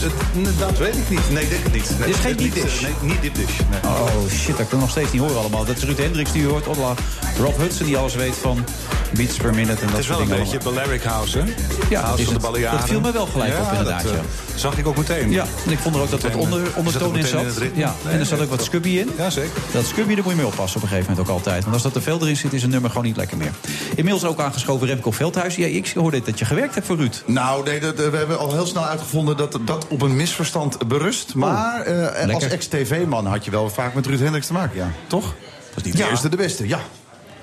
[0.60, 1.30] Dat weet ik niet.
[1.32, 1.90] Nee, ik denk het niet.
[1.98, 2.76] Nee, Dit is geen niet, deep dish?
[2.76, 3.58] eh, Nee, niet deep dish.
[3.70, 3.92] Nee.
[3.92, 5.66] Oh shit, dat kan ik nog steeds niet horen allemaal.
[5.66, 6.68] Dat is Ruud Hendricks die u hoort.
[6.68, 6.94] Otla
[7.40, 8.66] Rob Hudson die alles weet van
[9.14, 11.44] beats per minute en dat Het is soort wel een dingen beetje Balearic House, hè?
[11.90, 12.60] Ja, House is van de.
[12.72, 14.24] Dat viel me wel gelijk op, inderdaad, Dat, eh, ja.
[14.60, 15.32] zag ik ook meteen.
[15.32, 17.42] Ja, en ik vond er ook dat wat onder, eh, ondertoon in zat.
[17.62, 19.10] in ja, Nee, en er zat ook wat dat- scubby in.
[19.18, 19.52] Ja, zeker.
[19.72, 21.62] Dat scubby, daar moet je mee oppassen op een gegeven moment ook altijd.
[21.64, 23.52] Want als dat er veel erin zit, is een nummer gewoon niet lekker meer.
[23.96, 25.56] Inmiddels ook aangeschoven Remco Veldhuis.
[25.56, 27.24] Ja, ik hoorde dat je gewerkt hebt voor Ruud.
[27.26, 30.88] Nou, nee, dat, eh, we hebben al heel snel uitgevonden dat dat op een misverstand
[30.88, 31.36] berust.
[31.36, 32.52] Maar eh, als Oh, lekker.
[32.52, 34.92] ex-tv-man had je wel vaak met Ruud Hendricks te maken, ja.
[35.08, 35.24] Toch?
[35.70, 36.10] Dat is niet de Ja.
[36.10, 36.80] eerste de beste, ja.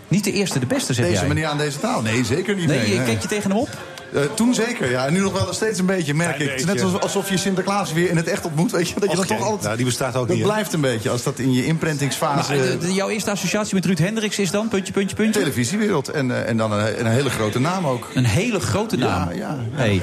[0.09, 1.29] Niet de eerste, de beste, zeg Deze jij.
[1.29, 2.03] meneer aan deze taal.
[2.03, 2.67] Nee, zeker niet.
[2.67, 3.69] Nee, nee, je keek je tegen hem op?
[4.15, 5.07] Eh, toen zeker, ja.
[5.07, 6.61] En nu nog wel steeds een beetje, merk Klein ik.
[6.61, 8.71] Het is net alsof, je Sinterklaas weer in het echt ontmoet.
[8.71, 9.63] Weet je, dat je dan toch altijd...
[9.63, 10.51] Nou, die bestaat ook dat niet, hè?
[10.53, 12.53] blijft een beetje, als dat in je imprintingsfase...
[12.57, 14.69] Maar, eh, de- jouw eerste associatie met Ruud Hendricks is dan?
[14.69, 15.41] Puntje, puntje, puntje?
[15.41, 16.09] televisiewereld.
[16.09, 18.09] En, eh, en dan een, een hele grote naam ook.
[18.15, 19.29] Een hele grote naam.
[19.33, 19.59] Ja, ja.
[19.73, 20.03] Hey.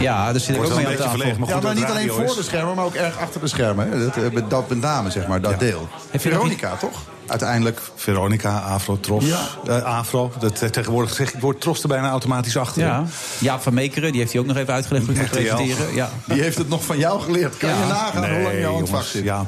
[0.00, 1.08] Ja, daar zit ik ook wel mee een aan beetje tafel.
[1.18, 2.34] verlegen, maar Ja, goed maar dat niet alleen voor is.
[2.34, 3.88] de schermen, maar ook erg achter de schermen.
[3.90, 4.30] hè.
[4.32, 5.88] Dat, dat met name, zeg maar, dat deel.
[6.14, 7.02] Veronica, toch?
[7.26, 7.80] Uiteindelijk.
[7.94, 9.24] Veronica, Afro, Tros.
[9.24, 9.46] Ja.
[9.66, 12.82] Eh, Afro, dat eh, tegenwoordig zeg ik, woord Tros er bijna automatisch achter.
[12.82, 13.04] Ja.
[13.38, 15.38] Jaap van Meekeren, die heeft hij ook nog even uitgelegd hoe je moet RTL.
[15.54, 15.94] presenteren.
[15.94, 16.10] Ja.
[16.26, 17.56] Die heeft het nog van jou geleerd.
[17.56, 17.80] Kan Ja.
[17.80, 19.24] je nagaan hoe lang je al aan het vak jongens, zit?
[19.24, 19.46] ja.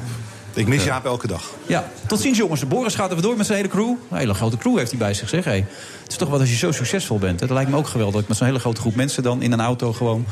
[0.53, 1.41] Ik mis Jaap elke dag.
[1.67, 2.67] ja, tot ziens jongens.
[2.67, 3.93] Boris gaat even door met zijn hele crew.
[4.11, 5.43] Een hele grote crew heeft hij bij zich, zeg.
[5.43, 5.65] Hey.
[6.03, 7.39] Het is toch wat als je zo succesvol bent.
[7.39, 7.45] Hè?
[7.47, 8.13] Dat lijkt me ook geweldig.
[8.13, 10.25] dat ik Met zo'n hele grote groep mensen dan in een auto gewoon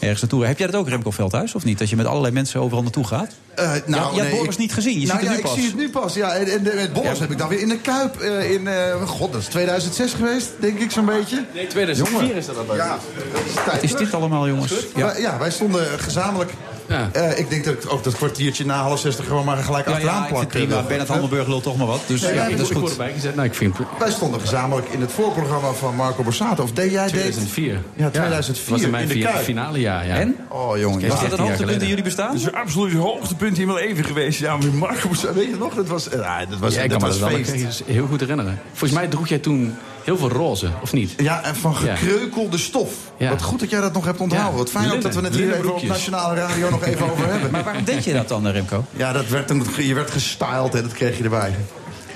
[0.00, 0.44] ergens naartoe.
[0.46, 1.78] Heb jij dat ook, Remco Veldhuis, of niet?
[1.78, 3.30] Dat je met allerlei mensen overal naartoe gaat?
[3.54, 5.00] Eh, nou, Ja, je hebt nee, Boris ik- niet gezien.
[5.00, 5.54] Je nou ziet ja, het nu ik pas.
[5.54, 6.14] zie het nu pas.
[6.14, 7.18] Ja, en, en met Boris Ja.
[7.20, 8.66] heb ik dan weer in de Kuip eh, in...
[8.68, 11.44] eh, God, dat is 2006 geweest, denk ik zo'n beetje.
[11.54, 12.36] Nee, 2004 Jongen.
[12.36, 12.76] is dat al bij.
[12.76, 12.88] Ja,
[13.32, 14.72] dat is tijd Wat is dit allemaal, jongens?
[14.96, 15.06] Ja.
[15.06, 16.50] Wij- Ja, wij stonden gezamenlijk
[16.88, 17.08] Ja.
[17.12, 19.92] Eh, ik denk dat ik ook dat kwartiertje na half 60 gewoon maar gelijk Ja,
[19.92, 20.40] achteraan ja, plak.
[20.40, 20.76] het prima.
[20.76, 22.00] eh, Bernard eh, Handelburg lult toch maar wat.
[22.06, 22.80] Dus Nee, ja, nee, dat is ik goed.
[22.80, 23.34] word erbij gezet.
[23.34, 26.62] Nou, ik vind Wij stonden gezamenlijk in het voorprogramma van Marco Borsato.
[26.62, 27.10] Of deed jij dit?
[27.12, 27.80] 2004.
[27.96, 28.64] Ja, 2004.
[28.64, 30.06] Dat was in mijn in de finale jaar.
[30.06, 30.14] Ja.
[30.14, 30.36] En?
[30.48, 31.00] Oh, jongen.
[31.00, 32.32] Was dat 13 een hoogtepunt in jullie bestaan?
[32.32, 34.40] Dat is absoluut het hoogtepunt in mijn leven geweest.
[34.40, 35.34] Ja, met Marco Borsato.
[35.34, 35.74] Weet je nog?
[35.74, 37.82] Dat was, eh, dat was, Ja, ik dat kan me was dat wel feest.
[37.86, 38.58] heel goed herinneren.
[38.72, 39.74] Volgens mij droeg jij toen
[40.08, 41.14] heel veel roze, of niet?
[41.16, 41.94] Ja, en van Ja.
[41.96, 42.92] gekreukelde stof.
[43.16, 43.30] Ja.
[43.30, 44.52] Wat goed dat jij dat nog hebt onthouden.
[44.52, 44.58] Ja.
[44.58, 47.50] Wat fijn ook dat we het hier even op nationale radio nog even over hebben.
[47.50, 48.84] Maar waarom deed je dat dan, Remco?
[48.90, 51.54] Ja, dat werd, een- je werd gestyled en dat kreeg je erbij.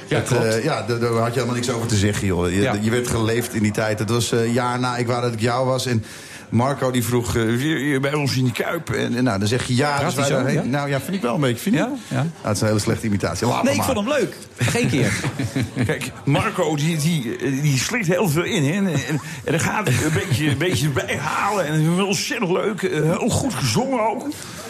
[0.08, 2.50] Ja, eh, ja, daar had je helemaal niks over te zeggen, joh.
[2.50, 2.76] Je, Ja.
[2.80, 3.98] je werd geleefd in die tijd.
[3.98, 5.86] Het was eh jaar na ik wou dat ik jou was.
[5.86, 6.04] En
[6.52, 8.90] Marco die vroeg, hier bij ons in die Kuip.
[8.90, 9.98] En, en nou, dan zeg je ja.
[9.98, 10.54] Dus hij wij zo, daarheen.
[10.54, 10.62] ja?
[10.64, 11.62] Nou ja, vind ik wel een beetje.
[11.62, 11.80] Vind je?
[11.80, 11.90] Ja?
[12.08, 12.16] Ja.
[12.16, 13.46] Nou, het is een hele slechte imitatie.
[13.46, 14.36] Laat Nee, ik vond hem leuk.
[14.56, 15.12] Geen keer.
[15.86, 18.64] Kijk, Marco die, die, die slikt heel veel in.
[18.64, 18.72] Hè?
[18.72, 18.96] En, en,
[19.44, 21.66] en dan gaat hij een beetje, een beetje erbij halen.
[21.66, 22.82] En het is wel ontzettend leuk.
[22.82, 24.26] eh, Heel goed gezongen ook.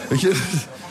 [0.09, 0.31] Weet je?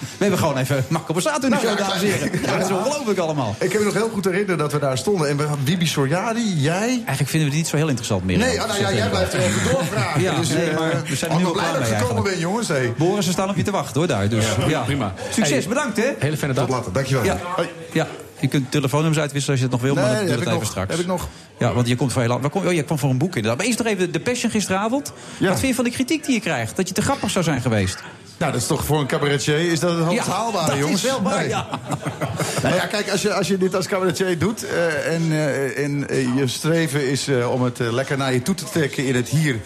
[0.02, 2.40] We hebben gewoon even Marco Borsato in de Nou, show, ja, dames en heren.
[2.42, 3.54] Ja, dat is ongelooflijk allemaal.
[3.58, 5.28] Ik heb me nog heel goed herinneren dat we daar stonden.
[5.28, 6.88] En we hadden Bibi Soriadi, jij...
[6.88, 8.38] Eigenlijk vinden we het niet zo heel interessant meer.
[8.38, 10.20] Nee, nou ja, jij blijft er even doorvragen.
[10.20, 10.76] Ja, dus, nee, eh,
[11.08, 12.68] we zijn er oh, nu wat al blij klaar dat mee ik gekomen ben, jongens.
[12.68, 12.92] Hey.
[12.96, 14.28] Boris, we staan op je te wachten hoor daar.
[14.28, 15.14] Dus, ja, prima.
[15.30, 16.10] Succes, Hey, bedankt hè.
[16.18, 16.64] Hele fijne dag.
[16.66, 17.24] Tot later, dankjewel.
[17.24, 17.38] Ja.
[17.56, 17.68] Hoi.
[17.92, 18.06] ja,
[18.40, 20.64] je kunt telefoonnummers uitwisselen als je het nog wil, maar dat doe ik even nog.
[20.64, 20.90] straks.
[20.90, 21.28] Heb ik nog.
[21.58, 22.40] Ja, want je komt voor heel lang.
[22.42, 23.56] Waar kom, oh, je kwam voor een boek inderdaad.
[23.56, 25.12] Maar eerst nog even de Passion gisteravond.
[25.38, 25.48] Ja.
[25.48, 26.76] Wat vind je van de kritiek die je krijgt?
[26.76, 27.98] Dat je te grappig zou zijn geweest?
[28.38, 31.04] Nou, dat is toch voor een cabaretier is dat het hoogst Ja, haalbare, dat jongens.
[31.04, 31.48] is wel waar, Nee.
[31.48, 31.66] ja.
[32.62, 34.64] Nou ja, kijk, als je, als je dit als cabaretier doet...
[34.66, 38.42] eh, en, eh, en eh, je streven is eh, om het eh, lekker naar je
[38.42, 39.60] toe te trekken in het hier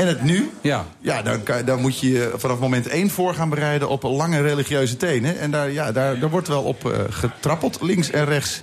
[0.00, 0.50] en het nu...
[0.60, 0.86] Ja.
[1.00, 4.40] Ja, dan, kan- dan moet je je vanaf moment één voor gaan bereiden op lange
[4.40, 5.38] religieuze tenen.
[5.38, 8.62] En daar, ja, daar, daar wordt wel op eh, getrappeld, links en rechts.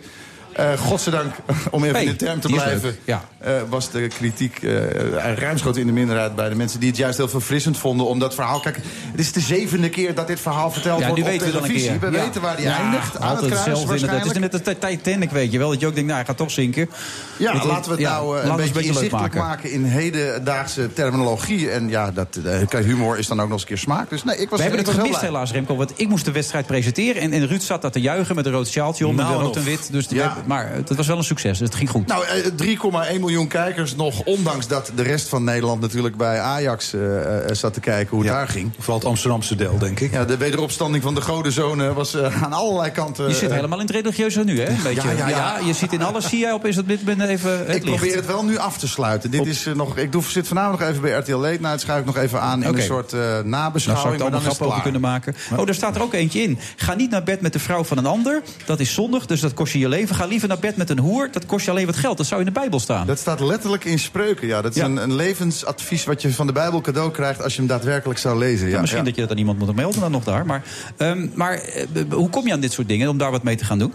[0.58, 1.34] Eh godzijdank,
[1.72, 2.95] om even Hey, in de term te blijven...
[3.03, 3.24] ja.
[3.38, 6.80] eh, was de kritiek eh ruimschoots in de minderheid bij de mensen...
[6.80, 8.60] die het juist heel verfrissend vonden om dat verhaal...
[8.60, 8.76] Kijk,
[9.12, 11.62] het is de zevende keer dat dit verhaal verteld Ja, wordt op weten we dan
[11.64, 11.99] een televisie.
[11.99, 12.10] keer.
[12.12, 12.24] We Ja.
[12.24, 13.18] weten waar die eindigt.
[13.20, 13.66] Aan het kruis.
[13.84, 15.70] Het is net als Titanic, weet je wel.
[15.70, 16.89] Dat je ook denkt, nou, hij gaat toch zinken.
[17.38, 19.72] Ja, Dat- laten we het nou een we beetje leuk inzichtelijk maken.
[19.72, 21.70] in hedendaagse terminologie.
[21.70, 22.39] En ja, dat,
[22.72, 24.10] humor is dan ook nog eens een keer smaak.
[24.10, 25.76] Dus nee, ik was We hebben het gemist helaas, Remco.
[25.76, 27.22] Want ik moest de wedstrijd presenteren.
[27.22, 29.16] En, en Ruud zat daar te juichen met een rood sjaaltje om.
[29.16, 29.91] Nou, en rood en wit.
[29.91, 30.38] Dus Ja.
[30.48, 31.60] Maar het was wel een succes.
[31.60, 32.08] Het ging goed.
[32.08, 34.24] Nou, eh, 3,1 miljoen kijkers nog.
[34.24, 38.26] Ondanks dat de rest van Nederland natuurlijk bij Ajax eh, eh, zat te kijken hoe
[38.26, 38.72] het daar ging.
[38.80, 40.12] Vooral het Amsterdamse deel, denk ik.
[40.12, 43.28] Ja, de wederopstanding van de godenzonen was eh, aan allerlei kanten...
[43.28, 44.68] je zit eh, helemaal in het religieuze nu, hè?
[44.70, 45.16] Een beetje.
[45.18, 45.58] ja, ja.
[45.66, 47.98] je ziet in alles, zie jij op is het dit moment even het Ik licht.
[47.98, 49.32] probeer het wel nu af te sluiten.
[49.32, 51.82] Dit is, eh, nog, ik doe, zit vanavond nog even bij RTL Late Night.
[51.82, 54.22] Schuif ik nog even aan in een soort eh Nou, zou ik nabeschouwing.
[54.22, 55.36] allemaal het kunnen maken.
[55.56, 56.60] Oh, daar staat er ook eentje in.
[56.76, 58.41] Ga niet naar bed met de vrouw van een ander.
[58.66, 60.16] Dat is zondig, dus dat kost je je leven.
[60.16, 61.29] Ga liever naar bed met een hoer.
[61.31, 62.17] Dat kost je alleen wat geld.
[62.17, 63.07] Dat zou in de Bijbel staan.
[63.07, 64.61] Dat staat letterlijk in spreuken, ja.
[64.61, 64.85] Dat is Ja.
[64.85, 67.43] Een, een levensadvies wat je van de Bijbel cadeau krijgt...
[67.43, 68.67] als je hem daadwerkelijk zou lezen.
[68.67, 69.07] Ja, Ja, misschien ja.
[69.07, 70.45] dat je dat aan iemand moet melden dan nog daar.
[70.45, 70.63] Maar,
[70.97, 73.65] ehm, maar eh, hoe kom je aan dit soort dingen om daar wat mee te
[73.65, 73.93] gaan doen?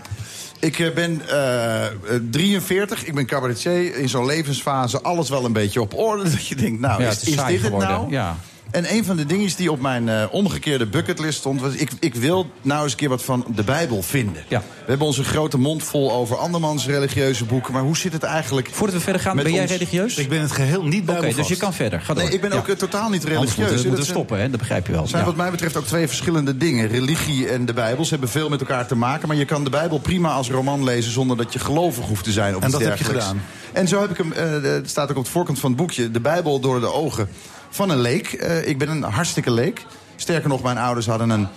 [0.61, 1.93] Ik eh, ben eh, eh,
[2.30, 3.97] 43, ik ben cabaretier.
[3.97, 6.22] In zo'n levensfase alles wel een beetje op orde.
[6.30, 8.11] Dat je denkt, nou, Ja, is, het is is saai dit het geworden, nou?
[8.11, 8.36] ja.
[8.73, 11.61] En een van de dingen die op mijn eh, omgekeerde bucketlist stond...
[11.61, 14.43] was ik, ik wil nou eens een keer wat van de Bijbel vinden.
[14.49, 14.59] Ja.
[14.59, 17.73] We hebben onze grote mond vol over andermans religieuze boeken...
[17.73, 20.16] maar hoe zit het eigenlijk Voordat we verder gaan, ben jij ons- religieus?
[20.16, 21.37] Ik ben het geheel niet Oké, bijbelvast.
[21.37, 22.01] dus je kan verder.
[22.01, 22.23] Ga door.
[22.25, 22.57] Nee, ik ben Ja.
[22.57, 23.57] ook eh, totaal niet Anders religieus.
[23.59, 24.51] moeten Dat moeten stoppen, hè?
[24.51, 25.07] dat begrijp je wel.
[25.07, 25.27] zijn Ja.
[25.29, 26.89] wat mij betreft ook twee verschillende dingen.
[26.89, 28.05] Religie en de Bijbel.
[28.05, 29.29] Ze hebben veel met elkaar te maken.
[29.29, 31.12] Maar je kan de Bijbel prima als roman lezen...
[31.12, 32.57] zonder dat je gelovig hoeft te zijn.
[32.57, 33.43] Of En dat heb je gedaan.
[33.73, 34.33] En zo heb ik hem...
[34.33, 36.11] eh, het staat ook op het voorkant van het boekje...
[36.11, 37.29] de Bijbel door de ogen
[37.73, 38.33] van een leek.
[38.33, 39.87] Eh, ik ben een hartstikke leek.
[40.16, 41.49] Sterker nog, mijn ouders hadden een...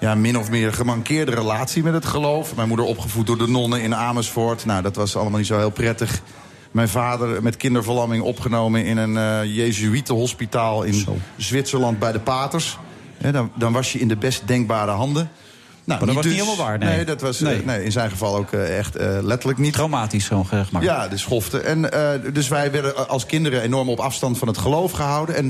[0.00, 2.54] Ja, min of meer gemankeerde relatie met het geloof.
[2.54, 4.64] Mijn moeder opgevoed door de nonnen in Amersfoort.
[4.64, 6.20] Nou, dat was allemaal niet zo heel prettig.
[6.70, 11.06] Mijn vader met kinderverlamming opgenomen in een eh Jezuïetenhospitaal in
[11.36, 12.78] Zwitserland bij de Paters.
[13.16, 15.30] Hè, dan, dan was je in de best denkbare handen.
[15.88, 17.04] Nou, Maar dat was dus- niet helemaal waar, nee.
[17.04, 17.64] dat was eh, Nee.
[17.64, 19.72] nee, in zijn geval ook eh, echt eh, letterlijk niet.
[19.72, 20.82] Traumatisch, zo'n maar.
[20.82, 21.60] Ja, de schofte.
[21.60, 21.90] En,
[22.32, 25.34] dus wij werden als kinderen enorm op afstand van het geloof gehouden.
[25.34, 25.46] En,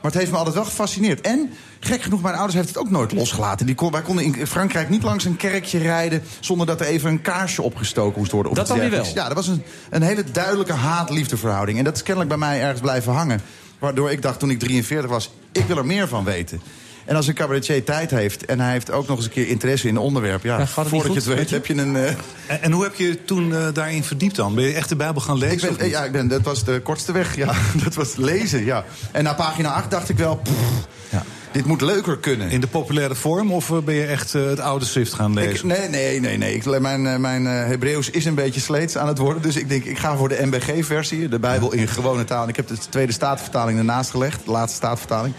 [0.00, 1.20] maar het heeft me altijd wel gefascineerd.
[1.20, 3.66] En, gek genoeg, mijn ouders heeft het ook nooit losgelaten.
[3.66, 6.22] Die kon, wij konden in Frankrijk niet langs een kerkje rijden...
[6.40, 8.50] zonder dat er even een kaarsje opgestoken moest worden.
[8.50, 9.06] of Dat dan weer wel?
[9.14, 11.78] Ja, dat was een, een hele duidelijke haat-liefdeverhouding.
[11.78, 13.40] En dat is kennelijk bij mij ergens blijven hangen.
[13.78, 16.60] Waardoor ik dacht toen ik 43 was, ik wil er meer van weten.
[17.04, 19.88] En als een cabaretier tijd heeft en hij heeft ook nog eens een keer interesse
[19.88, 20.42] in een onderwerp...
[20.42, 21.96] ja, Ja, het voordat je het weet heb je een...
[21.96, 22.08] eh,
[22.46, 24.54] En, en hoe heb je toen eh, daarin verdiept dan?
[24.54, 25.70] Ben je echt de Bijbel gaan lezen?
[25.70, 27.36] ik ben, ja, ik ben, dat was de kortste weg.
[27.36, 27.52] Ja,
[27.84, 28.84] dat was lezen, ja.
[29.12, 30.36] En na pagina 8 dacht ik wel...
[30.36, 30.52] pff,
[31.52, 32.50] dit moet leuker kunnen.
[32.50, 35.70] In de populaire vorm of eh, ben je echt het oude schrift gaan lezen?
[35.70, 36.36] Ik, nee, nee, nee.
[36.38, 36.54] nee.
[36.54, 39.42] Ik, mijn mijn Hebreeuws is een beetje sleets aan het worden.
[39.42, 41.28] Dus ik denk, ik ga voor de MBG-versie.
[41.28, 42.42] De Bijbel in gewone taal.
[42.42, 44.44] En ik heb de tweede staatvertaling ernaast gelegd.
[44.44, 45.34] De laatste staatvertaling.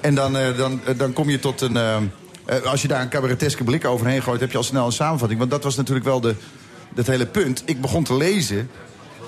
[0.00, 3.08] En dan, eh, dan, eh, dan kom je tot een, eh, als je daar een
[3.08, 4.40] cabareteske blik overheen gooit...
[4.40, 5.38] heb je al snel een samenvatting.
[5.38, 6.34] Want dat was natuurlijk wel de,
[6.94, 7.62] het hele punt.
[7.64, 8.70] Ik begon te lezen...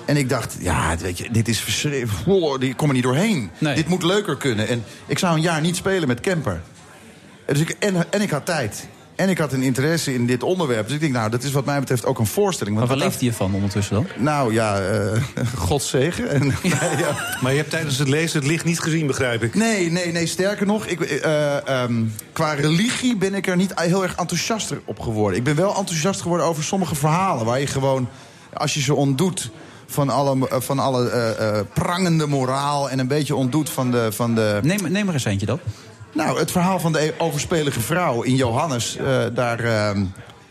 [0.05, 2.63] En ik dacht, ja, weet je, dit is verschrikkelijk.
[2.63, 3.51] Ik kom er niet doorheen.
[3.59, 4.67] Dit moet leuker kunnen.
[4.67, 6.61] En ik zou een jaar niet spelen met Kemper.
[7.45, 8.87] Dus ik, en, en ik had tijd.
[9.21, 10.85] En ik had een interesse in dit onderwerp.
[10.85, 12.75] Dus ik denk, nou, dat is wat mij betreft ook een voorstelling.
[12.75, 14.07] Maar Want waar wat leeft hij ervan ondertussen dan?
[14.17, 15.21] Nou ja, eh
[15.67, 16.29] godzegen.
[16.29, 16.45] En,
[17.03, 17.37] ja.
[17.41, 19.55] Maar je hebt tijdens het lezen het licht niet gezien, begrijp ik.
[19.55, 20.25] Nee, nee, nee.
[20.25, 22.03] Sterker nog, ik, eh, ehm,
[22.33, 25.37] qua religie ben ik er niet heel erg enthousiaster op geworden.
[25.37, 27.45] Ik ben wel enthousiast geworden over sommige verhalen...
[27.45, 28.09] waar je gewoon,
[28.53, 29.51] als je ze ontdoet
[29.91, 32.89] van alle, eh, van alle eh, eh, prangende moraal...
[32.89, 34.11] en een beetje ontdoet van de...
[34.11, 34.59] Van de...
[34.61, 35.59] Neem, neem er eens eentje dan.
[36.13, 38.95] Nou, het verhaal van de overspelige vrouw in Johannes...
[38.97, 39.59] eh, daar...
[39.59, 40.03] ehm,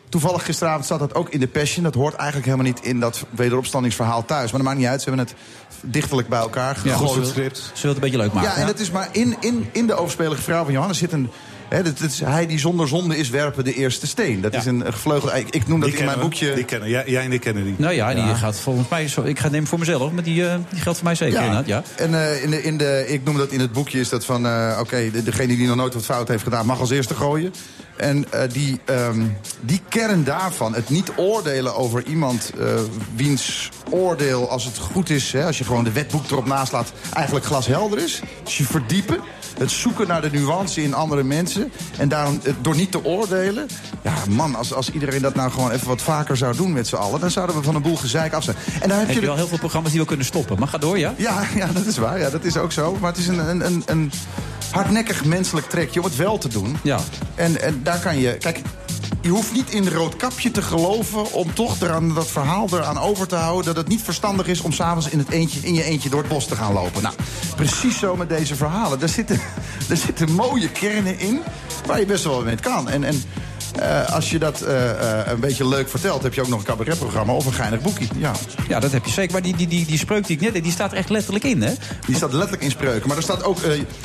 [0.08, 1.84] Toevallig gisteravond zat dat ook in de Passion.
[1.84, 4.50] Dat hoort eigenlijk helemaal niet in dat wederopstandingsverhaal thuis.
[4.50, 5.02] Maar dat maakt niet uit.
[5.02, 5.34] Ze hebben het
[5.80, 7.26] dichtelijk bij elkaar Ja, gegooid.
[7.26, 8.50] ze wil- Ze wil het een beetje leuk maken.
[8.50, 11.30] Ja, en het is maar in, in, in de overspelige vrouw van Johannes zit een...
[11.70, 14.40] Hè, dat, dat is, hij die zonder zonde is, werpen de eerste steen.
[14.40, 15.36] Dat is een gevleugel...
[15.36, 16.22] Ik, ik noem dat Die in mijn we.
[16.22, 16.54] boekje...
[16.54, 17.74] Die kennen, jij, jij en ik kennen die.
[17.78, 19.08] Nou ja, die gaat volgens mij...
[19.08, 21.38] Zo, ik ga het nemen voor mezelf, maar die, eh, die geldt voor mij zeker.
[21.40, 21.82] inderdaad, Ja.
[21.96, 24.46] En eh, in de, in de, ik noem dat in het boekje is dat van...
[24.46, 26.66] eh, oké, de- degene die nog nooit wat fout heeft gedaan...
[26.66, 27.52] mag als eerste gooien.
[28.00, 29.22] En eh, die, ehm,
[29.60, 32.50] die kern daarvan, het niet oordelen over iemand...
[32.58, 32.66] eh,
[33.14, 35.32] wiens oordeel, als het goed is...
[35.32, 36.92] Hè, als je gewoon de wetboek erop naslaat...
[37.12, 38.20] eigenlijk glashelder is.
[38.44, 39.20] Dus je verdiepen.
[39.58, 41.72] Het zoeken naar de nuance in andere mensen.
[41.98, 43.68] En daarom, eh, door niet te oordelen...
[44.02, 46.94] Ja, man, als, als iedereen dat nou gewoon even wat vaker zou doen met z'n
[46.94, 47.20] allen...
[47.20, 48.56] dan zouden we van een boel gezeik af zijn.
[48.80, 50.58] En daar heb, Heb je je wel heel veel programma's die we kunnen stoppen.
[50.58, 51.14] Maar ga door, ja?
[51.16, 52.18] ja, ja, dat is waar.
[52.18, 52.96] Ja, dat is ook zo.
[53.00, 54.10] Maar het is een, een, een, een
[54.70, 56.76] hardnekkig menselijk trekje om het wel te doen.
[56.82, 56.98] Ja.
[57.34, 58.36] En, en daar kan je...
[58.36, 58.60] Kijk,
[59.22, 61.32] je hoeft niet in rood kapje te geloven...
[61.32, 63.64] om toch eraan, dat verhaal eraan over te houden...
[63.64, 66.28] dat het niet verstandig is om s'avonds in, het eentje, in je eentje door het
[66.28, 67.02] bos te gaan lopen.
[67.02, 67.14] Nou,
[67.56, 68.98] precies zo met deze verhalen.
[68.98, 69.40] Daar zitten,
[69.88, 71.40] daar zitten mooie kernen in
[71.86, 72.88] waar je best wel mee kan.
[72.88, 73.22] En, en
[73.80, 76.22] eh, als je dat eh, eh, een beetje leuk vertelt...
[76.22, 78.06] heb je ook nog een cabaretprogramma of een geinig boekje.
[78.16, 78.32] Ja.
[78.68, 79.32] Ja, dat heb je zeker.
[79.32, 81.44] Maar die, die, die, die spreuk die ik net deed, die staat er echt letterlijk
[81.44, 81.72] in, hè?
[82.06, 83.08] Die staat letterlijk in spreuken.
[83.08, 83.58] Maar er staat ook,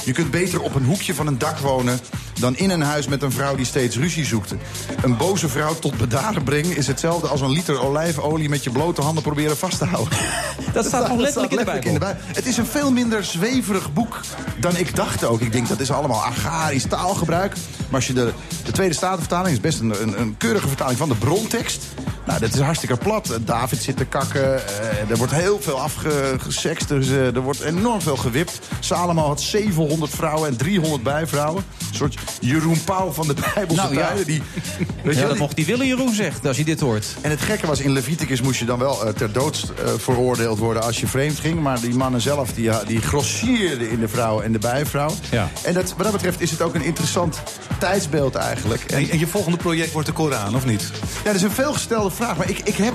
[0.03, 1.99] je kunt beter op een hoekje van een dak wonen...
[2.39, 4.53] dan in een huis met een vrouw die steeds ruzie zoekt.
[5.01, 8.49] Een boze vrouw tot bedaren brengen is hetzelfde als een liter olijfolie...
[8.49, 10.17] met je blote handen proberen vast te houden.
[10.73, 11.97] Dat staat gewoon letterlijk in de Bijbel.
[11.97, 12.21] Bijbel.
[12.25, 14.19] Het is een veel minder zweverig boek
[14.59, 15.41] dan ik dacht ook.
[15.41, 17.55] Ik denk, dat is allemaal agrarisch taalgebruik.
[17.77, 18.33] Maar als je de,
[18.65, 19.55] de Tweede Statenvertaling...
[19.55, 21.83] is best een, een, een keurige vertaling van de brontekst...
[22.25, 23.39] Nou, dat is hartstikke plat.
[23.41, 24.67] David zit te kakken.
[24.67, 26.87] eh, er wordt heel veel afgesext.
[26.87, 28.59] Dus, eh, er wordt enorm veel gewipt.
[28.79, 31.63] Salomo had 700 vrouwen en 300 bijvrouwen.
[31.89, 34.13] Een soort Jeroen Pauw van de Bijbelse Nou ja.
[34.25, 34.41] Die,
[35.03, 37.05] weet je Ja, wel, dat mocht die willen, Jeroen zegt, als je dit hoort.
[37.21, 40.83] en het gekke was, in Leviticus moest je dan wel eh, ter dood veroordeeld worden
[40.83, 41.59] als je vreemd ging.
[41.61, 45.11] Maar die mannen zelf, die, die grossierden in de vrouw en de bijvrouw.
[45.31, 45.49] Ja.
[45.63, 47.41] En dat, wat dat betreft is het ook een interessant
[47.79, 48.83] tijdsbeeld eigenlijk.
[48.83, 50.91] En, en je volgende project wordt de Koran, of niet?
[51.01, 52.37] Ja, dat is een veelgestelde vraag.
[52.37, 52.93] Maar ik, ik heb,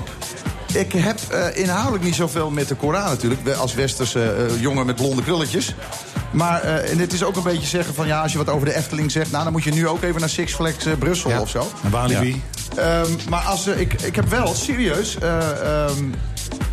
[0.73, 3.49] ik heb eh, inhoudelijk niet zoveel met de Koran natuurlijk.
[3.49, 5.75] Als westerse eh, jongen met blonde krulletjes.
[6.31, 8.07] Maar eh, en het is ook een beetje zeggen van...
[8.07, 9.31] ja, als je wat over de Efteling zegt...
[9.31, 11.71] nou, dan moet je nu ook even naar Six Flags Brussel of zo.
[11.83, 12.43] En Walibi?
[12.75, 15.17] Ehm, maar als, ik, ik heb wel, serieus...
[15.17, 16.05] eh, ehm,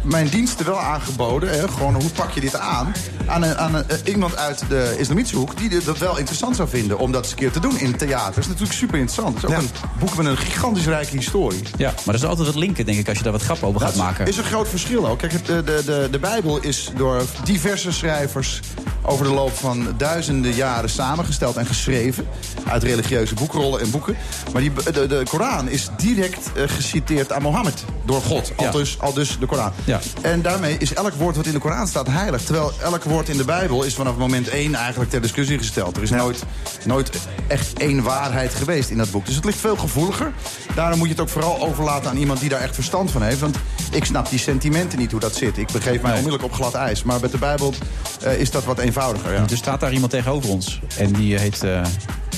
[0.03, 1.51] mijn diensten wel aangeboden.
[1.51, 2.93] Hè, gewoon, hoe pak je dit aan?
[3.29, 5.57] Aan, een, aan een, eh, iemand uit de islamitische hoek...
[5.57, 7.97] die dit- dat wel interessant zou vinden om dat eens een keer te doen in
[7.97, 8.35] theater.
[8.35, 9.43] Dat is natuurlijk super interessant.
[9.43, 11.62] Het is ook een boek met een gigantisch rijke historie.
[11.76, 13.81] Ja, maar dat is altijd het linken, denk ik, als je daar wat grap over
[13.81, 14.26] gaat maken.
[14.26, 15.18] is een groot verschil ook.
[15.18, 18.61] Kijk, het- de, de, de, de Bijbel is door diverse schrijvers
[19.03, 22.26] over de loop van duizenden jaren samengesteld en geschreven.
[22.68, 24.16] Uit religieuze boekrollen en boeken.
[24.53, 28.53] Maar die, de, de Koran is direct eh, geciteerd aan Mohammed door God.
[28.57, 28.70] Al, Ja.
[28.70, 29.72] dus, al dus de Koran.
[29.85, 30.01] Ja.
[30.20, 32.43] En daarmee is elk woord wat in de Koran staat heilig.
[32.43, 35.97] Terwijl elk woord in de Bijbel is vanaf moment één eigenlijk ter discussie gesteld.
[35.97, 36.45] Er is nooit,
[36.85, 37.11] nooit
[37.47, 39.27] echt één waarheid geweest in dat boek.
[39.27, 40.33] Dus het ligt veel gevoeliger.
[40.75, 43.41] Daarom moet je het ook vooral overlaten aan iemand die daar echt verstand van heeft.
[43.41, 43.57] Want
[43.91, 45.59] ik snap die sentimenten niet hoe dat zit.
[45.59, 47.03] Ik begeef mij onmiddellijk op glad ijs.
[47.03, 47.75] Maar met de Bijbel
[48.23, 49.33] eh, is dat wat eenvoudiger.
[49.33, 49.45] Ja.
[49.51, 50.81] Er staat daar iemand tegenover ons.
[50.97, 51.83] En die heet eh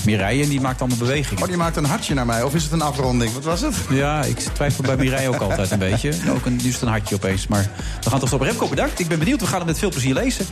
[0.05, 1.43] Mireille en die maakt allemaal bewegingen.
[1.43, 2.43] Oh, die maakt een hartje naar mij.
[2.43, 3.33] Of is het een afronding?
[3.33, 3.75] Wat was het?
[3.91, 6.13] Ja, ik twijfel bij Mireille ook altijd een beetje.
[6.35, 7.47] Ook een, nu is het een hartje opeens.
[7.47, 7.71] Maar
[8.05, 8.99] we gaan toch op Remco bedankt.
[8.99, 9.41] Ik ben benieuwd.
[9.41, 10.47] We gaan het met veel plezier lezen.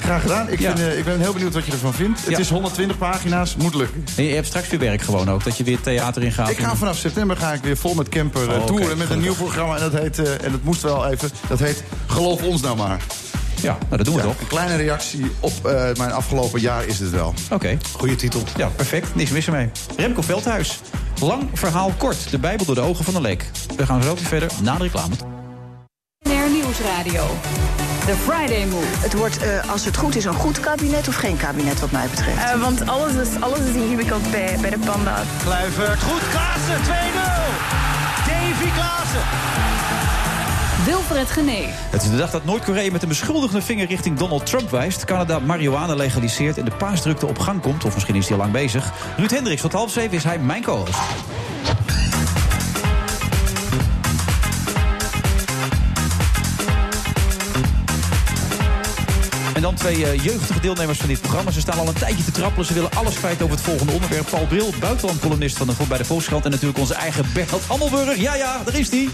[0.00, 0.48] Graag gedaan.
[0.48, 0.76] Ik, Ja.
[0.76, 2.26] vind, eh, ik ben heel benieuwd wat je ervan vindt.
[2.26, 3.56] Het is 120 pagina's.
[3.56, 4.04] Moet lukken.
[4.16, 5.44] En je hebt straks weer werk gewoon ook.
[5.44, 6.50] Dat je weer theater ingaat.
[6.50, 9.20] Ik ga vanaf september ga ik weer vol met camper eh, Oh, toeren met een
[9.20, 9.74] nieuw programma.
[9.76, 13.00] En dat heet, eh, en dat moest wel even, dat heet Geloof ons nou maar.
[13.62, 14.40] Ja, nou dat doen we Ja, toch.
[14.40, 17.34] Een kleine reactie op eh, mijn afgelopen jaar is het wel.
[17.50, 17.78] Oké.
[17.92, 18.42] Goeie titel.
[18.56, 19.14] Ja, perfect.
[19.14, 19.70] Niks mis ermee.
[19.96, 20.80] Remco Veldhuis.
[21.20, 22.30] Lang verhaal kort.
[22.30, 23.50] De Bijbel door de ogen van de leek.
[23.76, 25.14] We gaan zo weer verder na de reclame.
[26.52, 27.26] Nieuwsradio.
[28.06, 28.86] The Friday Move.
[28.98, 32.06] Het wordt, eh, als het goed is, een goed kabinet of geen kabinet wat mij
[32.10, 32.38] betreft.
[32.38, 35.26] Eh, want alles is, alles is ingewikkeld bij, bij de panda's.
[35.42, 36.92] Kluivert, goed, Klaassen, 2-0.
[38.26, 39.20] Davy Klaassen.
[40.84, 41.66] Wilfred Genee.
[41.68, 45.04] Het is de dag dat Noord-Korea met een beschuldigende vinger richting Donald Trump wijst.
[45.04, 47.84] Canada marihuana legaliseert en de paasdrukte op gang komt.
[47.84, 48.92] Of misschien is hij al lang bezig.
[49.16, 50.98] Ruud Hendricks, tot half zeven is hij mijn co-host.
[59.64, 61.50] Dan twee eh, jeugdige deelnemers van dit programma.
[61.50, 62.66] Ze staan al een tijdje te trappelen.
[62.66, 64.26] Ze willen alles kwijt over het volgende onderwerp.
[64.30, 66.44] Paul Bril, buitenlandcolumnist van de, bij de Volkskrant.
[66.44, 68.16] En natuurlijk onze eigen Bernard Hammelburg.
[68.16, 69.08] Ja, ja, daar is hij.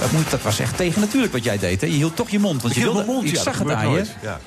[0.00, 1.80] Dat, moet, dat was echt tegen natuurlijk wat jij deed.
[1.80, 1.86] Hè?
[1.86, 2.62] Je hield toch je mond.
[2.62, 4.04] Want je Ik wilde, mond, ik ja, zag het aan je.
[4.22, 4.40] Ja.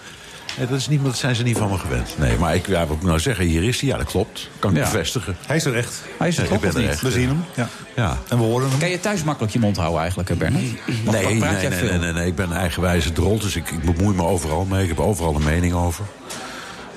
[0.57, 2.15] Nee, dat, is niet, dat zijn ze niet van me gewend.
[2.17, 3.45] Nee, maar ik, ja, wat moet ik nou zeggen?
[3.45, 3.89] Hier is hij.
[3.89, 4.49] Ja, dat klopt.
[4.59, 4.83] Kan ik Ja.
[4.83, 5.35] bevestigen.
[5.47, 6.01] Hij is er echt.
[6.17, 7.01] Hij is er toch ik ben er echt.
[7.01, 7.43] We zien hem.
[7.55, 7.69] Ja.
[7.95, 8.17] Ja.
[8.29, 8.79] En we horen hem.
[8.79, 10.63] Kan je thuis makkelijk je mond houden eigenlijk, hè, Bernard?
[11.03, 13.69] Wat- Nee, wat nee, nee, nee, nee, nee, Ik ben een eigenwijze drol, dus ik,
[13.71, 14.81] ik bemoei me overal mee.
[14.83, 16.05] Ik heb overal een mening over.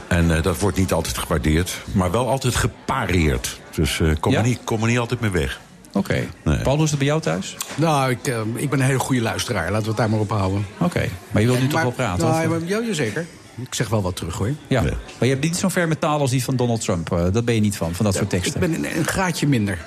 [0.08, 3.60] En eh, dat wordt niet altijd gewaardeerd, maar wel altijd gepareerd.
[3.74, 4.38] Dus eh, kom, Ja?
[4.38, 5.60] er niet, kom er niet altijd mee weg.
[5.92, 6.24] Oké.
[6.44, 6.58] Nee.
[6.58, 7.56] Paul, hoe is het bij jou thuis?
[7.74, 9.64] Nou, ik, eh, ik ben een hele goede luisteraar.
[9.70, 10.66] Laten we het daar maar op houden.
[10.78, 11.08] Oké.
[11.30, 12.28] Maar je wilt nu Maar- toch wel praten?
[12.28, 13.26] Nou, of- maar- ja, zeker.
[13.60, 14.50] Ik zeg wel wat terug, hoor.
[14.66, 14.82] Ja.
[14.82, 17.12] Maar je hebt niet zo'n ver met taal als die van Donald Trump.
[17.12, 18.60] eh, dat ben je niet van, van dat soort Ik teksten.
[18.60, 19.78] ben een, een graadje minder.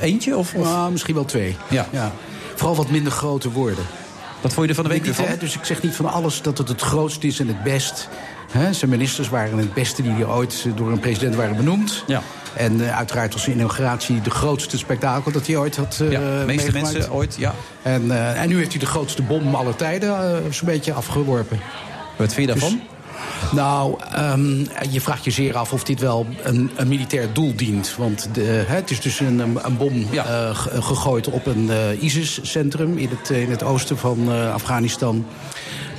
[0.00, 0.54] Eentje of...
[0.54, 0.64] of?
[0.64, 1.56] Nou, misschien wel twee.
[1.70, 2.12] Ja.
[2.54, 3.84] Vooral wat minder grote woorden.
[4.40, 6.58] Wat vond je er van de week Niet, Dus ik zeg niet van alles dat
[6.58, 8.08] het het grootst is en het best.
[8.50, 12.04] Hè, zijn ministers waren het beste die ooit door een president waren benoemd.
[12.06, 12.22] Ja.
[12.56, 16.42] En eh, uiteraard was zijn inauguratie de grootste spektakel dat hij ooit had Ja, de
[16.46, 16.92] meeste meegemaakt.
[16.94, 17.54] mensen ooit, ja.
[17.82, 21.60] En, en nu heeft hij de grootste bom aller tijden zo'n beetje afgeworpen.
[22.16, 22.80] Wat vind je daarvan?
[23.52, 24.58] Nou, ehm,
[24.90, 27.94] je vraagt je zeer af of dit wel een, een militair doel dient.
[27.98, 32.02] Want de, hè, het is dus een, een bom eh, ge- gegooid op een eh,
[32.02, 35.26] ISIS-centrum in het, in het oosten van eh, Afghanistan.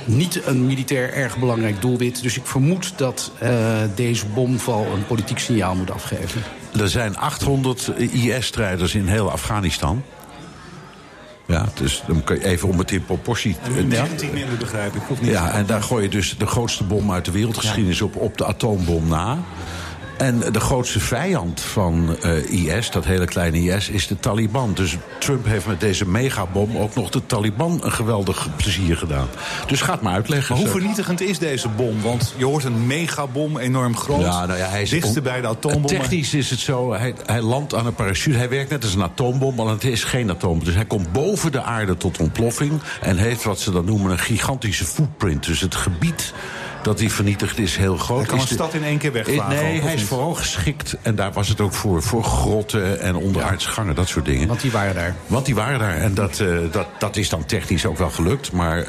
[0.04, 2.22] Niet een militair erg belangrijk doelwit.
[2.22, 3.50] Dus ik vermoed dat eh,
[3.94, 6.42] deze bomval een politiek signaal moet afgeven.
[6.80, 10.02] Er zijn 800 IS-strijders in heel Afghanistan.
[11.46, 13.56] Ja, dus dan kun je even om het in proportie...
[13.62, 15.30] En nu 19 minder begrijp ik, of niet?
[15.30, 18.44] Ja, en daar gooi je dus de grootste bom uit de wereldgeschiedenis op, op de
[18.44, 19.38] atoombom na.
[20.16, 24.74] En de grootste vijand van eh, IS, dat hele kleine IS, is de Taliban.
[24.74, 29.26] Dus Trump heeft met deze megabom ook nog de Taliban een geweldig plezier gedaan.
[29.66, 30.54] Dus ga het maar uitleggen.
[30.54, 32.02] Maar hoe vernietigend is deze bom?
[32.02, 34.20] Want je hoort een megabom, enorm groot.
[34.20, 35.86] Ja, nou ja, hij is dichtste om- bij de atoombom.
[35.86, 38.36] Technisch is het zo, hij, hij landt aan een parachute.
[38.36, 40.64] Hij werkt net als een atoombom, maar het is geen atoombom.
[40.64, 42.72] Dus hij komt boven de aarde tot ontploffing...
[43.00, 45.44] en heeft wat ze dan noemen een gigantische footprint.
[45.46, 46.32] Dus het gebied
[46.84, 48.18] dat hij vernietigd is heel groot.
[48.18, 50.00] Hij kan Is een de- stad in één keer wegvagen Nee, ook, of hij is
[50.00, 50.08] niet?
[50.08, 50.96] vooral geschikt.
[51.02, 54.48] En daar was het ook voor, voor grotten en onderaardse gangen, dat soort dingen.
[54.48, 55.14] Want die waren daar.
[55.26, 55.96] Want die waren daar.
[55.96, 58.52] En dat, eh, dat, dat is dan technisch ook wel gelukt.
[58.52, 58.86] Maar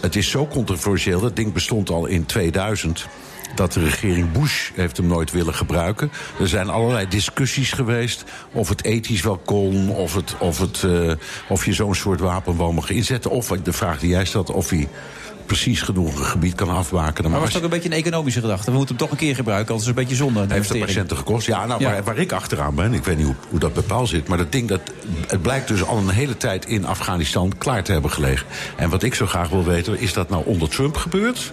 [0.00, 1.20] het is zo controversieel.
[1.20, 3.06] Dat ding bestond al in 2000
[3.54, 6.10] dat de regering Bush heeft hem nooit willen gebruiken.
[6.40, 9.90] Er zijn allerlei discussies geweest of het ethisch wel kon...
[9.90, 11.12] of, het, of, het, eh,
[11.48, 13.30] of je zo'n soort wapen wel mag inzetten.
[13.30, 14.88] Of de vraag die jij stelt, of hij
[15.46, 17.30] precies genoeg een gebied kan afwaken.
[17.30, 18.70] Maar was het ook een beetje een economische gedachte?
[18.70, 20.46] We moeten hem toch een keer gebruiken, anders is het een beetje zonde.
[20.46, 21.46] de Heeft de patiënten gekost?
[21.46, 21.90] Ja, nou, Ja.
[21.90, 24.28] Waar, waar ik achteraan ben, ik weet niet hoe, hoe dat bepaald zit...
[24.28, 24.80] maar dat ding, dat,
[25.26, 28.46] het blijkt dus al een hele tijd in Afghanistan klaar te hebben gelegen.
[28.76, 31.52] En wat ik zo graag wil weten, is dat nou onder Trump gebeurd...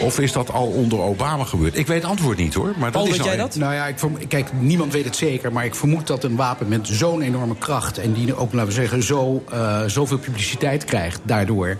[0.00, 1.78] Of is dat al onder Obama gebeurd?
[1.78, 2.72] Ik weet het antwoord niet hoor.
[2.78, 5.52] Maar dat is nou Nou ja, ik verm- kijk, niemand weet het zeker.
[5.52, 7.98] Maar ik vermoed dat een wapen met zo'n enorme kracht...
[7.98, 11.76] en die ook, laten we zeggen, zo, eh, zoveel publiciteit krijgt daardoor...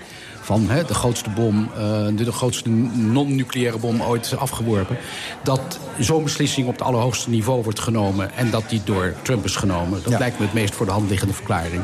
[0.48, 4.96] van hè, de grootste bom, eh, de, de grootste non-nucleaire bom ooit afgeworpen...
[5.42, 8.34] dat zo'n beslissing op het allerhoogste niveau wordt genomen...
[8.36, 10.00] en dat die door Trump is genomen.
[10.04, 11.82] Dat lijkt me het meest voor de hand liggende verklaring.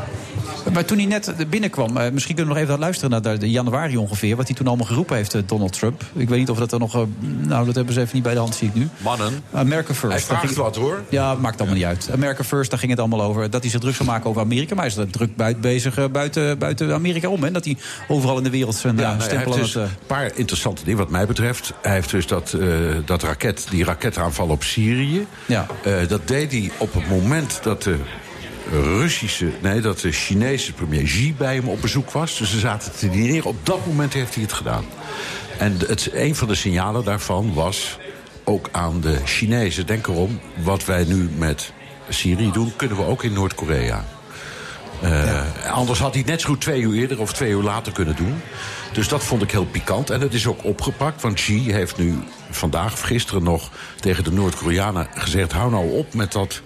[0.73, 3.97] Maar toen hij net binnenkwam, eh, misschien kunnen we nog even luisteren naar de, januari
[3.97, 6.05] ongeveer, wat hij toen allemaal geroepen heeft, eh, Donald Trump.
[6.13, 6.95] Ik weet niet of dat er nog.
[6.95, 8.89] eh, nou, dat hebben ze even niet bij de hand, zie ik nu.
[9.03, 9.43] Mannen.
[9.53, 10.13] America First.
[10.13, 11.03] Hij vraagt ging- wat hoor.
[11.09, 12.09] Ja, maakt allemaal niet uit.
[12.13, 13.51] America First, daar ging het allemaal over.
[13.51, 14.75] Dat hij zich druk zou maken over Amerika.
[14.75, 17.43] Maar hij is er druk buiten bezig eh, buiten, buiten Amerika om.
[17.43, 17.51] Hè?
[17.51, 17.77] Dat hij
[18.09, 20.01] overal in de wereld zijn Ja, eh, nou, hij stempel heeft aan dus het...
[20.01, 21.73] een paar interessante dingen wat mij betreft.
[21.83, 22.69] Hij heeft dus dat, eh,
[23.05, 25.27] dat raket, die raketaanval op Syrië.
[25.47, 25.67] Ja.
[25.83, 27.97] Eh, dat deed hij op het moment dat de
[28.71, 32.39] Russische, nee, dat de Chinese premier Xi bij hem op bezoek was.
[32.39, 33.45] Dus ze zaten te dineren.
[33.45, 34.85] Op dat moment heeft hij het gedaan.
[35.59, 37.99] En het, een van de signalen daarvan was
[38.45, 39.87] ook aan de Chinezen.
[39.87, 41.73] Denk erom, wat wij nu met
[42.09, 44.05] Syrië doen, kunnen we ook in Noord-Korea.
[45.05, 47.93] Eh, Anders had hij het net zo goed twee uur eerder of twee uur later
[47.93, 48.41] kunnen doen.
[48.93, 50.11] Dus dat vond ik heel pikant.
[50.11, 52.15] En het is ook opgepakt, want Xi heeft nu
[52.51, 53.71] vandaag of gisteren nog
[54.01, 56.61] tegen de Noord-Koreanen gezegd: hou nou op met dat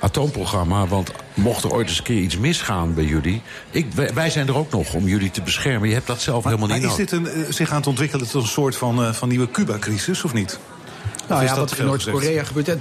[0.00, 0.86] atoomprogramma.
[0.86, 3.42] Want mocht er ooit eens een keer iets misgaan bij jullie...
[3.70, 5.88] Ik, wij, zijn er ook nog om jullie te beschermen.
[5.88, 7.10] Je hebt dat zelf helemaal Maar niet is nodig.
[7.10, 10.24] dit een, eh, zich aan het ontwikkelen tot een soort van, eh, van nieuwe Cuba-crisis,
[10.24, 10.58] of niet?
[11.28, 11.84] Nou ja, wat te in?
[11.84, 12.78] Noord-Korea gebeurt.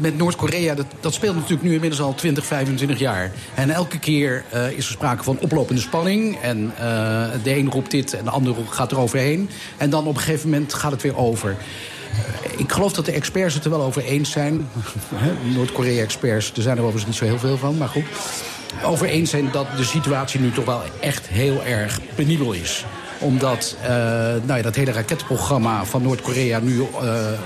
[0.00, 3.30] Met, Noord-Korea, dat, dat speelt natuurlijk nu inmiddels al 20, 25 jaar.
[3.54, 6.38] En elke keer eh, is er sprake van oplopende spanning.
[6.42, 6.84] En eh,
[7.42, 9.50] de een roept dit en de ander gaat er overheen.
[9.76, 11.56] En dan op een gegeven moment gaat het weer over.
[12.50, 14.68] Eh, Ik geloof dat de experts het er wel over eens zijn.
[15.54, 18.04] Noord-Korea-experts, er zijn er overigens niet zo heel veel van, maar goed.
[18.84, 22.84] Over eens zijn dat de situatie nu toch wel echt heel erg penibel is
[23.24, 23.88] omdat eh,
[24.44, 27.36] nou ja, dat hele raketprogramma van Noord-Korea nu eh, eh,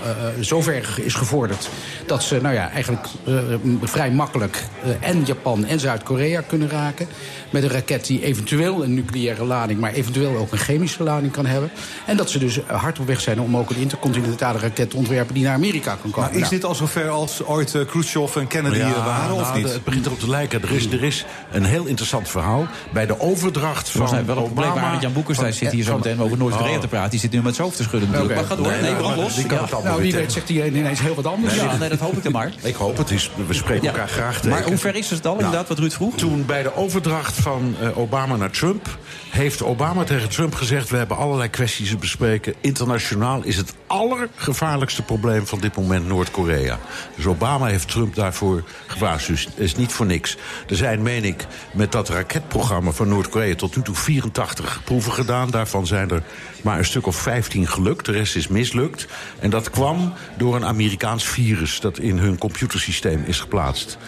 [0.41, 1.69] zo ver is gevorderd...
[2.07, 3.35] dat ze nou ja, eigenlijk eh,
[3.83, 7.07] vrij makkelijk eh, en Japan en Zuid-Korea kunnen raken.
[7.51, 9.81] Met een raket die eventueel een nucleaire lading...
[9.81, 11.71] maar eventueel ook een chemische lading kan hebben.
[12.07, 15.35] En dat ze dus hard op weg zijn om ook een intercontinentale raket te ontwerpen...
[15.35, 16.31] die naar Amerika kan komen.
[16.31, 19.41] Maar is Nou, dit al zover als ooit Khrushchev en Kennedy Ja, er waren, of
[19.41, 19.73] nou, niet?
[19.73, 20.63] Het begint erop te lijken.
[20.63, 22.67] Er is, er is een heel interessant verhaal.
[22.93, 26.81] Bij de overdracht van mij wel een Jan zit hier zo meteen over Noord-Korea Oh.
[26.81, 27.11] te praten.
[27.11, 28.35] Die zit nu met zijn hoofd te schudden natuurlijk.
[28.39, 28.66] Maar ga door.
[28.66, 29.35] Nee, Nee, nou, brand maar los.
[29.35, 29.47] die
[29.85, 31.55] nou, wie weet zegt hij ineens heel wat anders.
[31.55, 32.53] Ja, nee, dat hoop ik dan maar.
[32.62, 33.11] Ik hoop het.
[33.11, 33.90] Is, we spreken Ja.
[33.90, 34.49] elkaar graag tegen.
[34.51, 36.15] Maar hoe ver is het al, inderdaad, wat Ruud vroeg?
[36.16, 38.89] Toen bij de overdracht van eh, Obama naar Trump...
[39.31, 40.89] heeft Obama tegen Trump gezegd...
[40.89, 42.55] we hebben allerlei kwesties te bespreken.
[42.61, 46.79] Internationaal is het allergevaarlijkste probleem van dit moment Noord-Korea.
[47.17, 49.49] Dus Obama heeft Trump daarvoor gewaarschuwd.
[49.57, 50.37] Dus is niet voor niks.
[50.69, 53.55] Er zijn, meen ik, met dat raketprogramma van Noord-Korea...
[53.55, 55.51] tot nu toe 84 proeven gedaan.
[55.51, 56.23] Daarvan zijn er
[56.63, 58.07] maar een stuk of 15 gelukt.
[58.07, 59.07] De rest is mislukt.
[59.39, 61.81] En dat kwam door een Amerikaans virus...
[61.81, 63.99] dat in hun computersysteem is geplaatst.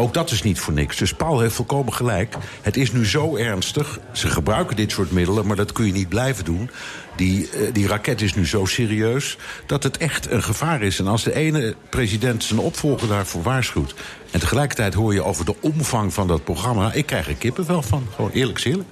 [0.00, 0.96] Ook dat is niet voor niks.
[0.96, 2.34] Dus Paul heeft volkomen gelijk.
[2.62, 3.98] Het is nu zo ernstig.
[4.12, 6.70] Ze gebruiken dit soort middelen, maar dat kun je niet blijven doen.
[7.16, 9.36] Die, eh, die raket is nu zo serieus
[9.66, 10.98] dat het echt een gevaar is.
[10.98, 13.94] En als de ene president zijn opvolger daarvoor waarschuwt...
[14.30, 16.92] en tegelijkertijd hoor je over de omvang van dat programma...
[16.92, 18.88] ik krijg er kippenvel van, gewoon eerlijk is eerlijk.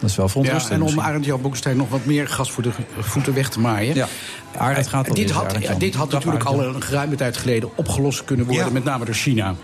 [0.00, 0.72] Dat is wel Ja, verontrustend.
[0.72, 1.04] en om misschien.
[1.04, 3.94] Arend Jan Boekenstein nog wat meer gas voor de voeten weg te maaien.
[3.94, 4.08] Ja.
[4.56, 8.46] Arend gaat alweer, dit had, dit had natuurlijk al een geruime tijd geleden opgelost kunnen
[8.46, 8.72] worden, Ja.
[8.72, 9.54] met name door China.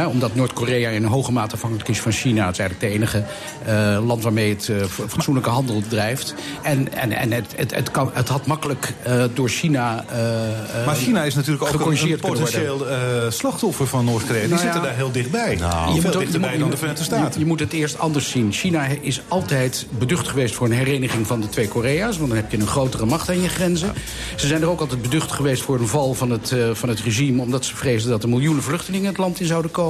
[0.00, 2.44] Omdat Noord-Korea in hoge mate afhankelijk is van China.
[2.46, 3.24] Het is eigenlijk het enige
[3.64, 4.76] eh, land waarmee het eh,
[5.08, 6.34] fatsoenlijke handel drijft.
[6.62, 10.04] En, en, en het, het, het, kan, het had makkelijk eh, door China.
[10.08, 10.48] eh,
[10.80, 14.40] eh, Maar China is natuurlijk ook een, potentieel eh, slachtoffer van Noord-Korea.
[14.40, 15.50] Die Nou ja, zitten daar heel dichtbij.
[15.52, 17.40] Je veel moet ook- dichterbij je dan de Verenigde Staten.
[17.40, 18.52] Je, moet het eerst anders zien.
[18.52, 22.16] China is altijd beducht geweest voor een hereniging van de twee Korea's.
[22.16, 23.92] Want dan heb je een grotere macht aan je grenzen.
[24.36, 27.00] Ze zijn er ook altijd beducht geweest voor een val van het, eh, van het
[27.00, 27.42] regime.
[27.42, 29.80] Omdat ze vreesden dat er miljoenen vluchtelingen het land in zouden komen.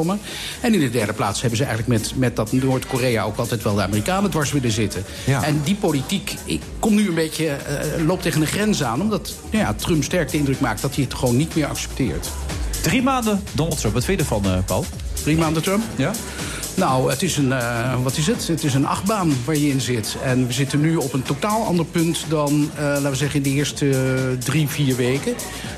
[0.60, 3.74] En in de derde plaats hebben ze eigenlijk met, met dat Noord-Korea ook altijd wel
[3.74, 5.04] de Amerikanen dwars willen zitten.
[5.24, 5.44] Ja.
[5.44, 6.34] En die politiek
[6.78, 9.00] komt nu een beetje, eh, loopt tegen een grens aan.
[9.00, 12.28] Omdat nou ja, Trump sterk de indruk maakt dat hij het gewoon niet meer accepteert.
[12.82, 13.94] Drie maanden Donald Trump.
[13.94, 14.84] Wat vind je ervan, eh, Paul?
[15.22, 15.82] Drie maanden Trump?
[15.96, 16.12] Ja?
[16.74, 18.48] Nou, het is een, eh, wat is het?
[18.48, 20.16] Het is een achtbaan waar je in zit.
[20.24, 23.42] En we zitten nu op een totaal ander punt dan, eh, laten we zeggen, in
[23.42, 25.34] de eerste eh, drie, vier weken.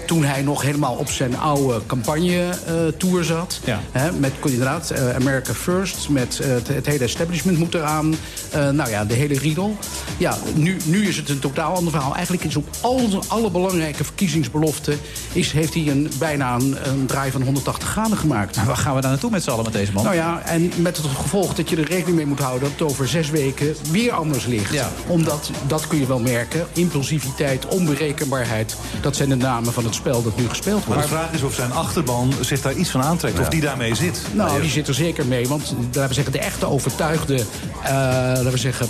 [0.07, 3.61] Toen hij nog helemaal op zijn oude campagne-tour zat.
[3.65, 3.81] Ja.
[3.93, 8.15] Hè, met inderdaad America First, met het, het hele establishment moet eraan.
[8.53, 9.77] Nou ja, de hele riedel.
[10.17, 12.15] Ja, nu, nu is het een totaal ander verhaal.
[12.15, 14.99] Eigenlijk is op al, alle belangrijke verkiezingsbeloften...
[15.33, 18.65] Is, heeft hij een, bijna een, een draai van 180 graden gemaakt.
[18.65, 20.05] Waar gaan we daar naartoe met z'n allen met deze man?
[20.05, 22.63] Nou ja, en met het gevolg dat je er rekening mee moet houden...
[22.69, 24.73] dat het over zes weken weer anders ligt.
[24.73, 24.91] Ja.
[25.07, 28.77] Omdat, dat kun je wel merken, impulsiviteit, onberekenbaarheid...
[29.01, 31.03] dat zijn de namen van het spel dat nu gespeeld Maar wordt.
[31.03, 33.39] de vraag is of zijn achterban zich daar iets van aantrekt.
[33.39, 34.21] Of die daarmee zit.
[34.33, 35.49] Nou, die zit er zeker mee.
[35.49, 38.89] Want laten we zeggen, de echte overtuigde, eh, laten we zeggen,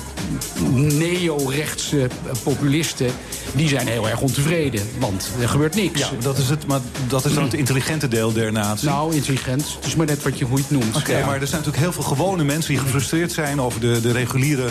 [0.98, 2.08] neo-rechtse
[2.42, 3.10] populisten,
[3.52, 4.80] die zijn heel erg ontevreden.
[4.98, 6.00] Want er gebeurt niks.
[6.00, 8.88] Ja, dat is het, maar dat is dan het intelligente deel der natie.
[8.88, 9.64] Nou, intelligent.
[9.76, 10.96] Het is maar net wat je, hoe je het noemt.
[10.96, 11.26] Oké, Ja.
[11.26, 14.66] maar er zijn natuurlijk heel veel gewone mensen die gefrustreerd zijn over de, de reguliere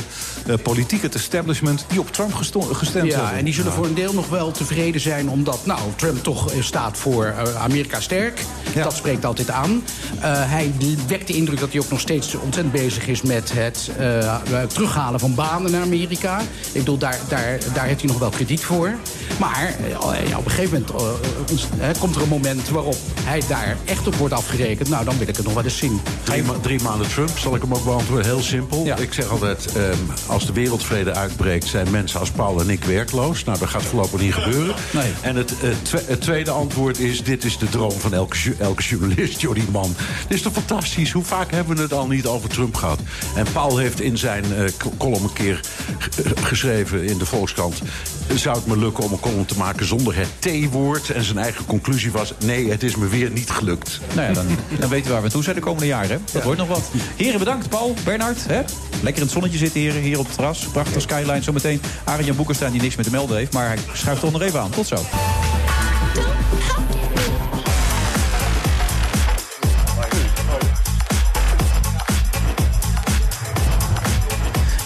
[0.46, 3.38] eh, politiek, het establishment, die op Trump gesto- gestemd Ja, hebben.
[3.38, 3.78] en die zullen Ja.
[3.78, 5.30] voor een deel nog wel tevreden zijn...
[5.30, 8.42] omdat nou, Trump toch eh, staat voor eh, Amerika sterk.
[8.74, 9.84] Dat spreekt altijd aan.
[10.20, 10.72] Eh, hij
[11.08, 13.22] wekt de indruk dat hij ook nog steeds ontzettend bezig is...
[13.22, 13.90] met het
[14.74, 16.40] terughalen van banen naar Amerika.
[16.42, 18.94] Ik bedoel, daar, daar, daar heeft hij nog wel krediet voor.
[19.40, 19.76] Maar
[20.30, 21.16] ja, op een gegeven moment
[21.52, 21.68] ons-
[22.00, 22.70] komt er een moment...
[22.70, 24.90] waarop hij daar echt op wordt afgerekend.
[24.90, 26.02] Nou, dan wil ik het nog wel eens zien.
[26.24, 28.26] Drie, ma- drie maanden Trump, zal ik hem ook beantwoorden.
[28.26, 28.86] Heel simpel.
[29.00, 29.98] Ik zeg altijd, ehm,
[30.28, 31.68] als de wereldvrede uitbreekt...
[31.68, 33.44] zijn mensen als Paul en ik werkloos.
[33.44, 34.76] Nou, dat gaat voorlopig niet gebeuren.
[35.22, 38.38] En het, eh, twe- Het tweede antwoord is, dit is de droom van elke,
[38.78, 39.96] journalist, joh, die man.
[40.28, 41.12] Dit is toch fantastisch?
[41.12, 43.00] Hoe vaak hebben we het al niet over Trump gehad?
[43.36, 45.60] En Paul heeft in zijn eh, k- column een keer
[46.00, 46.10] g-
[46.48, 47.82] geschreven in de Volkskrant...
[48.36, 51.10] zou het me lukken om een column te maken zonder het T-woord?
[51.10, 54.00] En zijn eigen conclusie was, nee, het is me weer niet gelukt.
[54.16, 54.46] Nou ja, dan,
[54.80, 56.10] dan weten we waar we toe zijn de komende jaren.
[56.10, 56.18] Hè?
[56.32, 56.82] Dat wordt nog wat.
[57.16, 57.70] Heren, bedankt.
[57.70, 58.48] Paul, Bernard.
[58.48, 58.62] Hè?
[59.02, 60.66] Lekker in het zonnetje zitten heren, hier op het terras.
[60.66, 61.42] Prachtige skyline.
[61.42, 63.54] Zometeen Arjen Boekenstein die niks met te melden heeft.
[63.54, 64.70] Maar hij schuift toch nog even aan.
[64.70, 64.96] Tot zo.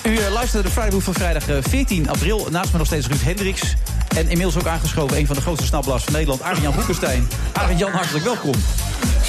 [0.04, 2.48] U eh, luistert naar de Move van vrijdag eh, 14 april.
[2.52, 3.76] Naast me nog steeds Ruud Hendricks.
[4.18, 7.28] En inmiddels ook aangeschoven een van de grootste snabbelaars van Nederland, Arjen Boekenstein.
[7.54, 8.54] Arjen, hartelijk welkom.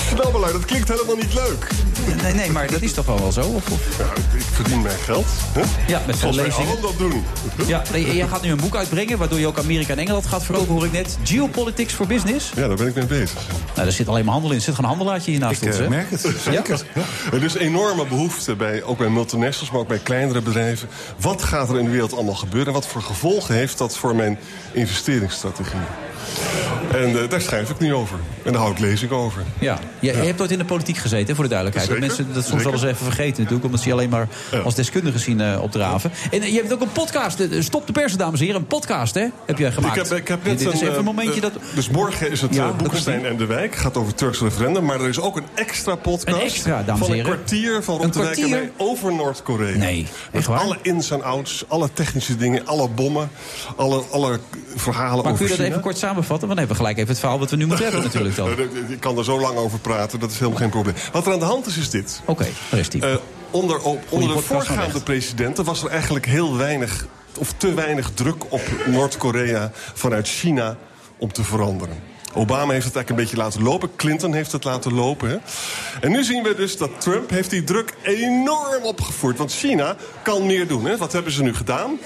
[0.08, 1.68] Snabbelaar, dat klinkt helemaal niet leuk.
[2.22, 3.40] Nee, nee, maar dat is toch wel wel zo?
[3.40, 3.68] Of?
[3.98, 4.04] Ja,
[4.36, 5.26] ik verdien mijn geld.
[5.52, 5.62] Hè?
[5.86, 6.80] Ja, met veel lezingen.
[6.80, 7.24] dat doen.
[7.66, 10.44] Ja, nee, jij gaat nu een boek uitbrengen, waardoor je ook Amerika en Engeland gaat
[10.44, 11.18] verkopen, hoor ik net.
[11.22, 12.50] Geopolitics for Business.
[12.56, 13.38] Ja, daar ben ik mee bezig.
[13.48, 14.56] Nou, daar zit alleen maar handel in.
[14.56, 15.88] Er zit gewoon een handelaartje hier naast Ik, ons, eh, hè?
[15.88, 16.82] merk het, zeker.
[17.32, 20.88] Er is enorme behoefte, bij, ook bij multinationals, maar ook bij kleinere bedrijven.
[21.20, 22.66] Wat gaat er in de wereld allemaal gebeuren?
[22.68, 24.38] En wat voor gevolgen heeft dat voor mijn
[24.78, 26.07] investeringsstrategie?
[26.92, 28.18] En eh, daar schrijf ik nu over.
[28.44, 29.42] En daar hou ik lezing over.
[29.58, 31.90] Ja, je, je hebt ooit in de politiek gezeten, voor de duidelijkheid.
[31.90, 34.28] Dat mensen dat soms wel eens even vergeten natuurlijk, omdat ze je alleen maar
[34.64, 36.12] als deskundige zien eh, opdraven.
[36.30, 38.60] En eh, je hebt ook een podcast, Stop de Persen, dames en heren.
[38.60, 39.96] Een podcast, hè, heb jij gemaakt.
[39.96, 41.52] Ik heb, ik heb net Dit is een, even een momentje dat...
[41.74, 43.74] Dus morgen is het Ja, Boekenstein en de Wijk.
[43.76, 44.84] gaat over het Turks referendum.
[44.84, 46.36] Maar er is ook een extra podcast.
[46.36, 47.32] Een extra, dames van en een heren.
[47.38, 48.58] kwartier van Een Rob de Wijk en kwartier?
[48.76, 49.76] mij over Noord-Korea.
[49.76, 50.06] Nee,
[50.48, 53.30] alle ins en outs, alle technische dingen, alle bommen,
[53.76, 54.38] alle, alle
[54.76, 55.68] verhalen Maar over kun je dat China.
[55.68, 56.48] even kort samenvatten?
[56.48, 58.50] Want dan hebben we gelijk even het verhaal wat we nu moeten hebben natuurlijk dan.
[58.88, 60.94] Ik kan er zo lang over praten, dat is helemaal geen probleem.
[61.12, 62.20] Wat er aan de hand is, is dit.
[62.24, 62.46] Oké,
[62.88, 63.06] die.
[63.06, 63.16] Eh,
[63.50, 67.06] onder op, onder de voorgaande presidenten was er eigenlijk heel weinig...
[67.38, 70.76] of te weinig druk op Noord-Korea vanuit China
[71.18, 71.96] om te veranderen.
[72.38, 73.96] Obama heeft het eigenlijk een beetje laten lopen.
[73.96, 75.42] Clinton heeft het laten lopen.
[76.00, 79.38] En nu zien we dus dat Trump heeft die druk enorm opgevoerd.
[79.38, 80.84] Want China kan meer doen.
[80.84, 80.96] Hè?
[80.96, 81.98] Wat hebben ze nu gedaan?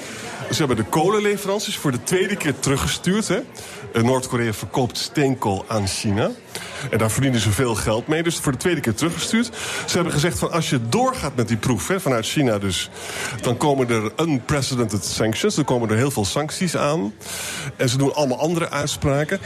[0.51, 3.31] Ze hebben de kolenleveranties voor de tweede keer teruggestuurd.
[3.93, 6.31] Eh, Noord-Korea verkoopt steenkool aan China.
[6.91, 8.23] En daar verdienen ze veel geld mee.
[8.23, 9.51] Dus voor de tweede keer teruggestuurd.
[9.87, 12.91] Ze hebben gezegd van als je doorgaat met die proef, hè, vanuit China dus...
[13.41, 15.57] dan komen er unprecedented sanctions.
[15.57, 17.15] Er komen er heel veel sancties aan.
[17.77, 19.41] En ze doen allemaal andere uitspraken.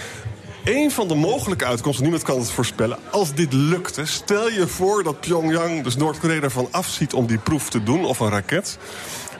[0.67, 2.99] Een van de mogelijke uitkomsten, niemand kan het voorspellen...
[3.11, 6.41] als dit lukt, hè, stel je voor dat Pyongyang, dus Noord-Korea...
[6.41, 8.79] ervan afziet om die proef te doen, of een raket...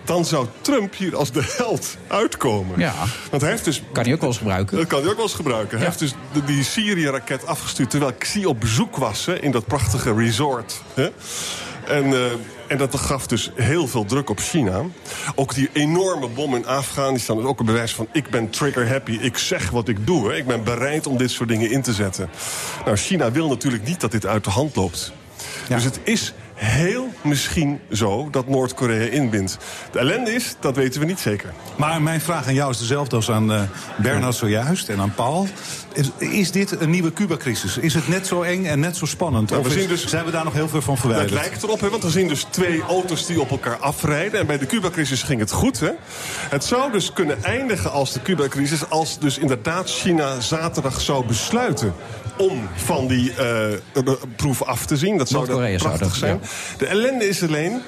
[0.05, 2.79] dan zou Trump hier als de held uitkomen.
[2.79, 2.95] Ja.
[3.31, 3.83] Want hij heeft dus...
[3.93, 4.77] Kan hij ook wel eens gebruiken.
[4.77, 5.77] Dat kan hij ook wel eens gebruiken.
[5.77, 7.91] Hij heeft dus de- die Syrië-raket afgestuurd...
[7.91, 10.83] terwijl Xi op bezoek was hè, in dat prachtige resort.
[10.95, 11.09] Hè.
[11.87, 12.33] En, eh,
[12.69, 14.83] en dat gaf dus heel veel druk op China.
[15.35, 18.09] Ook die enorme bom in Afghanistan is ook een bewijs van...
[18.13, 20.29] ik ben trigger-happy, ik zeg wat ik doe.
[20.29, 20.37] Hè.
[20.37, 22.31] Ik ben bereid om dit soort dingen in te zetten.
[22.85, 25.13] Nou, China wil natuurlijk niet dat dit uit de hand loopt.
[25.69, 29.59] Dus het is heel misschien zo dat Noord-Korea inbindt.
[29.93, 31.53] De ellende is, dat weten we niet zeker.
[31.77, 33.61] Maar mijn vraag aan jou is dezelfde als aan eh
[33.97, 35.47] Bernard zojuist en aan Paul.
[36.19, 37.79] Is, dit een nieuwe Cuba-crisis?
[37.79, 39.51] Is het net zo eng en net zo spannend?
[39.51, 41.31] Nou, we zien dus- zijn we daar nog heel veel van Het verwijderd?
[41.31, 44.41] lijkt erop, hè, want we zien dus twee auto's die op elkaar afrijden.
[44.41, 45.81] En bij de Cuba-crisis ging het goed.
[45.81, 45.91] Hè?
[46.49, 48.91] Het zou dus kunnen eindigen als de Cuba-crisis...
[48.91, 51.95] als dus inderdaad China zaterdag zou besluiten
[52.37, 55.19] om van die de proef af te zien.
[55.19, 56.41] Dat zou zou prachtig dat, zijn.
[56.79, 57.83] De ellende is alleen,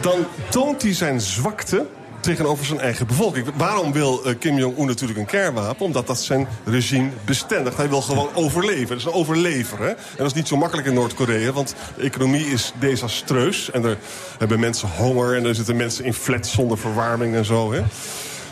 [0.00, 1.86] dan toont hij zijn zwakte
[2.20, 3.46] tegenover zijn eigen bevolking.
[3.56, 5.84] Waarom wil eh, Kim Jong-un natuurlijk een kernwapen?
[5.84, 7.76] Omdat dat zijn regime bestendigt.
[7.76, 8.88] Hij wil gewoon overleven.
[8.88, 9.78] Dat is een overlever.
[9.78, 9.88] Hè?
[9.88, 13.70] En dat is niet zo makkelijk in Noord-Korea, want de economie is desastreus.
[13.70, 13.96] En er
[14.38, 17.72] hebben mensen honger en er zitten mensen in flats zonder verwarming en zo.
[17.72, 17.82] Hè?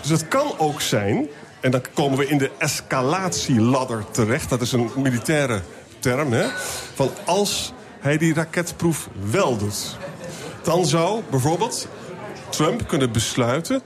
[0.01, 1.27] Dus het kan ook zijn,
[1.67, 4.49] en dan komen we in de escalatieladder terecht.
[4.49, 5.61] Dat is een militaire
[5.99, 6.47] term, hè?
[6.95, 9.97] Van als hij die raketproef wel doet.
[10.63, 11.89] Dan zou bijvoorbeeld
[12.49, 13.83] Trump kunnen besluiten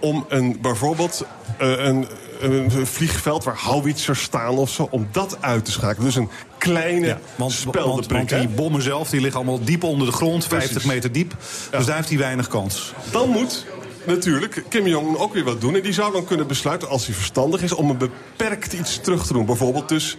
[0.00, 1.24] om een, bijvoorbeeld
[1.58, 2.08] eh, een,
[2.40, 6.04] een vliegveld waar howitzers staan of zo, om dat uit te schakelen.
[6.04, 10.06] Dus een kleine Want, spel want, want die bommen zelf die liggen allemaal diep onder
[10.06, 10.90] de grond, 50 Precies.
[10.90, 11.34] meter diep.
[11.70, 12.92] Dus daar heeft hij weinig kans.
[13.10, 13.66] Dan moet
[14.08, 15.74] natuurlijk Kim Jong-un ook weer wat doen.
[15.74, 17.72] En die zou dan kunnen besluiten, als hij verstandig is...
[17.72, 19.46] om een beperkt iets terug te doen.
[19.46, 20.16] Bijvoorbeeld dus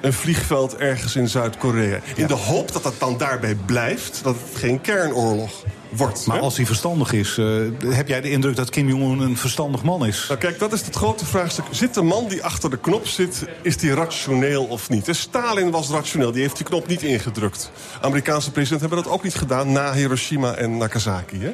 [0.00, 2.00] een vliegveld ergens in Zuid-Korea.
[2.14, 6.26] In de hoop dat dat dan daarbij blijft, dat het geen kernoorlog wordt.
[6.26, 6.42] Maar hè?
[6.42, 7.46] als hij verstandig is, eh,
[7.94, 10.24] heb jij de indruk dat Kim Jong-un een verstandig man is?
[10.28, 11.64] Nou kijk, dat is het grote vraagstuk.
[11.70, 15.08] Zit de man die achter de knop zit, is die rationeel of niet?
[15.08, 17.70] En Stalin was rationeel, die heeft die knop niet ingedrukt.
[18.00, 21.38] Amerikaanse presidenten hebben dat ook niet gedaan na Hiroshima en Nagasaki.
[21.40, 21.52] Hè?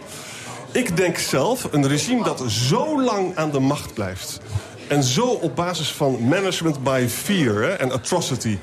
[0.79, 4.41] Ik denk zelf, een regime dat zo lang aan de macht blijft...
[4.89, 8.59] En zo op basis van management by fear en atrocity...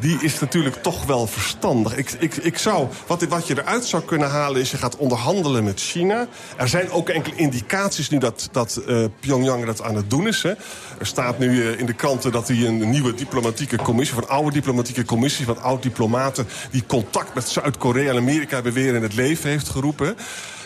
[0.00, 1.96] die is natuurlijk toch wel verstandig.
[1.96, 4.70] Ik, ik, ik zou, wat, wat je eruit zou kunnen halen is...
[4.70, 6.26] je gaat onderhandelen met China.
[6.56, 10.42] Er zijn ook enkele indicaties nu dat, dat eh, Pyongyang dat aan het doen is.
[10.42, 10.50] Hè.
[10.98, 14.14] Er staat nu eh, in de kranten dat hij een nieuwe diplomatieke commissie...
[14.14, 16.46] van oude diplomatieke commissie van oud-diplomaten...
[16.70, 20.16] die contact met Zuid-Korea en Amerika weer in het leven heeft geroepen.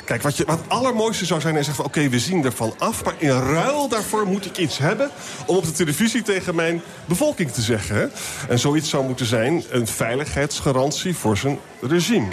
[0.09, 1.85] Kijk, wat, je, wat het allermooiste zou zijn, is zeggen van...
[1.85, 5.11] oké, we zien ervan af, maar in ruil daarvoor moet ik iets hebben...
[5.47, 7.97] om op de televisie tegen mijn bevolking te zeggen.
[7.97, 8.07] Hè?
[8.49, 12.29] En zoiets zou moeten zijn een veiligheidsgarantie voor zijn regime.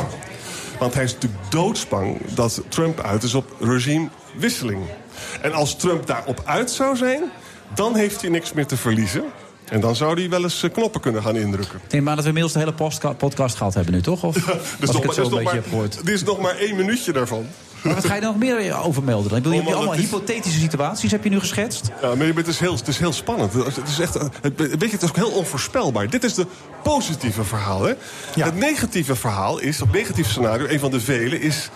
[0.80, 4.82] Want hij is natuurlijk doodsbang dat Trump uit is op regimewisseling.
[5.42, 7.24] En als Trump daarop uit zou zijn,
[7.74, 9.24] dan heeft hij niks meer te verliezen.
[9.70, 11.80] En dan zou hij wel eens eh, knoppen kunnen gaan indrukken.
[11.84, 14.24] Ik denk maar dat we inmiddels de hele podcast gehad hebben nu, toch?
[14.24, 14.36] Of
[14.80, 15.90] Dus nog maar- dus maar-?
[16.06, 17.48] Er is nog maar één minuutje daarvan.
[17.86, 19.38] Maar wat ga je er nog meer over melden dan?
[19.38, 21.90] Ik bedoel, je hebt Omdat allemaal het is- hypothetische situaties, heb je nu geschetst?
[22.02, 23.54] Ja, maar het is heel, het is heel spannend.
[23.54, 26.10] Het is echt, het, weet je, het is ook heel onvoorspelbaar.
[26.10, 26.46] Dit is de
[26.84, 27.82] positieve verhaal.
[27.84, 27.94] Hè?
[28.40, 31.70] Het negatieve verhaal is, het negatieve scenario, een van de vele, is...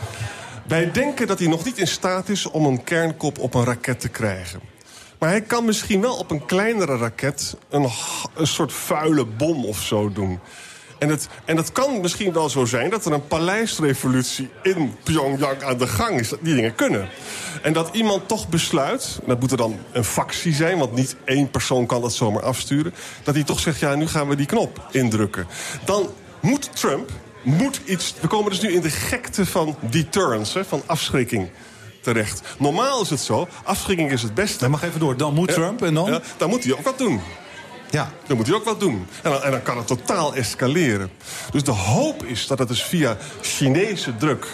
[0.67, 3.99] wij denken dat hij nog niet in staat is om een kernkop op een raket
[3.99, 4.59] te krijgen.
[5.19, 7.89] Maar hij kan misschien wel op een kleinere raket een,
[8.35, 10.39] een soort vuile bom of zo doen.
[10.99, 15.63] En het, en het kan misschien wel zo zijn dat er een paleisrevolutie in Pyongyang
[15.63, 16.29] aan de gang is.
[16.29, 17.09] Dat die dingen kunnen.
[17.61, 20.77] En dat iemand toch besluit, dat moet er dan een factie zijn...
[20.77, 22.93] want niet één persoon kan dat zomaar afsturen...
[23.23, 25.47] dat hij toch zegt, ja, nu gaan we die knop indrukken.
[25.85, 26.09] Dan
[26.39, 27.09] moet Trump
[27.43, 28.13] moet iets...
[28.21, 31.49] We komen dus nu in de gekte van deterrence, hè, van afschrikking
[32.01, 32.41] terecht.
[32.57, 34.69] Normaal is het zo, afschrikking is het beste.
[34.69, 36.11] mag even door, dan moet Trump en dan?
[36.11, 37.21] Ja, dan moet hij ook wat doen.
[37.89, 38.11] Ja.
[38.27, 39.07] Dan moet hij ook wat doen.
[39.23, 41.09] En dan, en dan kan het totaal escaleren.
[41.51, 44.47] Dus de hoop is dat het dus via Chinese druk...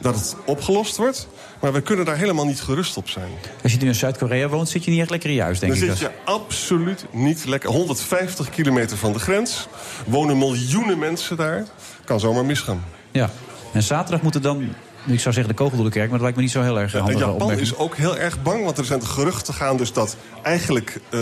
[0.00, 1.28] dat het opgelost wordt.
[1.60, 3.28] Maar we kunnen daar helemaal niet gerust op zijn.
[3.62, 5.72] Als je nu in Zuid-Korea woont, zit je niet echt lekker in je huis, denk
[5.72, 5.88] Dan ik.
[5.88, 7.70] zit je absoluut niet lekker.
[7.70, 9.68] 150 kilometer van de grens.
[10.06, 11.64] Wonen miljoenen mensen daar.
[12.04, 12.84] Kan zomaar misgaan.
[13.10, 13.30] Ja.
[13.72, 14.74] En zaterdag moeten dan,
[15.06, 16.10] ik zou zeggen de kogel door de kerk...
[16.10, 17.18] maar dat lijkt me niet zo heel erg En handig.
[17.18, 21.20] Japan is ook heel erg bang, want er zijn geruchten gaan dus dat eigenlijk eh,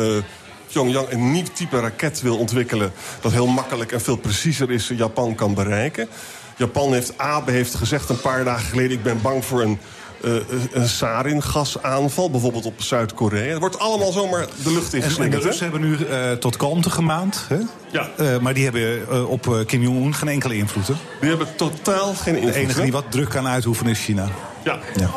[0.73, 5.35] Pyongyang een nieuw type raket wil ontwikkelen dat heel makkelijk en veel preciezer is Japan
[5.35, 6.09] kan bereiken.
[6.57, 9.79] Japan heeft Abe heeft gezegd een paar dagen geleden ik ben bang voor een
[10.25, 10.33] eh,
[10.73, 13.51] een sarin-gasaanval, bijvoorbeeld op Zuid-Korea.
[13.51, 15.43] Het wordt allemaal zomaar de lucht en de ingeslingerd.
[15.43, 15.49] hè?
[15.49, 17.47] Russen hebben nu eh, tot kalmte gemaand.
[17.49, 17.57] Hè?
[17.91, 18.39] Ja.
[18.41, 20.87] Maar die hebben op Kim Jong-un geen enkele invloed.
[20.87, 20.95] Hè?
[21.21, 22.53] Die hebben totaal geen invloed.
[22.53, 22.83] De enige hè?
[22.83, 24.29] die wat druk kan uitoefenen is China.
[24.65, 24.79] Ja.
[24.95, 25.11] Ja.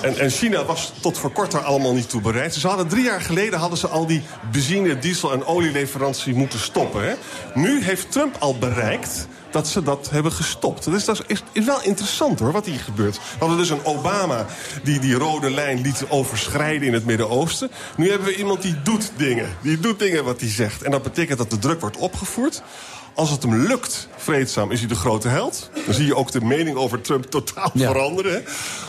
[0.00, 2.54] En, en China was tot voor kort daar allemaal niet toe bereid.
[2.54, 4.22] Ze hadden drie jaar geleden hadden ze al die
[4.52, 7.08] benzine, diesel en olieleverantie moeten stoppen.
[7.08, 7.14] Hè?
[7.54, 10.84] Nu heeft Trump al bereikt dat ze dat hebben gestopt.
[10.84, 13.16] Dus dat is, is wel interessant hoor, wat hier gebeurt.
[13.16, 14.46] We hadden dus een Obama
[14.82, 17.70] die die rode lijn liet overschrijden in het Midden-Oosten.
[17.96, 19.56] Nu hebben we iemand die doet dingen.
[19.62, 20.82] Die doet dingen wat hij zegt.
[20.82, 22.62] En dat betekent dat de druk wordt opgevoerd.
[23.14, 25.70] Als het hem lukt, vreedzaam, is hij de grote held.
[25.86, 28.44] Dan zie je ook de mening over Trump totaal veranderen.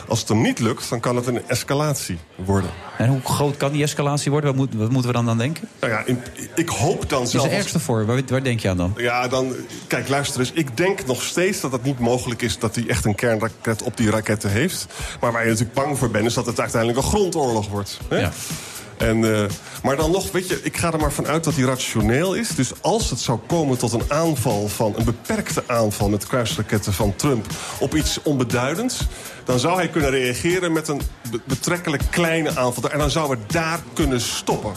[0.08, 2.70] Als het hem niet lukt, dan kan het een escalatie worden.
[2.98, 4.50] En hoe groot kan die escalatie worden?
[4.50, 5.68] Wat, moet- wat moeten we dan aan denken?
[5.80, 6.22] Nou ja, in-
[6.56, 7.46] ik hoop dan Is zelf...
[7.46, 8.06] er ergste voor?
[8.06, 8.94] Waar, waar denk je aan dan?
[8.98, 9.56] Ja, dan...
[9.88, 10.52] Kijk, luister eens.
[10.52, 12.60] Ik denk nog steeds dat het niet mogelijk is...
[12.60, 14.86] dat hij echt een kernraket op die raketten heeft.
[15.22, 16.26] Maar waar je natuurlijk bang voor bent...
[16.26, 17.98] is dat het uiteindelijk een grondoorlog wordt.
[18.10, 18.20] Hè?
[18.20, 18.32] Ja.
[19.00, 19.50] En, eh,
[19.84, 22.50] maar dan nog, weet je, ik ga er maar vanuit dat hij rationeel is.
[22.56, 24.94] Dus als het zou komen tot een aanval van...
[24.98, 27.46] een beperkte aanval met kruisraketten van Trump...
[27.80, 29.08] op iets onbeduidends...
[29.44, 31.02] dan zou hij kunnen reageren met een
[31.32, 32.92] be- betrekkelijk kleine aanval.
[32.92, 34.74] En dan zou het daar kunnen stoppen.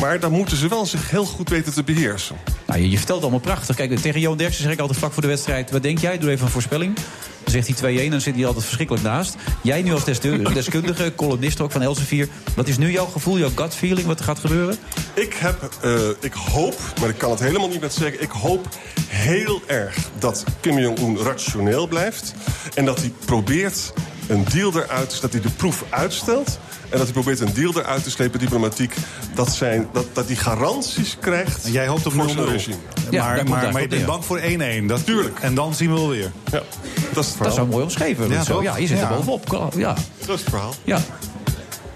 [0.00, 2.36] Maar dan moeten ze wel zich heel goed weten te beheersen.
[2.66, 3.76] Nou, je, je vertelt allemaal prachtig.
[3.76, 5.70] Kijk, tegen Johan Derksen zeg ik altijd vlak voor de wedstrijd...
[5.70, 6.18] wat denk jij?
[6.18, 6.94] Doe even een voorspelling.
[7.42, 9.36] Dan zegt hij 2-1 en dan zit hij altijd verschrikkelijk naast.
[9.62, 10.04] Jij nu als
[10.54, 12.28] deskundige, columnist ook van Elsevier...
[12.56, 14.76] wat is nu jouw gevoel, jouw gut feeling, wat er gaat gebeuren?
[15.14, 18.20] Ik, heb, eh, ik hoop, maar ik kan het helemaal niet met zeker...
[18.20, 18.68] ik hoop
[19.08, 22.34] heel erg dat Kim Jong-un rationeel blijft...
[22.74, 23.92] en dat hij probeert
[24.28, 26.58] een deal eruit, dat hij de proef uitstelt...
[26.88, 28.94] en dat hij probeert een deal eruit te slepen, diplomatiek...
[29.34, 32.50] dat, zijn, dat, dat hij garanties krijgt En jij hoopt op voor zijn 0-0.
[32.50, 32.76] regime.
[33.10, 34.84] maar maar, maar je bent bang voor 1-1.
[34.86, 35.38] Dat, Tuurlijk.
[35.40, 36.32] En dan zien we wel weer.
[36.44, 37.54] Ja, dat is het Dat verhaal.
[37.54, 38.28] zou mooi omschreven.
[38.30, 39.10] Ja, zo, ja je zit Ja.
[39.10, 39.72] er bovenop.
[39.76, 39.94] Ja.
[40.26, 40.74] Dat is het verhaal.
[40.84, 40.98] ja.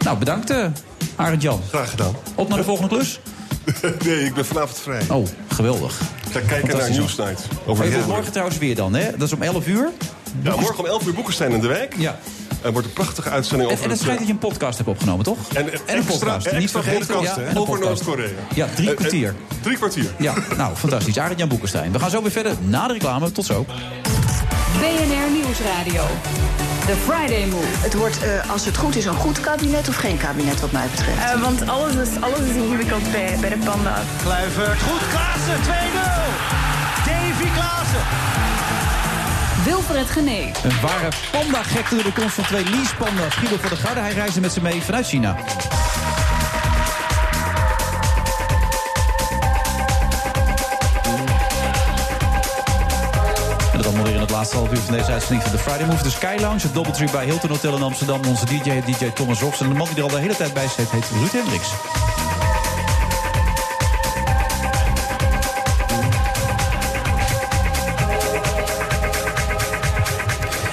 [0.04, 0.64] Nou, bedankt, eh
[1.16, 1.60] Arend Jan.
[1.68, 2.14] Graag gedaan.
[2.34, 3.20] Op naar de volgende klus.
[4.04, 5.02] nee, ik ben vanavond vrij.
[5.08, 6.00] Oh, geweldig.
[6.26, 6.90] Ik ga kijken naar.
[6.90, 7.46] Newsnight.
[7.66, 9.10] Over morgen trouwens weer dan, hè?
[9.10, 9.88] Dat is om 11 uur.
[10.42, 11.94] Ja, morgen om 11 uur Boekenstein in de wijk.
[11.98, 12.18] Ja.
[12.62, 14.76] Er wordt een prachtige uitzending En, over en het het, schijnt dat je een podcast
[14.76, 15.38] hebt opgenomen, toch?
[15.54, 16.34] En, En een podcast.
[16.46, 17.06] Extra, Niet extra vergeten.
[17.06, 17.78] podcast, ja, en over.
[17.80, 18.28] Noord-Korea.
[18.54, 19.34] Ja, drie Eh, eh, kwartier.
[19.60, 20.10] drie kwartier.
[20.18, 21.18] Ja, nou, fantastisch.
[21.18, 21.92] Arend Jan Boekenstein.
[21.92, 23.32] We gaan zo weer verder na de reclame.
[23.32, 23.66] Tot zo.
[24.78, 26.02] BNR Nieuwsradio.
[26.86, 27.66] The Friday Move.
[27.78, 30.86] Het wordt, eh, als het goed is, een goed kabinet of geen kabinet wat mij
[30.90, 31.18] betreft.
[31.18, 34.04] Eh, want alles is, alles is ingewikkeld bij, bij de panda's.
[34.22, 36.30] Kluivert, goed, Klaassen, 2-0.
[37.06, 38.00] Davy Klaassen.
[39.64, 40.52] Wilfred Genee.
[40.62, 43.34] Een ware panda-gekte door de komst van twee lease-panda's.
[43.34, 45.36] Guido van der Garde, hij reisde met ze mee vanuit China.
[54.40, 56.02] Laatste half uur van deze uitzending van de Friday Move.
[56.02, 58.20] De Sky Lounge, het Doubletree bij Hilton Hotel in Amsterdam.
[58.24, 59.60] Onze DJ, DJ Thomas Rox.
[59.60, 61.68] En de man die er al de hele tijd bij zit, heet Ruud Hendricks.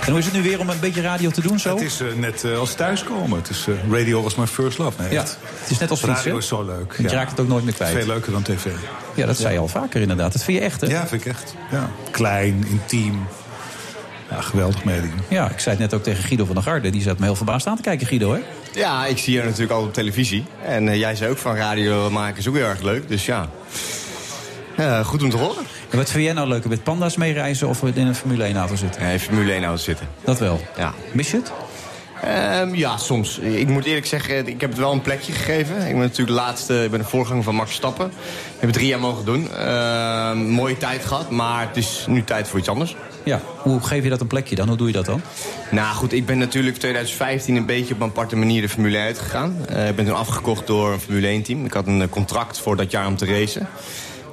[0.07, 1.73] En hoe is het nu weer om een beetje radio te doen zo?
[1.75, 3.37] Het is eh, net eh, als thuiskomen.
[3.37, 5.01] Het is, eh, radio was my first love.
[5.01, 5.37] Nee, Ja, echt.
[5.61, 6.15] het is net als fietsen.
[6.17, 6.95] Radio is zo leuk.
[6.97, 7.97] Je raakt het ook nooit meer kwijt.
[7.97, 8.65] Veel leuker dan tv.
[9.13, 10.33] Ja, dat zei je al vaker inderdaad.
[10.33, 10.87] Dat vind je echt, hè?
[10.87, 11.55] Ja, vind ik echt.
[11.71, 11.89] Ja.
[12.11, 13.27] Klein, intiem.
[14.29, 15.13] Ja, geweldig medium.
[15.27, 16.89] Ja, ik zei het net ook tegen Guido van der Garde.
[16.89, 18.39] Die zat me heel verbaasd aan te kijken, Guido, hè?
[18.73, 20.45] Ja, ik zie je natuurlijk al op televisie.
[20.65, 23.07] En jij zei ook van radio maken is ook heel erg leuk.
[23.07, 23.49] Dus ja,
[24.77, 25.63] Ja, goed om te horen.
[25.89, 28.75] En wat vind jij nou leuker, met panda's meereizen of in een Formule 1 auto
[28.75, 29.01] zitten?
[29.01, 30.07] Nee, Formule 1 auto zitten.
[30.23, 30.61] Dat wel.
[30.77, 30.93] Ja.
[31.13, 31.51] Mis je het?
[32.21, 33.37] Ehm, ja, soms.
[33.39, 35.75] Ik moet eerlijk zeggen, ik heb het wel een plekje gegeven.
[35.75, 38.05] Ik ben natuurlijk de laatste, ik ben de voorganger van Max Stappen.
[38.05, 38.13] Ik
[38.59, 39.51] heb het drie jaar mogen doen.
[39.51, 42.95] Ehm, mooie tijd gehad, maar het is nu tijd voor iets anders.
[43.23, 44.67] Ja, hoe geef je dat een plekje dan?
[44.67, 45.21] Hoe doe je dat dan?
[45.71, 49.05] Nou goed, ik ben natuurlijk 2015 een beetje op een aparte manier de Formule 1
[49.05, 49.65] uitgegaan.
[49.69, 51.65] Eh, ik ben toen afgekocht door een Formule 1 team.
[51.65, 53.67] Ik had een eh, contract voor dat jaar om te racen.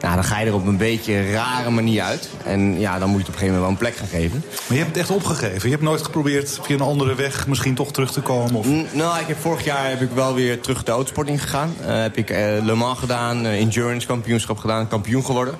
[0.05, 2.28] Nou, dan ga je er op een beetje rare manier uit.
[2.44, 4.44] En ja, dan moet je het op een gegeven moment wel een plek gaan geven.
[4.48, 5.62] Maar je hebt het echt opgegeven.
[5.62, 8.55] Je hebt nooit geprobeerd via een andere weg misschien toch terug te komen?
[8.55, 8.66] Of...
[8.66, 11.74] N- Nou, ik heb vorig jaar heb ik wel weer terug de autosporting gegaan.
[11.86, 15.55] Eh, heb ik eh, Le Mans gedaan, eh, endurance kampioenschap gedaan, kampioen geworden.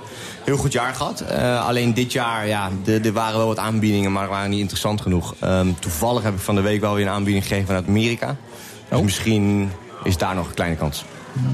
[0.45, 1.21] Heel goed jaar gehad.
[1.21, 5.35] Eh, alleen dit jaar, ja, er waren wel wat aanbiedingen, maar waren niet interessant genoeg.
[5.41, 8.37] Ehm, toevallig heb ik van de week wel weer een aanbieding gegeven vanuit Amerika.
[8.89, 9.71] Dus misschien
[10.05, 11.05] is daar nog een kleine kans.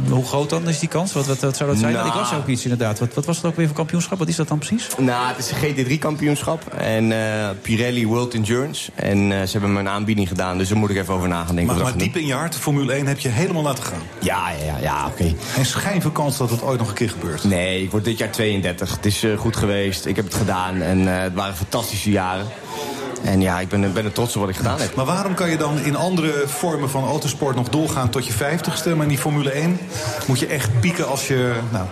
[0.09, 1.12] Hoe groot dan is die kans?
[1.12, 1.93] Wat, wat, wat zou dat zijn?
[1.93, 2.07] Nou.
[2.07, 2.98] Ik was ook iets inderdaad.
[2.98, 4.19] Wat, wat was het ook weer voor kampioenschap?
[4.19, 4.86] Wat is dat dan precies?
[4.98, 8.90] Nou, het is een GT3-kampioenschap en eh, Pirelli World Endurance.
[8.94, 11.44] En eh, ze hebben me een aanbieding gedaan, dus daar moet ik even over na
[11.44, 11.74] gaan denken.
[11.74, 14.02] Maar, maar diep in je hart, de Formule 1 heb je helemaal laten gaan.
[14.19, 15.35] Ja, ja, ja, ja oké.
[15.52, 17.44] Geen schijn van kans dat het ooit nog een keer gebeurt.
[17.44, 18.90] Nee, ik word dit jaar 32.
[18.97, 20.07] Het is eh, goed geweest.
[20.07, 22.47] Ik heb het gedaan en eh, het waren fantastische jaren.
[23.25, 24.95] En ja, ik ben, ben er trots op wat ik gedaan heb.
[24.95, 28.85] Maar waarom kan je dan in andere vormen van autosport nog doorgaan tot je 50ste?
[28.85, 29.79] Maar in die Formule 1
[30.27, 31.87] moet je echt pieken als je, nou,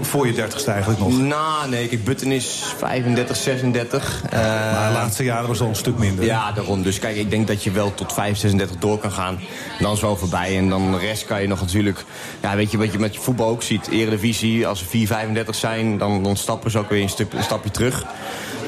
[0.00, 1.18] voor je 30ste eigenlijk nog.
[1.20, 4.22] Nou, nee, kijk, Button is 35, 36.
[4.30, 6.24] Eh, Maar de laatste jaren was al een stuk minder.
[6.24, 6.82] Ja, daarom.
[6.82, 9.38] Dus kijk, ik denk dat je wel tot 5, 36 door kan gaan.
[9.78, 10.56] Dan is wel voorbij.
[10.56, 12.04] En dan de rest kan je nog natuurlijk...
[12.40, 13.88] Ja, weet je wat je met je voetbal ook ziet?
[13.88, 17.42] Eredivisie, als ze 4, 35 zijn, dan, dan stappen ze ook weer een, stuk, een
[17.42, 18.04] stapje terug.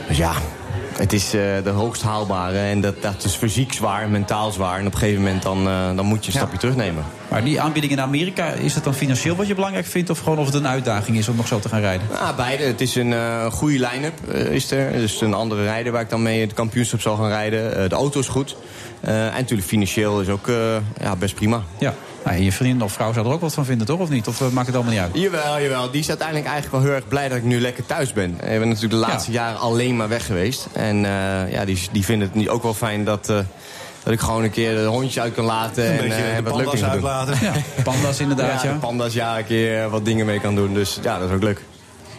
[0.08, 0.32] Dus ja,
[1.00, 2.58] het is eh, de hoogst haalbare.
[2.58, 4.78] En dat, dat is fysiek zwaar, mentaal zwaar.
[4.78, 7.04] En op een gegeven moment dan, eh, dan moet je een stapje terugnemen.
[7.28, 10.10] Maar die aanbieding in Amerika, is dat dan financieel wat je belangrijk vindt?
[10.10, 12.06] Of gewoon of het een uitdaging is om nog zo te gaan rijden?
[12.12, 12.64] Ja, beide.
[12.64, 14.92] Het is een eh, goede line-up is er.
[14.92, 17.88] Dus een andere rijder waar ik dan mee het kampioenschap zal gaan rijden.
[17.88, 18.56] De auto is goed.
[19.00, 20.46] En natuurlijk financieel is ook
[21.00, 21.62] ja, best prima.
[21.78, 21.94] Ja.
[22.24, 23.98] Nou, en je vriendin of vrouw zou er ook wat van vinden, toch?
[24.00, 24.26] Of niet?
[24.26, 25.10] Of eh, maakt het allemaal niet uit?
[25.14, 25.90] Jawel, jawel.
[25.90, 28.30] Die is uiteindelijk eigenlijk wel heel erg blij dat ik nu lekker thuis ben.
[28.30, 30.66] Ik ben natuurlijk de laatste jaren alleen maar weg geweest.
[30.72, 33.36] En eh, ja, die, die vinden het nu ook wel fijn dat, eh,
[34.02, 35.84] dat ik gewoon een keer de hondje uit kan laten.
[35.84, 36.90] Een en beetje eh, de wat panda's kan doen.
[36.90, 37.36] uitlaten.
[37.40, 37.52] Ja,
[37.82, 38.72] panda's inderdaad, ja.
[38.72, 40.74] de panda's, ja, een keer wat dingen mee kan doen.
[40.74, 41.60] Dus ja, dat is ook leuk.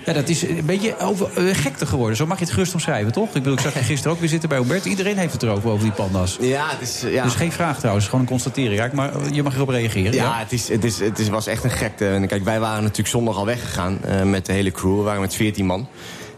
[0.06, 2.18] Ja, dat is een beetje over, eh, gekte geworden.
[2.18, 3.28] Zo mag je het gerust omschrijven, toch?
[3.28, 4.86] Ik bedoel, ik zag je gisteren ook weer zitten bij Hubert.
[4.86, 6.38] Iedereen heeft het erover, over die panda's.
[6.40, 7.03] Ja, het is...
[7.11, 7.23] Ja.
[7.23, 8.80] Dus geen vraag trouwens, gewoon een constatering.
[8.80, 10.14] Raak, maar je mag erop reageren.
[10.14, 12.07] Ja, het, is, het, is, het is, was echt een gekte.
[12.07, 14.98] En kijk, wij waren natuurlijk zondag al weggegaan eh, met de hele crew.
[14.98, 15.88] We waren met 14 man.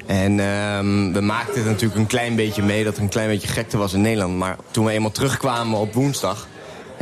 [0.06, 3.48] En ehm, we maakten het natuurlijk een klein beetje mee dat er een klein beetje
[3.48, 4.38] gekte was in Nederland.
[4.38, 6.48] Maar toen we eenmaal terugkwamen op woensdag...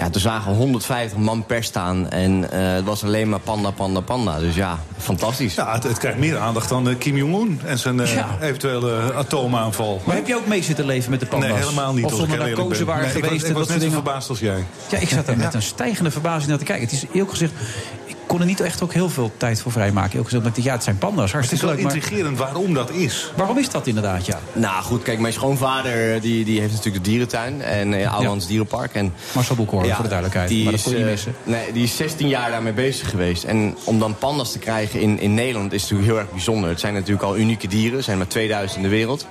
[0.01, 2.09] Ja, toen zagen we 150 man per staan.
[2.09, 4.39] En eh, het was alleen maar panda, panda, panda.
[4.39, 5.55] Dus ja, fantastisch.
[5.55, 8.27] Ja, het, het krijgt meer aandacht dan eh, Kim Jong-un en zijn eh, Ja.
[8.41, 10.01] eventuele atoomaanval.
[10.05, 11.49] Maar heb je ook mee zitten leven met de panda's?
[11.49, 12.05] Nee, helemaal niet.
[12.05, 13.77] Of als zonder ik heel narcose waren Nee, ik was- geweest Ik was, dat net
[13.83, 14.03] zo dingen?
[14.03, 14.63] verbaasd als jij.
[14.89, 16.85] Ja, ik zat daar met een stijgende verbazing naar te kijken.
[16.85, 17.51] Het is eerlijk gezegd,
[18.00, 18.00] ik
[18.31, 20.19] kon er niet echt ook heel veel tijd voor vrijmaken.
[20.19, 21.83] Omdat ik dacht, ja, het zijn panda's, Het is hartstikke wel leuk.
[21.83, 23.31] Maar intrigerend waarom dat is.
[23.35, 24.39] waarom is dat inderdaad, ja?
[24.53, 27.61] Nou goed, kijk, mijn schoonvader eh, die, die heeft natuurlijk de dierentuin.
[27.61, 28.93] En uh, Ouwlands Dierenpark.
[28.93, 30.49] En, Marcel Boekhoorn, voor de duidelijkheid.
[30.49, 31.35] Die maar dat is, kon je niet eh, missen.
[31.43, 33.43] Nee, die is 16 jaar daarmee bezig geweest.
[33.43, 36.69] En om dan pandas te krijgen in, in Nederland is natuurlijk heel erg bijzonder.
[36.69, 37.97] Het zijn natuurlijk al unieke dieren.
[37.97, 39.27] Er zijn maar 2000 in de wereld.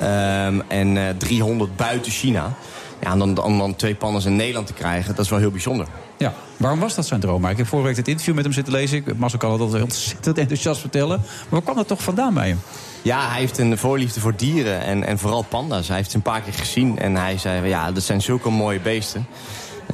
[0.00, 2.56] Ehm, en eh 300 buiten China.
[3.00, 5.50] Ja, en dan, om dan twee pandas in Nederland te krijgen, dat is wel heel
[5.50, 5.86] bijzonder.
[6.16, 7.40] Ja, waarom was dat zijn droom?
[7.40, 8.96] Maar ik heb vorige week het interview met hem zitten lezen.
[8.98, 11.18] Ik, Marcel kan het altijd ontzettend enthousiast vertellen.
[11.18, 12.60] Maar waar kwam dat toch vandaan bij hem?
[13.02, 15.88] Ja, hij heeft een voorliefde voor dieren en, en vooral panda's.
[15.88, 17.68] Hij heeft ze een paar keer gezien en hij zei...
[17.68, 19.26] ja, dat zijn zulke mooie beesten.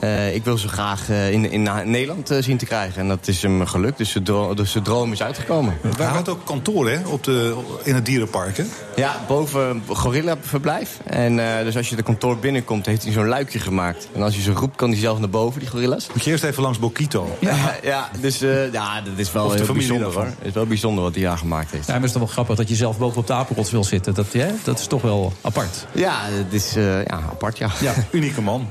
[0.00, 3.00] Eh, ik wil ze graag eh, in, in Nederland eh, zien te krijgen.
[3.00, 5.78] En dat is hem gelukt, dus de, dro dus de droom is uitgekomen.
[5.96, 8.56] Wij hadden ook kantoor hè, op de, in het dierenpark.
[8.56, 8.64] Hè?
[8.96, 10.98] Ja, boven gorillaverblijf.
[11.04, 14.08] En eh, dus als je de kantoor binnenkomt, heeft hij zo'n luikje gemaakt.
[14.14, 16.06] En als je ze roept, kan hij zelf naar boven, die gorillas.
[16.12, 17.36] Moet je eerst even langs Bokito.
[17.40, 20.24] Ja, ja dus eh, ja, dat is wel heel bijzonder hoor.
[20.24, 21.86] Het is wel bijzonder wat hij daar gemaakt heeft.
[21.86, 23.84] Ja, maar het is toch wel grappig dat je zelf boven op de apenrots wil
[23.84, 24.14] zitten.
[24.14, 25.86] Dat, ja, dat is toch wel apart.
[25.92, 27.70] Ja, het is eh, ja, apart, ja.
[27.80, 27.94] Ja.
[28.10, 28.68] Unieke man.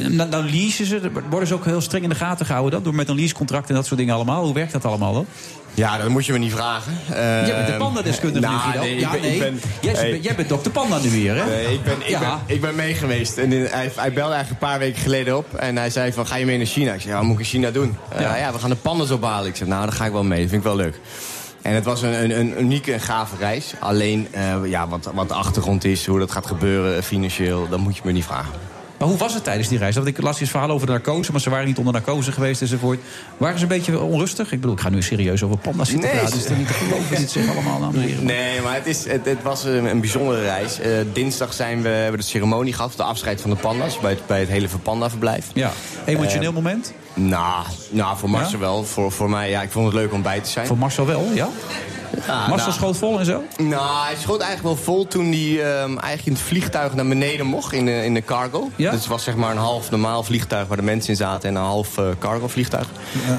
[0.00, 2.82] Nou, nou leasen ze, worden ze ook heel streng in de gaten gehouden dan?
[2.82, 4.44] Door met een leasecontract en dat soort dingen allemaal.
[4.44, 5.26] Hoe werkt dat allemaal dan?
[5.74, 6.92] Ja, dat moet je me niet vragen.
[7.08, 8.80] Jij bent de Ehm, panda-deskundige, nou, Guido.
[8.80, 9.38] nee, ik ja, ben- nee.
[9.38, 10.10] ben- jij, hey.
[10.10, 11.44] bent, jij bent dokter Panda nu weer, hè?
[11.44, 12.18] Nee, ik ben, ik, Ja.
[12.20, 13.38] ben, ik ben mee geweest.
[13.38, 15.54] En hij, hij belde eigenlijk een paar weken geleden op.
[15.54, 16.92] En hij zei van, ga je mee naar China?
[16.92, 17.96] Ik zei, ja, wat moet ik in China doen?
[18.08, 18.36] Eh, Ja.
[18.36, 18.52] ja.
[18.52, 19.48] we gaan de pandas ophalen.
[19.48, 20.40] Ik zei, nou, daar ga ik wel mee.
[20.40, 21.00] Dat vind ik wel leuk.
[21.62, 23.74] En het was een, een, een unieke en gave reis.
[23.80, 27.68] Alleen, eh, ja, wat, wat de achtergrond is, hoe dat gaat gebeuren financieel...
[27.68, 28.52] dat moet je me niet vragen.
[28.98, 29.94] Maar hoe was het tijdens die reis?
[29.94, 32.98] Want ik las verhaal over de narcose, maar ze waren niet onder narcose geweest enzovoort.
[33.36, 34.52] Waren ze een beetje onrustig?
[34.52, 36.36] Ik bedoel, ik ga nu serieus over panda's zitten Nee, praten.
[36.38, 37.94] Het is toch niet te geloven dit zich allemaal aan?
[38.20, 40.80] Nee, maar het, is, het, het was een, een bijzondere reis.
[40.80, 44.00] Eh, dinsdag zijn we, hebben we de ceremonie gehad, de afscheid van de pandas...
[44.00, 45.46] bij het, bij het hele Panda-verblijf.
[45.52, 45.72] Ja,
[46.04, 46.92] emotioneel Eh, moment?
[47.18, 48.84] Nou, nou, voor Marcel wel.
[48.84, 50.66] Voor, voor mij, ja, ik vond het leuk om bij te zijn.
[50.66, 51.48] Voor Marcel wel, ja?
[52.26, 53.42] Ja, Marcel nou, schoot vol en zo?
[53.56, 57.46] Nou, hij schoot eigenlijk wel vol toen hij ehm, eigenlijk in het vliegtuig naar beneden
[57.46, 58.70] mocht, in de, in de cargo.
[58.76, 58.90] Ja?
[58.90, 61.54] Dus het was zeg maar een half normaal vliegtuig waar de mensen in zaten en
[61.54, 62.88] een half eh, cargo vliegtuig.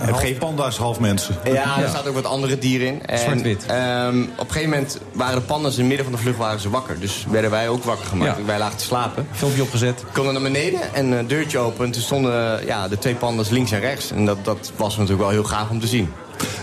[0.01, 1.35] Een half panda's, half mensen.
[1.43, 3.17] Ja, er zaten ook wat andere dieren in.
[3.19, 3.65] Zwart-wit.
[3.65, 6.59] ehm, op een gegeven moment waren de pandas in het midden van de vlucht waren
[6.59, 6.99] ze wakker.
[6.99, 8.37] Dus werden wij ook wakker gemaakt.
[8.37, 8.45] Ja.
[8.45, 9.27] Wij lagen te slapen.
[9.31, 10.03] Filmpje opgezet.
[10.13, 11.85] Konden naar beneden en een deurtje open.
[11.85, 14.11] En toen stonden eh, ja, de twee pandas links en rechts.
[14.11, 16.13] En dat, dat was natuurlijk wel heel gaaf om te zien.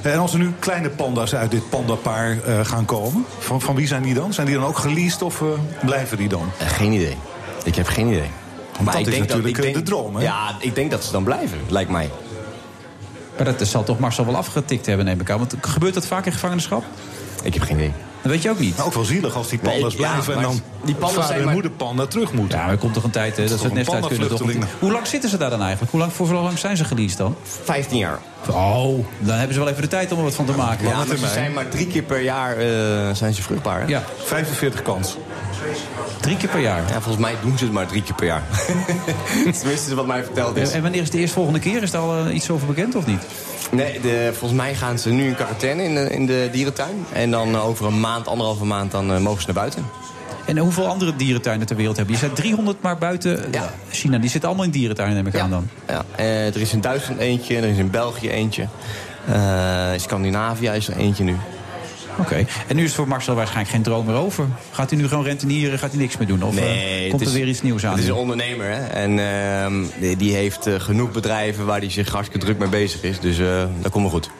[0.02, 3.86] En als er nu kleine panda's uit dit pandapaar eh, gaan komen, van, van wie
[3.86, 4.32] zijn die dan?
[4.32, 5.48] Zijn die dan ook geleased of eh,
[5.84, 6.50] blijven die dan?
[6.58, 7.16] Eh, geen idee.
[7.64, 8.30] Ik heb geen idee.
[8.84, 10.22] dat ik is denk natuurlijk, ik eh, denk- de droom, hè?
[10.22, 12.10] Ja, ik denk dat ze dan blijven, lijkt mij.
[13.36, 15.38] Maar dat zal toch Marcel wel afgetikt hebben, neem ik aan.
[15.38, 16.84] Want gebeurt dat vaak in gevangenschap?
[17.42, 17.92] Ik heb geen idee.
[18.24, 18.76] Dat weet je ook niet.
[18.76, 21.10] Maar ook wel zielig als die Nee, panda's ja, blijven en maar dan die panda's
[21.10, 22.58] vader zijn en maar- moeder panda terug moeten.
[22.58, 24.28] Ja, maar er komt toch een tijd hè, dat ze het nest uit kunnen.
[24.28, 24.40] Toch?
[24.78, 25.90] Hoe lang zitten ze daar dan eigenlijk?
[25.90, 27.36] Hoe lang, voor hoe lang zijn ze geleased dan?
[27.64, 28.18] 15 jaar.
[28.50, 30.88] Oh, dan hebben ze wel even de tijd om er wat van te maken.
[30.88, 32.66] Ja, maar ze zijn maar drie keer per jaar eh,
[33.14, 33.80] zijn ze vruchtbaar.
[33.80, 33.86] hè?
[33.86, 35.16] Ja, 45 kans.
[36.20, 36.82] drie keer per jaar.
[36.88, 38.42] Ja, volgens mij doen ze het maar drie keer per jaar.
[39.34, 40.70] Tenminste, is wat mij verteld is.
[40.72, 41.82] En wanneer is de eerstvolgende keer?
[41.82, 43.22] Is daar al eh, iets over bekend of niet?
[43.74, 47.06] Nee, de, volgens mij gaan ze nu in quarantaine in de, in de dierentuin.
[47.12, 49.86] En dan eh, over een maand, anderhalve maand, dan eh, mogen ze naar buiten.
[50.46, 52.14] En hoeveel andere dierentuinen ter wereld hebben?
[52.14, 54.18] Je zei 300 maar buiten eh, China.
[54.18, 55.68] Die zitten allemaal in dierentuinen, neem ik aan dan.
[55.88, 58.68] Ja, er is in Duitsland eentje, er is in België eentje.
[59.92, 61.36] In Scandinavië is er eentje nu.
[62.18, 62.44] Oké.
[62.66, 64.46] En nu is het voor Marcel waarschijnlijk geen droom meer over.
[64.70, 65.78] Gaat hij nu gewoon rentenieren?
[65.78, 66.42] Gaat hij niks meer doen?
[66.42, 67.92] Of eh, komt er weer iets nieuws aan?
[67.92, 68.84] Het is een ondernemer, hè.
[68.86, 73.02] En ehm, die, die heeft eh, genoeg bedrijven waar hij zich hartstikke druk mee bezig
[73.02, 73.20] is.
[73.20, 74.30] Dus eh dat komt wel goed.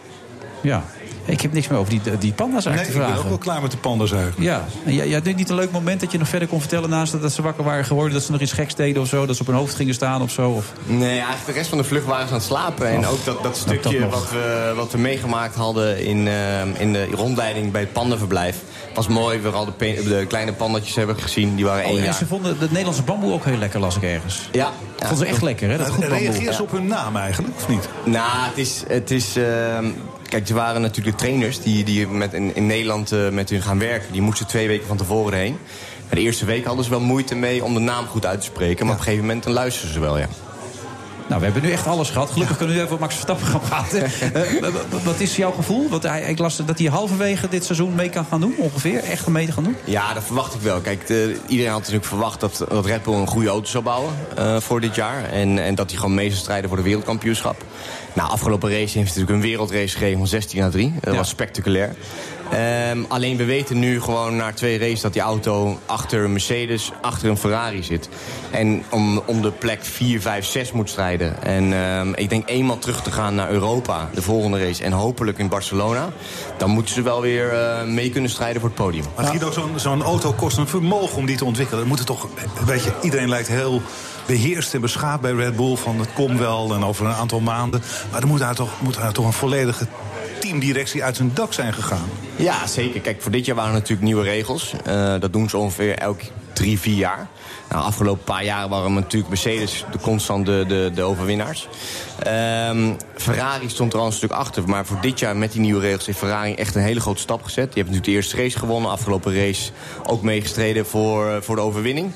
[0.60, 0.84] Ja.
[1.26, 3.22] Ik heb niks meer over die, die panda's Nee, eigenlijk ik te ben vragen.
[3.22, 4.42] ook wel klaar met de panda's eigenlijk.
[4.42, 6.90] Ja, en jij, jij denkt niet een leuk moment dat je nog verder kon vertellen...
[6.90, 9.26] naast dat, dat ze wakker waren geworden, dat ze nog iets geks deden of zo...
[9.26, 10.50] dat ze op hun hoofd gingen staan of zo?
[10.50, 10.72] Of...
[10.86, 12.88] Nee, eigenlijk de rest van de vlucht waren ze aan het slapen.
[12.88, 17.06] En ook dat, dat stukje wat, we, wat we meegemaakt hadden in, ehm, in de
[17.12, 18.56] rondleiding bij het pandenverblijf...
[18.94, 19.38] was mooi.
[19.38, 21.54] We hadden pe- de kleine pandatjes hebben gezien.
[21.56, 22.14] Die waren één Oh, en jaar.
[22.14, 24.48] ze vonden het Nederlandse bamboe ook heel lekker, las ik ergens.
[24.52, 24.70] Ja.
[24.96, 25.76] Dat vonden ze echt lekker, hè?
[25.78, 26.18] Dat goed bamboe.
[26.18, 27.88] Reageer ze op hun naam eigenlijk, of niet?
[28.04, 28.82] Nou, het is...
[28.88, 29.84] Het is ehm,
[30.34, 33.78] kijk, er waren natuurlijk trainers die, die met, in, in Nederland eh, met hun gaan
[33.78, 34.12] werken.
[34.12, 35.58] Die moesten twee weken van tevoren heen.
[36.06, 38.46] Maar de eerste week hadden ze wel moeite mee om de naam goed uit te
[38.46, 38.84] spreken.
[38.86, 40.28] Maar op een gegeven moment dan luisteren ze wel, ja.
[41.28, 42.30] Nou, we hebben nu echt alles gehad.
[42.30, 44.02] Gelukkig kunnen we nu even over Max Verstappen gaan praten.
[44.34, 45.88] Eh, wat is jouw gevoel?
[45.88, 49.02] Want hij, ik las dat hij halverwege dit seizoen mee kan gaan doen, ongeveer.
[49.04, 49.76] Echt mee te gaan doen.
[49.84, 50.80] Ja, dat verwacht ik wel.
[50.80, 54.12] Kijk, de- iedereen had natuurlijk verwacht dat, dat Red Bull een goede auto zou bouwen
[54.36, 55.24] eh, voor dit jaar.
[55.24, 57.64] En, en dat hij gewoon mee zou strijden voor de wereldkampioenschap.
[58.14, 60.94] Nou, afgelopen race heeft hij natuurlijk een wereldrace gegeven van 16 naar 3.
[61.00, 61.94] Dat was spectaculair.
[62.50, 66.92] Ehm, alleen we weten nu gewoon na twee races dat die auto achter een Mercedes,
[67.00, 68.08] achter een Ferrari zit.
[68.50, 71.42] En om, om de plek 4, 5, 6 moet strijden.
[71.42, 74.84] En ehm, ik denk eenmaal terug te gaan naar Europa, de volgende race.
[74.84, 76.08] En hopelijk in Barcelona.
[76.56, 79.04] Dan moeten ze wel weer eh, mee kunnen strijden voor het podium.
[79.16, 81.82] Maar Guido, zo'n zo'n auto kost een vermogen om die te ontwikkelen.
[81.82, 82.28] Er moeten toch,
[82.66, 83.82] weet je, iedereen lijkt heel
[84.26, 85.76] beheerst en beschaafd bij Red Bull.
[85.76, 87.82] Van het komt wel en over een aantal maanden.
[88.10, 89.86] Maar er moet daar toch, moet daar toch een volledige
[90.40, 92.08] teamdirectie uit zijn dak zijn gegaan.
[92.36, 93.00] Ja, zeker.
[93.00, 94.74] Kijk, voor dit jaar waren er natuurlijk nieuwe regels.
[94.84, 96.20] Eh, dat doen ze ongeveer elk
[96.52, 97.28] drie, vier jaar.
[97.68, 101.68] Nou, afgelopen paar jaren waren natuurlijk Mercedes de constant de, de, overwinnaars.
[102.18, 104.68] Ehm, Ferrari stond er al een stuk achter.
[104.68, 107.42] Maar voor dit jaar met die nieuwe regels heeft Ferrari echt een hele grote stap
[107.42, 107.72] gezet.
[107.72, 108.90] Die hebben natuurlijk de eerste race gewonnen.
[108.90, 109.70] Afgelopen race
[110.06, 112.12] ook meegestreden voor, voor de overwinning.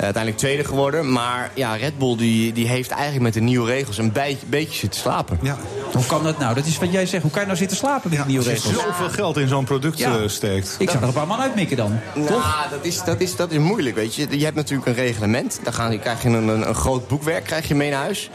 [0.00, 1.12] Uiteindelijk tweede geworden.
[1.12, 4.78] Maar ja, Red Bull die, die heeft eigenlijk met de nieuwe regels een beetje, beetje
[4.78, 5.38] zitten slapen.
[5.42, 5.56] Ja.
[5.92, 6.54] Hoe kan dat nou?
[6.54, 7.22] Dat is wat jij zegt.
[7.22, 8.84] Hoe kan je nou zitten slapen met die nieuwe Als je regels?
[8.84, 10.18] zoveel geld in zo'n product Ja.
[10.18, 10.76] eh, steekt.
[10.78, 11.98] Ik zou er een paar man uitmikken dan.
[12.14, 12.30] Nou,
[12.70, 14.38] dat is, dat, is, dat is moeilijk, weet je.
[14.38, 15.60] Je hebt natuurlijk een reglement.
[15.62, 18.30] Daar gaan, krijg je een, een, een groot boekwerk krijg je mee naar huis.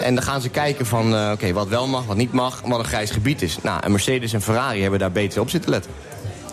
[0.00, 2.78] En dan gaan ze kijken van, eh, oké, wat wel mag, wat niet mag, wat
[2.78, 3.58] een grijs gebied is.
[3.62, 5.90] Nou, en Mercedes en Ferrari hebben daar beter op zitten letten.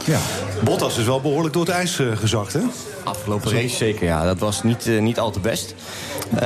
[0.05, 0.19] Ja.
[0.63, 2.59] Bottas is wel behoorlijk door het ijs eh, gezakt, hè?
[3.03, 4.23] Afgelopen race zeker, ja.
[4.23, 5.75] Dat was niet, eh, niet al te best.
[6.35, 6.39] Eh,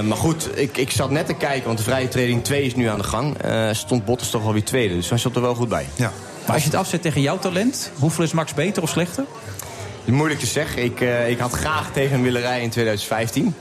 [0.00, 2.86] maar goed, ik, ik zat net te kijken, want de vrije training 2 is nu
[2.86, 3.38] aan de gang.
[3.38, 5.86] Eh, stond Bottas toch alweer tweede, dus hij zat er wel goed bij.
[5.94, 6.12] Ja.
[6.44, 9.24] Maar als je het afzet tegen jouw talent, hoeveel is Max beter of slechter?
[10.04, 10.84] Moeilijk te zeggen.
[10.84, 13.54] Ik, eh, ik had graag tegen hem willen rijden in 2015.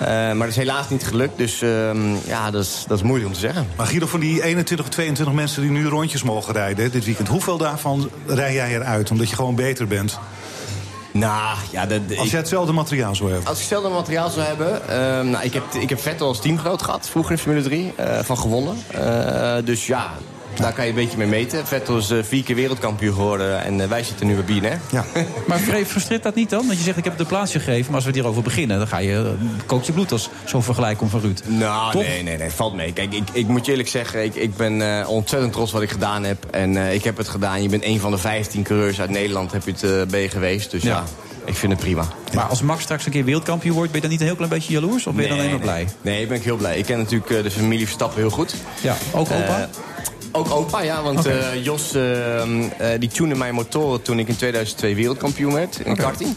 [0.00, 3.28] Eh, maar dat is helaas niet gelukt, dus ehm, ja, dat is, dat is moeilijk
[3.28, 3.68] om te zeggen.
[3.76, 7.28] Maar Guido, van die 21, 22 mensen die nu rondjes mogen rijden dit weekend...
[7.28, 10.18] hoeveel daarvan rij jij eruit omdat je gewoon beter bent?
[11.12, 13.48] Nou, ja, dat, Als jij hetzelfde materiaal zou hebben.
[13.48, 14.88] Als ik hetzelfde materiaal zou hebben...
[14.88, 18.18] ehm, nou, ik, heb, ik heb Vettel als teamgenoot gehad, vroeger in Formule 3, eh,
[18.22, 18.76] van gewonnen.
[18.92, 20.12] Eh, dus ja,
[20.60, 21.66] daar kan je een beetje mee meten.
[21.66, 24.80] Vettel is eh, vier keer wereldkampioen geworden en eh, wij zitten nu bij BNR.
[24.90, 25.04] Ja.
[25.46, 26.66] Maar frustreert dat niet dan?
[26.66, 27.86] Want je zegt, ik heb het de plaats gegeven.
[27.86, 30.98] Maar als we hierover beginnen, dan ga je, eh, kookt je bloed als zo'n vergelijk
[30.98, 31.42] komt van Ruud.
[31.44, 32.02] Nou, Toch?
[32.02, 32.92] nee, nee, nee, valt mee.
[32.92, 35.90] Kijk, ik, ik moet je eerlijk zeggen, ik, ik ben eh, ontzettend trots wat ik
[35.90, 36.46] gedaan heb.
[36.50, 37.62] En eh, ik heb het gedaan.
[37.62, 40.70] Je bent een van de 15 coureurs uit Nederland, heb je het ben je geweest.
[40.70, 40.88] Dus ja.
[40.88, 41.04] Ja.
[41.44, 42.08] ik vind het prima.
[42.34, 44.50] Maar als Max straks een keer wereldkampioen wordt, ben je dan niet een heel klein
[44.50, 45.06] beetje jaloers?
[45.06, 45.86] Of ben je dan alleen maar blij?
[46.02, 46.78] Nee, nee, ik ben heel blij.
[46.78, 48.54] Ik ken natuurlijk de familie Verstappen heel goed.
[48.82, 49.68] Ja, ook opa?
[50.38, 51.02] Ook opa, ja.
[51.02, 52.42] Want eh, Jos eh,
[52.98, 56.34] die tunde mijn motoren toen ik in 2002 wereldkampioen werd in karting.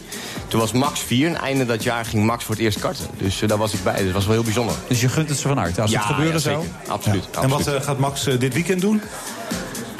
[0.48, 3.06] Toen was Max 4 en einde dat jaar ging Max voor het eerst karten.
[3.16, 3.94] Dus daar was ik bij.
[3.94, 4.74] Dus dat was wel heel bijzonder.
[4.86, 5.80] Dus je gunt het ze van harte.
[5.80, 6.62] Als ja, het gebeuren ja, zou.
[6.62, 6.92] zeker.
[6.92, 7.24] Absoluut.
[7.30, 7.82] En wat absoluut.
[7.82, 9.02] gaat Max dit weekend doen?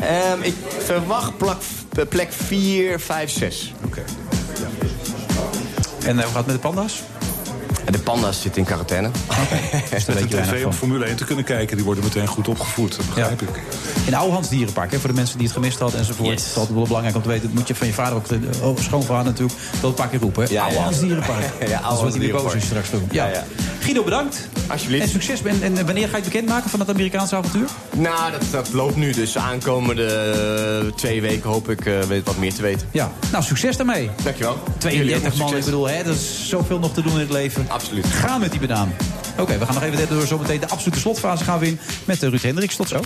[0.01, 1.61] Ehm, ik verwacht plak,
[1.99, 3.73] eh, plek 4, 5, 6.
[3.85, 4.03] Oké.
[6.05, 7.03] En hoe gaat het met de panda's?
[7.85, 9.11] En de panda's zitten in quarantaine.
[9.11, 10.73] Dus Met daar weet een tv om.
[10.73, 12.97] Formule 1 te kunnen kijken, die worden meteen goed opgevoed.
[12.97, 13.49] Dat begrijp ik.
[14.07, 16.31] In Ouwehans Dierenpark, hè, voor de mensen die het gemist hadden enzovoort.
[16.31, 17.43] Het is altijd wel belangrijk om te weten.
[17.43, 18.27] Dat moet je van je vader ook,
[18.63, 20.43] oh, schoonvader natuurlijk, wel een paar keer roepen.
[20.43, 20.53] Hè?
[20.53, 21.45] Ja, Dierenpark.
[21.69, 22.55] Ja, boos Dierenpark.
[22.55, 23.09] je straks doen.
[23.11, 23.27] Ja.
[23.27, 23.45] Ja, ja.
[23.81, 24.49] Guido, bedankt.
[24.67, 25.03] Alsjeblieft.
[25.05, 25.43] En succes.
[25.43, 27.67] En, en wanneer ga je het bekendmaken van het Amerikaanse avontuur?
[27.97, 29.13] Nou, dat, dat loopt nu.
[29.13, 32.89] Dus de aankomende eh, twee weken hoop ik eh, weet wat meer te weten.
[32.91, 33.11] Ja.
[33.33, 34.11] Nou, succes daarmee.
[34.23, 34.59] Dankjewel.
[34.79, 37.31] 32 Jullie ook man, ik bedoel, hè, dat is zoveel nog te doen in het
[37.31, 37.67] leven.
[37.73, 38.07] Absoluut.
[38.07, 38.95] Ga met die banaan.
[39.39, 40.27] Oké, we gaan nog even door.
[40.27, 42.77] Zometeen de absolute slotfase gaan we in met eh, Ruud Hendricks.
[42.77, 43.01] Tot zo.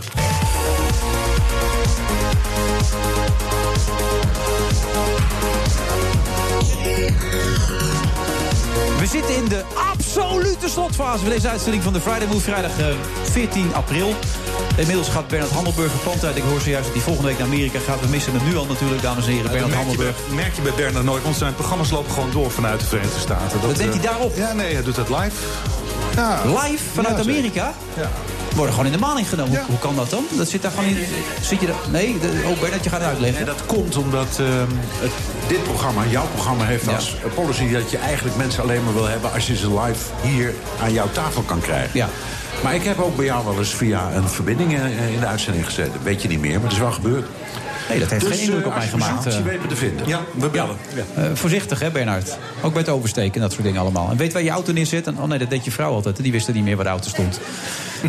[8.98, 12.40] We zitten in de absolute slotfase van deze uitzending van de Friday Move.
[12.40, 12.86] Vrijdag eh,
[13.22, 14.14] 14 april.
[14.76, 16.36] Inmiddels gaat Bernard Handelburg het pand uit.
[16.36, 18.00] Ik hoor zojuist dat hij volgende week naar Amerika gaat.
[18.00, 19.44] We missen hem nu al natuurlijk, dames en heren.
[19.44, 20.34] Dat Bernard merk je, bij, Handelburg.
[20.34, 23.60] merk je bij Bernard nooit, want zijn programma's lopen gewoon door vanuit de Verenigde Staten.
[23.60, 24.36] Wat deed eh, hij daarop?
[24.36, 25.36] Ja, nee, hij doet dat live.
[26.16, 26.42] Ja.
[26.44, 27.22] Live vanuit Ja.
[27.22, 27.74] Amerika?
[27.96, 28.10] Ja.
[28.54, 29.52] Worden gewoon in de maling genomen.
[29.52, 29.64] Ja.
[29.66, 30.24] Hoe, kan dat dan?
[30.36, 30.98] Dat zit daar gewoon in.
[31.40, 31.76] Zit je daar?
[31.90, 33.40] Nee, de, oh Bernard, je gaat het uitleggen.
[33.40, 34.70] En dat komt omdat ehm,
[35.00, 35.12] het,
[35.46, 39.32] dit programma, jouw programma, heeft als policy dat je eigenlijk mensen alleen maar wil hebben
[39.32, 41.90] als je ze live hier aan jouw tafel kan krijgen.
[41.92, 42.08] Ja.
[42.62, 45.64] Maar ik heb ook bij jou wel eens via een verbinding eh, in de uitzending
[45.64, 45.92] gezet.
[45.92, 47.26] Dat weet je niet meer, maar het is wel gebeurd.
[47.88, 49.22] Nee, dat heeft Dus, geen indruk eh, op mij gemaakt.
[49.22, 49.46] zoekt, je eh.
[49.46, 50.08] weet me te vinden.
[50.08, 50.76] Ja, we bellen.
[51.14, 52.38] Eh, voorzichtig, hè, Bernard?
[52.62, 54.10] Ook bij het oversteken en dat soort dingen allemaal.
[54.10, 55.06] En weet waar je auto neerzet?
[55.06, 56.22] En, oh nee, dat deed je vrouw altijd.
[56.22, 57.40] Die wist er niet meer waar de auto stond.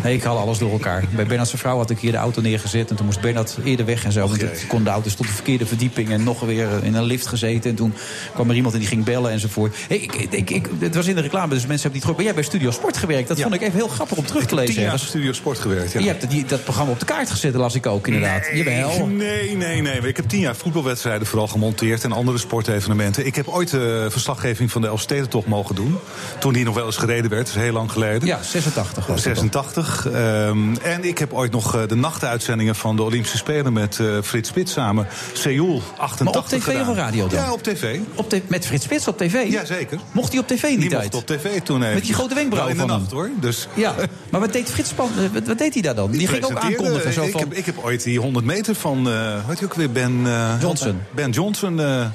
[0.02, 1.04] Nee, ik haal alles door elkaar.
[1.14, 2.90] Bij Bernard's vrouw had ik hier de auto neergezet.
[2.90, 4.28] En toen moest Bernard eerder weg en zo.
[4.28, 6.10] Want het kon de auto stond de verkeerde verdieping.
[6.10, 7.70] En nog weer in een lift gezeten.
[7.70, 7.94] En toen
[8.34, 9.76] kwam er iemand en die ging bellen enzovoort.
[9.88, 12.16] Hey, ik, ik, ik, het was in de reclame, dus mensen hebben niet terug.
[12.16, 13.28] Maar jij hebt bij Studio Sport gewerkt.
[13.28, 14.74] Dat vond ik even heel grappig om terug te lezen.
[14.74, 14.98] Tien jaar.
[14.98, 16.00] Studio Sport gewerkt, ja.
[16.00, 18.48] Je hebt die, dat programma op de kaart gezet, las ik ook inderdaad.
[18.52, 19.06] Jawel.
[19.06, 20.00] Nee, nee, nee.
[20.00, 23.26] Ik heb tien jaar voetbalwedstrijden vooral gemonteerd en andere sportevenementen.
[23.26, 25.98] Ik heb ooit de verslaggeving van de Elfstedentocht mogen doen.
[26.38, 28.26] Toen die nog wel eens gereden werd, dat is heel lang geleden.
[28.28, 30.06] Ja, 86 was het 86.
[30.06, 34.06] ehm, en ik heb ooit nog eh, de nachtuitzendingen van de Olympische Spelen met eh,
[34.22, 35.06] Frits Spits samen.
[35.32, 36.88] Seoul 88 Maar op tv gedaan.
[36.88, 37.38] of radio dan?
[37.38, 37.98] Ja, op tv.
[38.14, 39.50] Op met Frits Spits op tv?
[39.50, 39.98] Jazeker.
[40.12, 41.12] Mocht hij op tv in die, tijd?
[41.12, 41.94] mocht op tv toen even.
[41.94, 43.20] Met die grote wenkbrauwen Wel in de van nacht hem.
[43.20, 43.40] hoor.
[43.40, 43.94] Dus Ja,
[44.30, 46.10] maar wat deed Frits Span, eh, wat, wat deed hij daar dan?
[46.10, 47.12] Die, ging ook aankondigen.
[47.12, 49.92] Zo ik, van, heb, ik heb ooit die 100 meter van, eh weet je ook
[49.92, 51.00] weer, Ben eh, Johnson.
[51.14, 52.06] Ben Johnson, eh,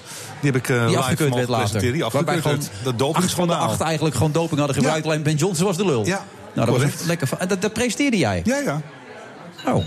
[0.41, 1.81] die heb ik eh die afgekeurd werd later.
[1.81, 2.61] Die Waarbij gewoon.
[2.83, 5.05] Dat acht van de acht eigenlijk gewoon doping hadden gebruikt.
[5.05, 6.05] Alleen Ben Johnson was de lul.
[6.05, 7.05] Ja, nou, dat was correct.
[7.05, 7.27] lekker.
[7.27, 8.41] van- en Dat, dat presenteerde jij?
[8.43, 8.81] Ja, ja.
[9.65, 9.83] Oh.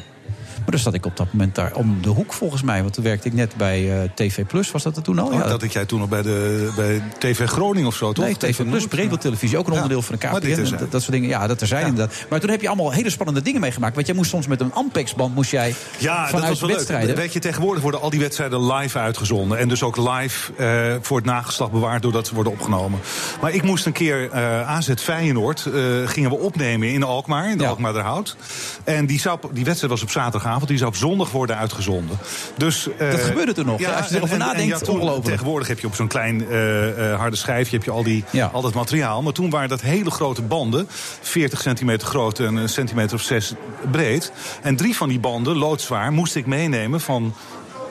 [0.66, 2.82] Maar dan zat ik op dat moment daar om de hoek volgens mij.
[2.82, 4.70] Want toen werkte ik net bij eh, TV Plus.
[4.70, 5.26] Was dat er toen al?
[5.26, 8.24] Oh, dat had jij toen nog bij, de, bij TV Groningen of zo, toch?
[8.24, 10.76] Nee, TV Plus, breedbeeldtelevisie, ook een onderdeel van de KPN.
[10.76, 12.14] Dat, dat soort dingen, ja, dat er zijn inderdaad.
[12.30, 13.94] Maar toen heb je allemaal hele spannende dingen meegemaakt.
[13.94, 17.06] Want jij moest soms met een Ampex-band moest jij Ja, dat vanuit was wel wedstrijden.
[17.09, 17.16] leuk.
[17.16, 19.59] Weet je, tegenwoordig worden al die wedstrijden live uitgezonden.
[19.59, 23.01] En dus ook live eh, voor het nageslacht bewaard doordat ze worden opgenomen.
[23.40, 25.66] Maar ik moest een keer eh AZ Feyenoord
[26.05, 28.36] gingen we opnemen in Alkmaar, in de Alkmaarderhout.
[28.84, 32.19] En die, zou, die wedstrijd was op zaterdagavond, die zou op zondag worden uitgezonden.
[32.57, 33.85] Dus, eh, Dat gebeurde toen nog?
[33.97, 35.24] Als je erover nadenkt, toen- ongelooflijk.
[35.27, 38.62] Tegenwoordig heb je op zo'n klein eh, eh, harde schijfje heb je al, die, al
[38.62, 39.23] dat materiaal.
[39.23, 40.87] Maar toen waren dat hele grote banden,
[41.20, 43.53] 40 centimeter groot en een centimeter of 6
[43.91, 44.33] breed.
[44.62, 47.35] En drie van die banden, loodzwaar, moest ik meenemen van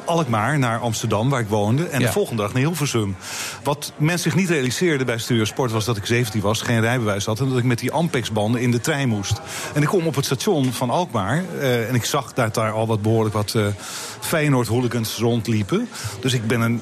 [0.06, 1.86] Alkmaar naar Amsterdam, waar ik woonde.
[1.88, 2.06] En Ja.
[2.06, 3.16] de volgende dag naar Hilversum.
[3.64, 7.26] Wat men zich niet realiseerde bij Studio Sport was dat ik 17 was, geen rijbewijs
[7.26, 7.40] had.
[7.40, 9.42] En dat ik met die Ampex-banden in de trein moest.
[9.74, 11.44] En ik kom op het station van Alkmaar.
[11.60, 13.66] eh, en ik zag dat daar al wat behoorlijk wat eh
[14.20, 15.90] Feyenoord-hooligans rondliepen.
[16.20, 16.82] Dus ik ben een,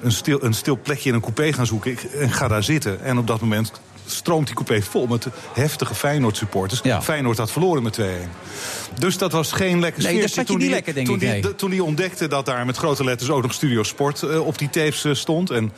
[0.00, 1.90] een, stil, een stil plekje in een coupé gaan zoeken.
[1.90, 3.04] Ik, en ga daar zitten.
[3.04, 3.72] En op dat moment
[4.06, 6.80] stroomt die coupé vol met heftige Feyenoord-supporters.
[7.02, 8.02] Feyenoord had verloren met 2-1.
[8.98, 11.20] Dus dat was geen lekker Nee, zat je toen niet die- lekker, denk toen ik,
[11.20, 11.54] die- nee.
[11.54, 14.70] toen hij ontdekte dat daar met grote letters ook nog Studio Sport eh, op die
[14.70, 15.50] tapes eh, stond.
[15.50, 15.72] En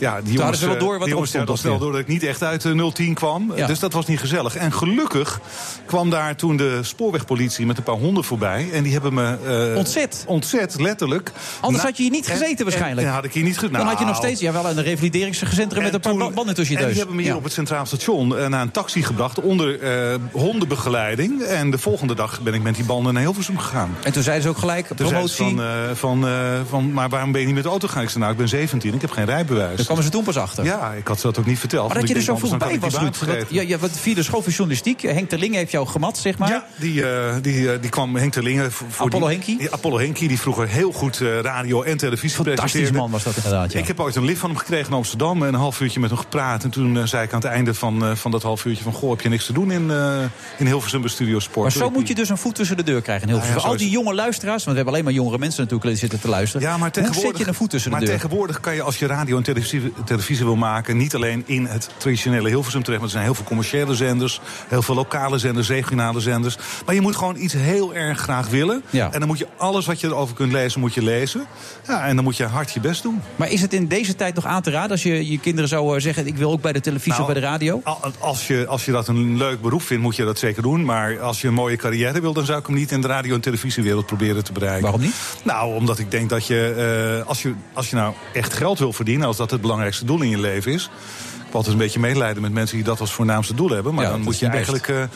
[0.00, 2.22] ja, die jongens, wel eh, door wat die jongens stond, snel door dat ik niet
[2.22, 3.52] echt uit de 010 kwam.
[3.56, 3.66] Ja.
[3.66, 4.56] Dus dat was niet gezellig.
[4.56, 5.40] En gelukkig
[5.86, 8.68] kwam daar toen de spoorwegpolitie met een paar honden voorbij.
[8.72, 9.36] En die hebben me...
[9.70, 10.24] eh, Ontzet?
[10.26, 11.32] Ontzet, letterlijk.
[11.60, 13.06] Anders had je hier niet en- gezeten en- waarschijnlijk.
[13.06, 13.78] En, had ik hier niet gezeten.
[13.78, 16.74] Dan had je nog steeds ja, wel een revalideringscentrum met een paar ba- banden tussen
[16.74, 16.94] je En neus.
[16.94, 17.36] die hebben me hier Ja.
[17.36, 21.42] op het Centraal Station eh, naar een taxi gebracht onder eh, hondenbegeleiding.
[21.42, 23.96] En de volgende dag ben ik met die banden naar Hilversum gegaan.
[24.02, 25.44] En toen zeiden ze ook gelijk, promotie.
[25.44, 26.32] van, eh, van, eh,
[26.68, 28.02] van, maar waarom ben je niet met de auto gegaan?
[28.02, 29.86] Ik zei, nou, ik ben 17, ik heb geen rijbewijs.
[29.90, 30.64] Kwamen ze toen pas achter.
[30.64, 31.88] Ja, ik had ze dat ook niet verteld.
[31.88, 33.46] Maar dat je er zo vroeg bij was, Ruud.
[33.48, 35.02] ja, ja, wat via de school van journalistiek.
[35.02, 36.48] Henk Terling heeft jou gemat, zeg maar.
[36.48, 38.72] Ja, die, eh, die, eh, die kwam Henk Terlingen.
[38.72, 39.58] Voor Apollo die, Henkie?
[39.58, 42.98] die Apollo Henkie, die vroeger heel goed eh, radio en televisie Fantastisch presenteerde.
[42.98, 43.78] man was dat inderdaad, ja.
[43.78, 45.42] Ik heb ooit een lift van hem gekregen in Amsterdam.
[45.42, 46.64] Een half uurtje met hem gepraat.
[46.64, 48.92] En toen eh, zei ik aan het einde van, eh, van dat half uurtje van...
[48.92, 50.18] Goh, heb je niks te doen in, eh
[50.58, 51.62] in Hilversum Studio Sport?
[51.62, 53.28] Maar zo moet je dus een voet tussen de deur krijgen.
[53.28, 53.70] in Hilversum.
[53.70, 56.28] Al die jonge luisteraars, want we hebben alleen maar jongere mensen natuurlijk die zitten te
[56.28, 56.66] luisteren.
[56.66, 58.14] Ja, maar Hoe tegenwoordig, zet je een voet tussen de maar deur?
[58.14, 60.96] tegenwoordig kan je als je radio en televisie, televisie wil maken...
[60.96, 63.00] niet alleen in het traditionele Hilversum terecht...
[63.00, 64.40] maar er zijn heel veel commerciële zenders...
[64.68, 66.56] heel veel lokale zenders, regionale zenders.
[66.86, 68.82] Maar je moet gewoon iets heel erg graag willen.
[68.90, 69.12] Ja.
[69.12, 71.46] En dan moet je alles wat je erover kunt lezen, moet je lezen.
[71.86, 73.20] Ja, en dan moet je hard je best doen.
[73.36, 75.96] Maar is het in deze tijd nog aan te raden als je je kinderen zou
[75.96, 76.26] eh, zeggen...
[76.26, 77.80] ik wil ook bij de televisie Nou, of bij de radio?
[77.84, 80.84] Al- Als je, als je dat een leuk beroep vindt, moet je dat zeker doen.
[80.84, 83.34] Maar als je een mooie carrière wil, dan zou ik hem niet in de radio-
[83.34, 84.82] en televisiewereld proberen te bereiken.
[84.82, 85.14] Waarom niet?
[85.44, 88.92] Nou, omdat ik denk dat je, eh, als je, als je nou echt geld wil
[88.92, 90.84] verdienen, als dat het belangrijkste doel in je leven is.
[90.84, 93.94] Ik heb altijd een beetje medelijden met mensen die dat als voornaamste doel hebben.
[93.94, 95.08] Maar Ja, dan moet je eigenlijk eh, eh,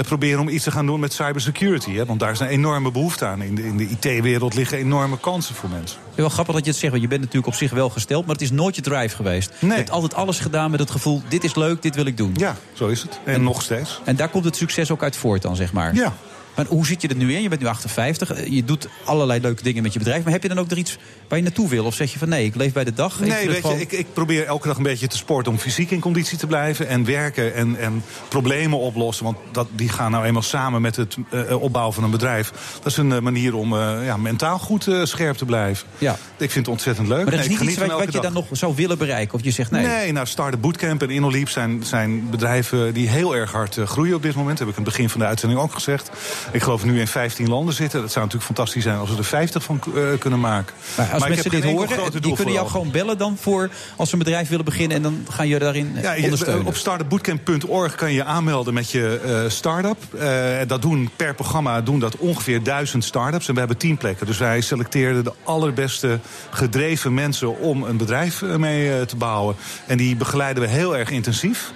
[0.00, 1.94] proberen om iets te gaan doen met cybersecurity.
[1.94, 2.04] Hè?
[2.04, 3.42] Want daar is een enorme behoefte aan.
[3.42, 5.98] In de, in de IT-wereld liggen enorme kansen voor mensen.
[6.08, 8.26] Ja, wel grappig dat je het zegt, want je bent natuurlijk op zich wel gesteld...
[8.26, 9.52] maar het is nooit je drive geweest.
[9.58, 12.32] Je hebt altijd alles gedaan met het gevoel, dit is leuk, dit wil ik doen.
[12.34, 13.20] Ja, zo is het.
[13.24, 14.00] En, nog steeds.
[14.04, 15.94] En daar komt het succes ook uit voort dan, zeg maar.
[15.94, 16.12] Ja.
[16.54, 17.42] Maar hoe zit je er nu in?
[17.42, 20.22] Je bent nu 58, eh, je doet allerlei leuke dingen met je bedrijf...
[20.24, 20.98] maar heb je dan ook er iets
[21.28, 21.84] waar je naartoe wil?
[21.84, 23.14] Of zeg je van nee, ik leef bij de dag?
[23.20, 25.52] ik Nee, het weet gewoon- je, ik, ik probeer elke dag een beetje te sporten
[25.52, 26.88] om fysiek in conditie te blijven.
[26.88, 29.24] En werken en, en problemen oplossen.
[29.24, 32.52] Want dat, die gaan nou eenmaal samen met het eh, opbouwen van een bedrijf.
[32.82, 35.86] Dat is een eh, manier om eh, ja, mentaal goed eh, scherp te blijven.
[35.98, 36.12] Ja.
[36.36, 37.16] Ik vind het ontzettend leuk.
[37.16, 39.34] Maar dat Nee, is ik niet iets wat, je dan nog zou willen bereiken?
[39.38, 39.86] Of je zegt nee?
[39.86, 44.14] Nee, nou, Start Bootcamp en InnoLeap zijn, zijn bedrijven die heel erg hard eh, groeien
[44.14, 44.58] op dit moment.
[44.58, 46.10] Dat heb ik aan het begin van de uitzending ook gezegd.
[46.52, 48.00] Ik geloof nu in 15 landen zitten.
[48.00, 50.74] Dat zou natuurlijk fantastisch zijn als we er 50 van eh, kunnen maken.
[50.96, 54.22] Maar als mensen dit horen, die kunnen jou gewoon bellen dan voor als ze een
[54.22, 56.66] bedrijf willen beginnen en dan gaan je daarin Ja, ondersteunen.
[56.66, 60.14] op startupbootcamp.org kan je je aanmelden met je eh start-up.
[60.14, 63.48] Eh, dat doen per programma doen dat ongeveer duizend start-ups.
[63.48, 64.26] En we hebben tien plekken.
[64.26, 66.18] Dus wij selecteerden de allerbeste
[66.50, 69.56] gedreven mensen om een bedrijf eh, mee eh, te bouwen.
[69.86, 71.72] En die begeleiden we heel erg intensief.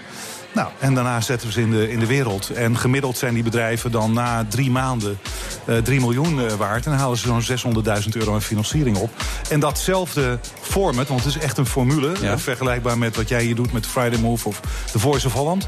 [0.59, 2.51] Nou, en daarna zetten we ze in de, in de wereld.
[2.51, 5.19] En gemiddeld zijn die bedrijven dan na drie maanden
[5.65, 6.85] eh 3 miljoen eh, waard.
[6.85, 9.11] En dan halen ze zo'n 600.000 euro aan financiering op.
[9.51, 12.13] En datzelfde format, want het is echt een formule...
[12.13, 14.61] eh, vergelijkbaar met wat jij hier doet met Friday Move of
[14.93, 15.67] The Voice of Holland.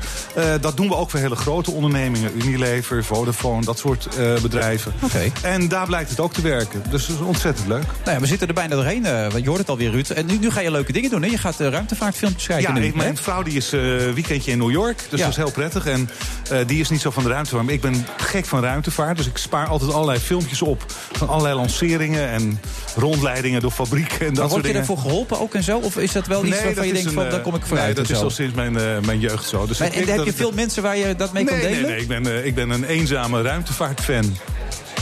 [0.60, 2.30] dat doen we ook voor hele grote ondernemingen.
[2.34, 4.08] Unilever, Vodafone, dat soort
[4.42, 4.92] bedrijven.
[5.02, 5.30] Oké.
[5.42, 6.82] En daar blijkt het ook te werken.
[6.90, 7.84] Dus dat is ontzettend leuk.
[8.04, 9.02] Nou ja, we zitten er bijna doorheen.
[9.02, 10.10] want je hoort het alweer, Ruud.
[10.10, 11.22] En nu, nu ga je leuke dingen doen.
[11.22, 11.28] Hè?
[11.28, 12.92] Je gaat ruimtevaartfilmpjes kijken Ja, nu.
[12.94, 13.22] mijn hè?
[13.22, 13.70] vrouw die is
[14.14, 14.79] weekendje in New York.
[14.88, 15.16] Dus Ja.
[15.16, 15.86] dat is heel prettig.
[15.86, 16.10] En
[16.50, 17.64] eh, die is niet zo van de ruimtevaart.
[17.64, 19.16] Maar ik ben gek van ruimtevaart.
[19.16, 20.84] Dus ik spaar altijd allerlei filmpjes op.
[21.12, 22.60] Van allerlei lanceringen en
[22.96, 24.18] rondleidingen door fabrieken.
[24.26, 25.78] En dat Maar word je daarvoor geholpen ook en zo?
[25.78, 27.68] Of is dat wel iets waarvan dat je denkt een, van, daar kom ik Nee,
[27.68, 29.66] vooruit dat en is al sinds mijn, eh, mijn jeugd zo.
[29.66, 31.62] Dus Maar, ik- en heb je dat- veel mensen waar je dat mee nee, kan
[31.62, 31.90] nee, delen?
[31.90, 34.36] nee, ik ben, eh, ik ben een eenzame ruimtevaartfan.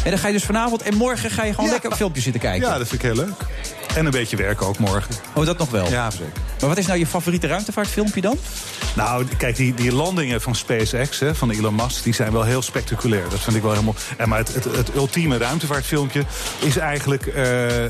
[0.05, 2.68] En dan ga je dus vanavond en morgen ga je gewoon lekker filmpjes zitten kijken.
[2.68, 3.44] Ja, dat vind ik heel leuk.
[3.98, 5.14] En een beetje werken ook morgen.
[5.34, 5.88] Oh, dat nog wel?
[5.90, 6.26] Ja, zeker.
[6.60, 8.38] Maar wat is nou je favoriete ruimtevaartfilmpje dan?
[8.96, 12.02] Nou, kijk, die, die landingen van SpaceX, hè, van Elon Musk...
[12.02, 13.28] die zijn wel heel spectaculair.
[13.30, 13.94] Dat vind ik wel helemaal...
[14.16, 16.22] En maar het, het, het ultieme ruimtevaartfilmpje
[16.58, 17.84] is eigenlijk eh,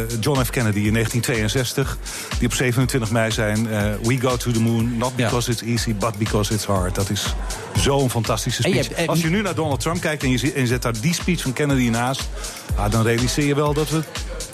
[0.00, 0.50] eh, John F.
[0.50, 1.98] Kennedy in 1962...
[2.38, 3.70] die op 27 mei zijn...
[3.70, 6.94] eh, We go to the moon, not because it's easy, but because it's hard.
[6.94, 7.34] Dat is
[7.78, 8.96] zo'n fantastische je speech.
[8.96, 11.00] hebt- Als je nu naar Donald Trump kijkt en je, zet- en je zet daar
[11.00, 12.22] die speech van Kennedy naast...
[12.76, 14.02] ah, dan realiseer je wel dat we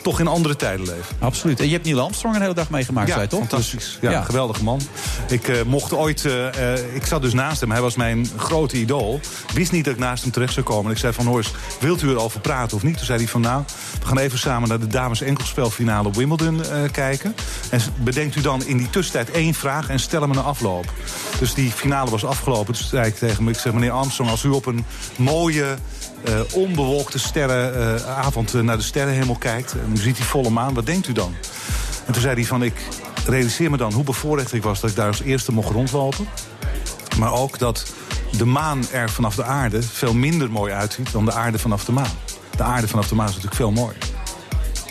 [0.03, 1.17] toch in andere tijden leven.
[1.19, 1.61] Absoluut.
[1.61, 3.39] En je hebt Neil Armstrong een hele dag meegemaakt, Ja, zei toch?
[3.39, 3.73] fantastisch.
[3.85, 4.23] Dus- ja, ja.
[4.23, 4.81] geweldige man.
[5.29, 6.25] Ik eh, mocht ooit...
[6.25, 7.71] eh, eh, ik zat dus naast hem.
[7.71, 9.21] Hij was mijn grote idool.
[9.55, 10.85] Wist niet dat ik naast hem terecht zou komen.
[10.85, 12.97] En ik zei van, hoor eens, wilt u erover praten of niet?
[12.97, 13.63] Toen zei hij van, nou,
[14.01, 16.61] we gaan even samen naar de dames enkelspelfinale op Wimbledon
[16.93, 17.35] kijken.
[17.71, 20.93] En bedenkt u dan in die tussentijd één vraag en stel hem een afloop.
[21.39, 22.73] Dus die finale was afgelopen.
[22.73, 24.85] Dus zei ik tegen hem, ik zeg, meneer Armstrong, als u op een
[25.17, 25.77] mooie...
[26.25, 29.73] eh, onbewolkte sterrenavond naar de sterrenhemel kijkt...
[29.73, 31.35] en u ziet die volle maan, wat denkt u dan?
[32.07, 32.75] En toen zei hij van, ik
[33.27, 34.81] realiseer me dan hoe bevoorrecht ik was...
[34.81, 36.29] dat ik daar als eerste mocht rondlopen.
[37.19, 37.93] Maar ook dat
[38.37, 41.13] de maan er vanaf de aarde veel minder mooi uitziet...
[41.13, 42.11] dan de aarde vanaf de maan.
[42.57, 43.99] De aarde vanaf de maan is natuurlijk veel mooier.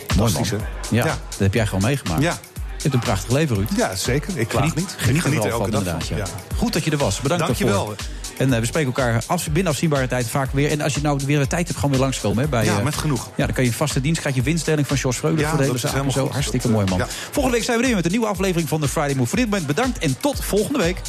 [0.08, 0.58] Fantastisch, hè?
[0.90, 2.22] Ja, dat heb jij gewoon meegemaakt.
[2.22, 2.38] Ja.
[2.54, 3.70] Je hebt een prachtig leven, Ruud.
[3.76, 4.38] Ja, zeker.
[4.38, 4.96] Ik klaag Geniet, niet.
[4.98, 6.18] geniet, geniet er er elke van, dag van.
[6.18, 6.24] Ja.
[6.24, 6.56] Ja.
[6.58, 7.22] Goed dat je er was.
[7.22, 7.86] Bedankt Dank je daarvoor.
[7.86, 7.96] wel.
[8.40, 10.72] En eh, we spreken elkaar af, binnen afzienbare tijd vaak weer.
[10.72, 12.44] En als je nou weer de tijd hebt, gewoon weer langskomen.
[12.44, 13.30] Hè, bij, Ja, eh, met genoeg.
[13.36, 15.64] Ja, dan kan je vaste dienst, krijg je winstdeling van Jos Freuler Ja, voor de
[15.64, 16.06] hele dat is zaak.
[16.06, 16.24] en Zo.
[16.24, 16.32] goed.
[16.32, 16.98] Hartstikke Dat, mooi, man.
[16.98, 17.08] ja.
[17.32, 19.30] Volgende week zijn we er weer met een nieuwe aflevering van de Friday Move.
[19.30, 21.02] Voor dit moment bedankt en tot volgende week.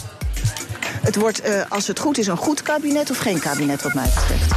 [1.01, 4.09] Het wordt, eh, als het goed is, een goed kabinet of geen kabinet wat mij
[4.15, 4.53] betreft.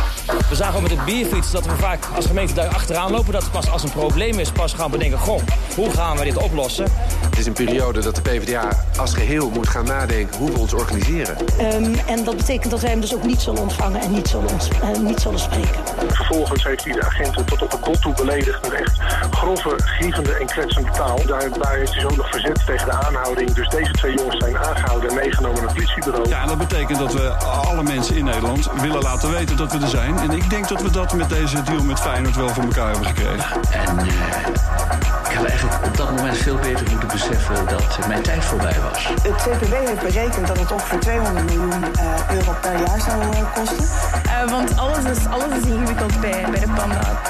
[0.49, 3.33] We zagen al met de bierfiets dat we vaak als gemeente daar achteraan lopen.
[3.33, 5.19] Dat we pas als een probleem is, pas gaan bedenken...
[5.19, 5.41] goh,
[5.75, 6.85] hoe gaan we dit oplossen?
[7.29, 10.73] Het is een periode dat de PvdA als geheel moet gaan nadenken hoe we ons
[10.73, 11.35] organiseren.
[11.57, 14.49] Ehm, en dat betekent dat wij hem dus ook niet zullen ontvangen en niet zullen,
[14.49, 15.81] ons, eh, niet zullen spreken.
[16.07, 18.97] Vervolgens heeft hij de agenten tot op het bot toe beledigd met echt
[19.31, 21.25] grove, grievende en kwetsende taal.
[21.25, 23.53] Daar, daar heeft hij zo nog verzet tegen de aanhouding.
[23.53, 26.32] Dus deze twee jongens zijn aangehouden en meegenomen naar het politiebureau.
[26.33, 29.87] Ja, dat betekent dat we alle mensen in Nederland willen laten weten dat we er
[29.87, 30.17] zijn.
[30.17, 33.07] En ik denk dat we dat met deze deal met Feyenoord wel voor elkaar hebben
[33.07, 33.61] gekregen.
[33.71, 35.02] En eh,
[35.33, 39.07] ik had eigenlijk op dat moment veel beter moeten beseffen dat mijn tijd voorbij was.
[39.07, 43.53] Het CPB heeft berekend dat het ongeveer 200 miljoen eh, euro per jaar zou eh,
[43.53, 43.85] kosten.
[44.25, 47.21] Eh, want alles is, alles is ingewikkeld bij, bij de panda.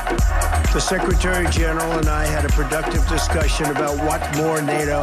[0.71, 5.01] The Secretary General and I had a productive discussion about what more NATO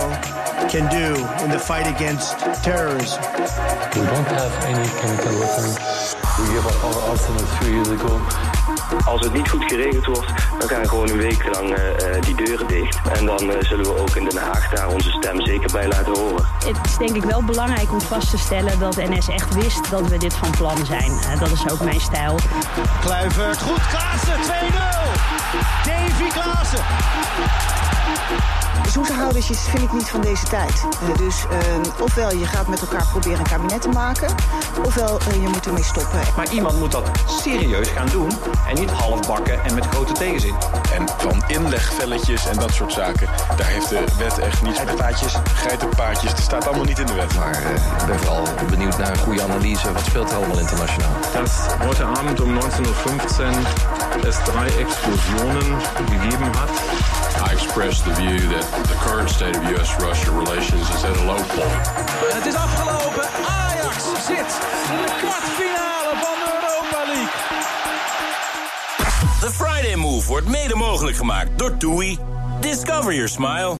[0.68, 1.14] can do
[1.44, 3.20] in the fight against terrorism.
[3.92, 5.74] We don't have any chemical weapons.
[6.36, 8.20] We gave up our arsenal three years ago.
[9.04, 12.34] Als het niet goed geregeld wordt, dan gaan gewoon een week lang eh, eh, die
[12.34, 12.89] deuren dicht.
[13.12, 16.18] En dan eh, zullen we ook in Den Haag daar onze stem zeker bij laten
[16.18, 16.46] horen.
[16.64, 20.08] Het is denk ik wel belangrijk om vast te stellen dat NS echt wist dat
[20.08, 21.10] we dit van plan zijn.
[21.10, 22.38] Eh, dat is ook mijn stijl.
[23.00, 24.50] Kluivert, goed, Klaassen, 2-0.
[25.84, 26.84] Davy Klaassen.
[28.88, 30.86] Zoeterhoudersjes vind ik niet van deze tijd.
[31.08, 34.34] Eh, dus eh, ofwel je gaat met elkaar proberen een kabinet te maken...
[34.84, 36.20] ofwel eh, je moet ermee stoppen.
[36.36, 38.30] Maar iemand moet dat serieus gaan doen
[38.68, 40.54] en niet halfbakken en met grote tegenzin.
[40.94, 44.88] En van inlegvelletjes en dat soort zaken, daar heeft de wet echt niets met.
[44.88, 45.36] Geitenpaadjes.
[45.54, 47.34] Geitenpaadjes, dat staat allemaal niet in de wet.
[47.34, 49.92] Maar eh, ik ben vooral benieuwd naar een goede analyse.
[49.92, 51.10] Wat speelt er allemaal internationaal?
[51.32, 56.70] dass heute Abend um 19.15 Uhr es drei Explosionen gegeben hat.
[57.48, 61.42] I expressed the view that the current state of U.S.-Russia relations is at a low
[61.56, 61.86] point.
[62.34, 63.24] Het is afgelopen.
[63.48, 64.50] Ajax zit
[64.90, 67.38] in de kwartfinale van de Europa League.
[69.40, 72.18] The Friday Move wordt mede mogelijk gemaakt door TUI.
[72.60, 73.79] Discover your smile.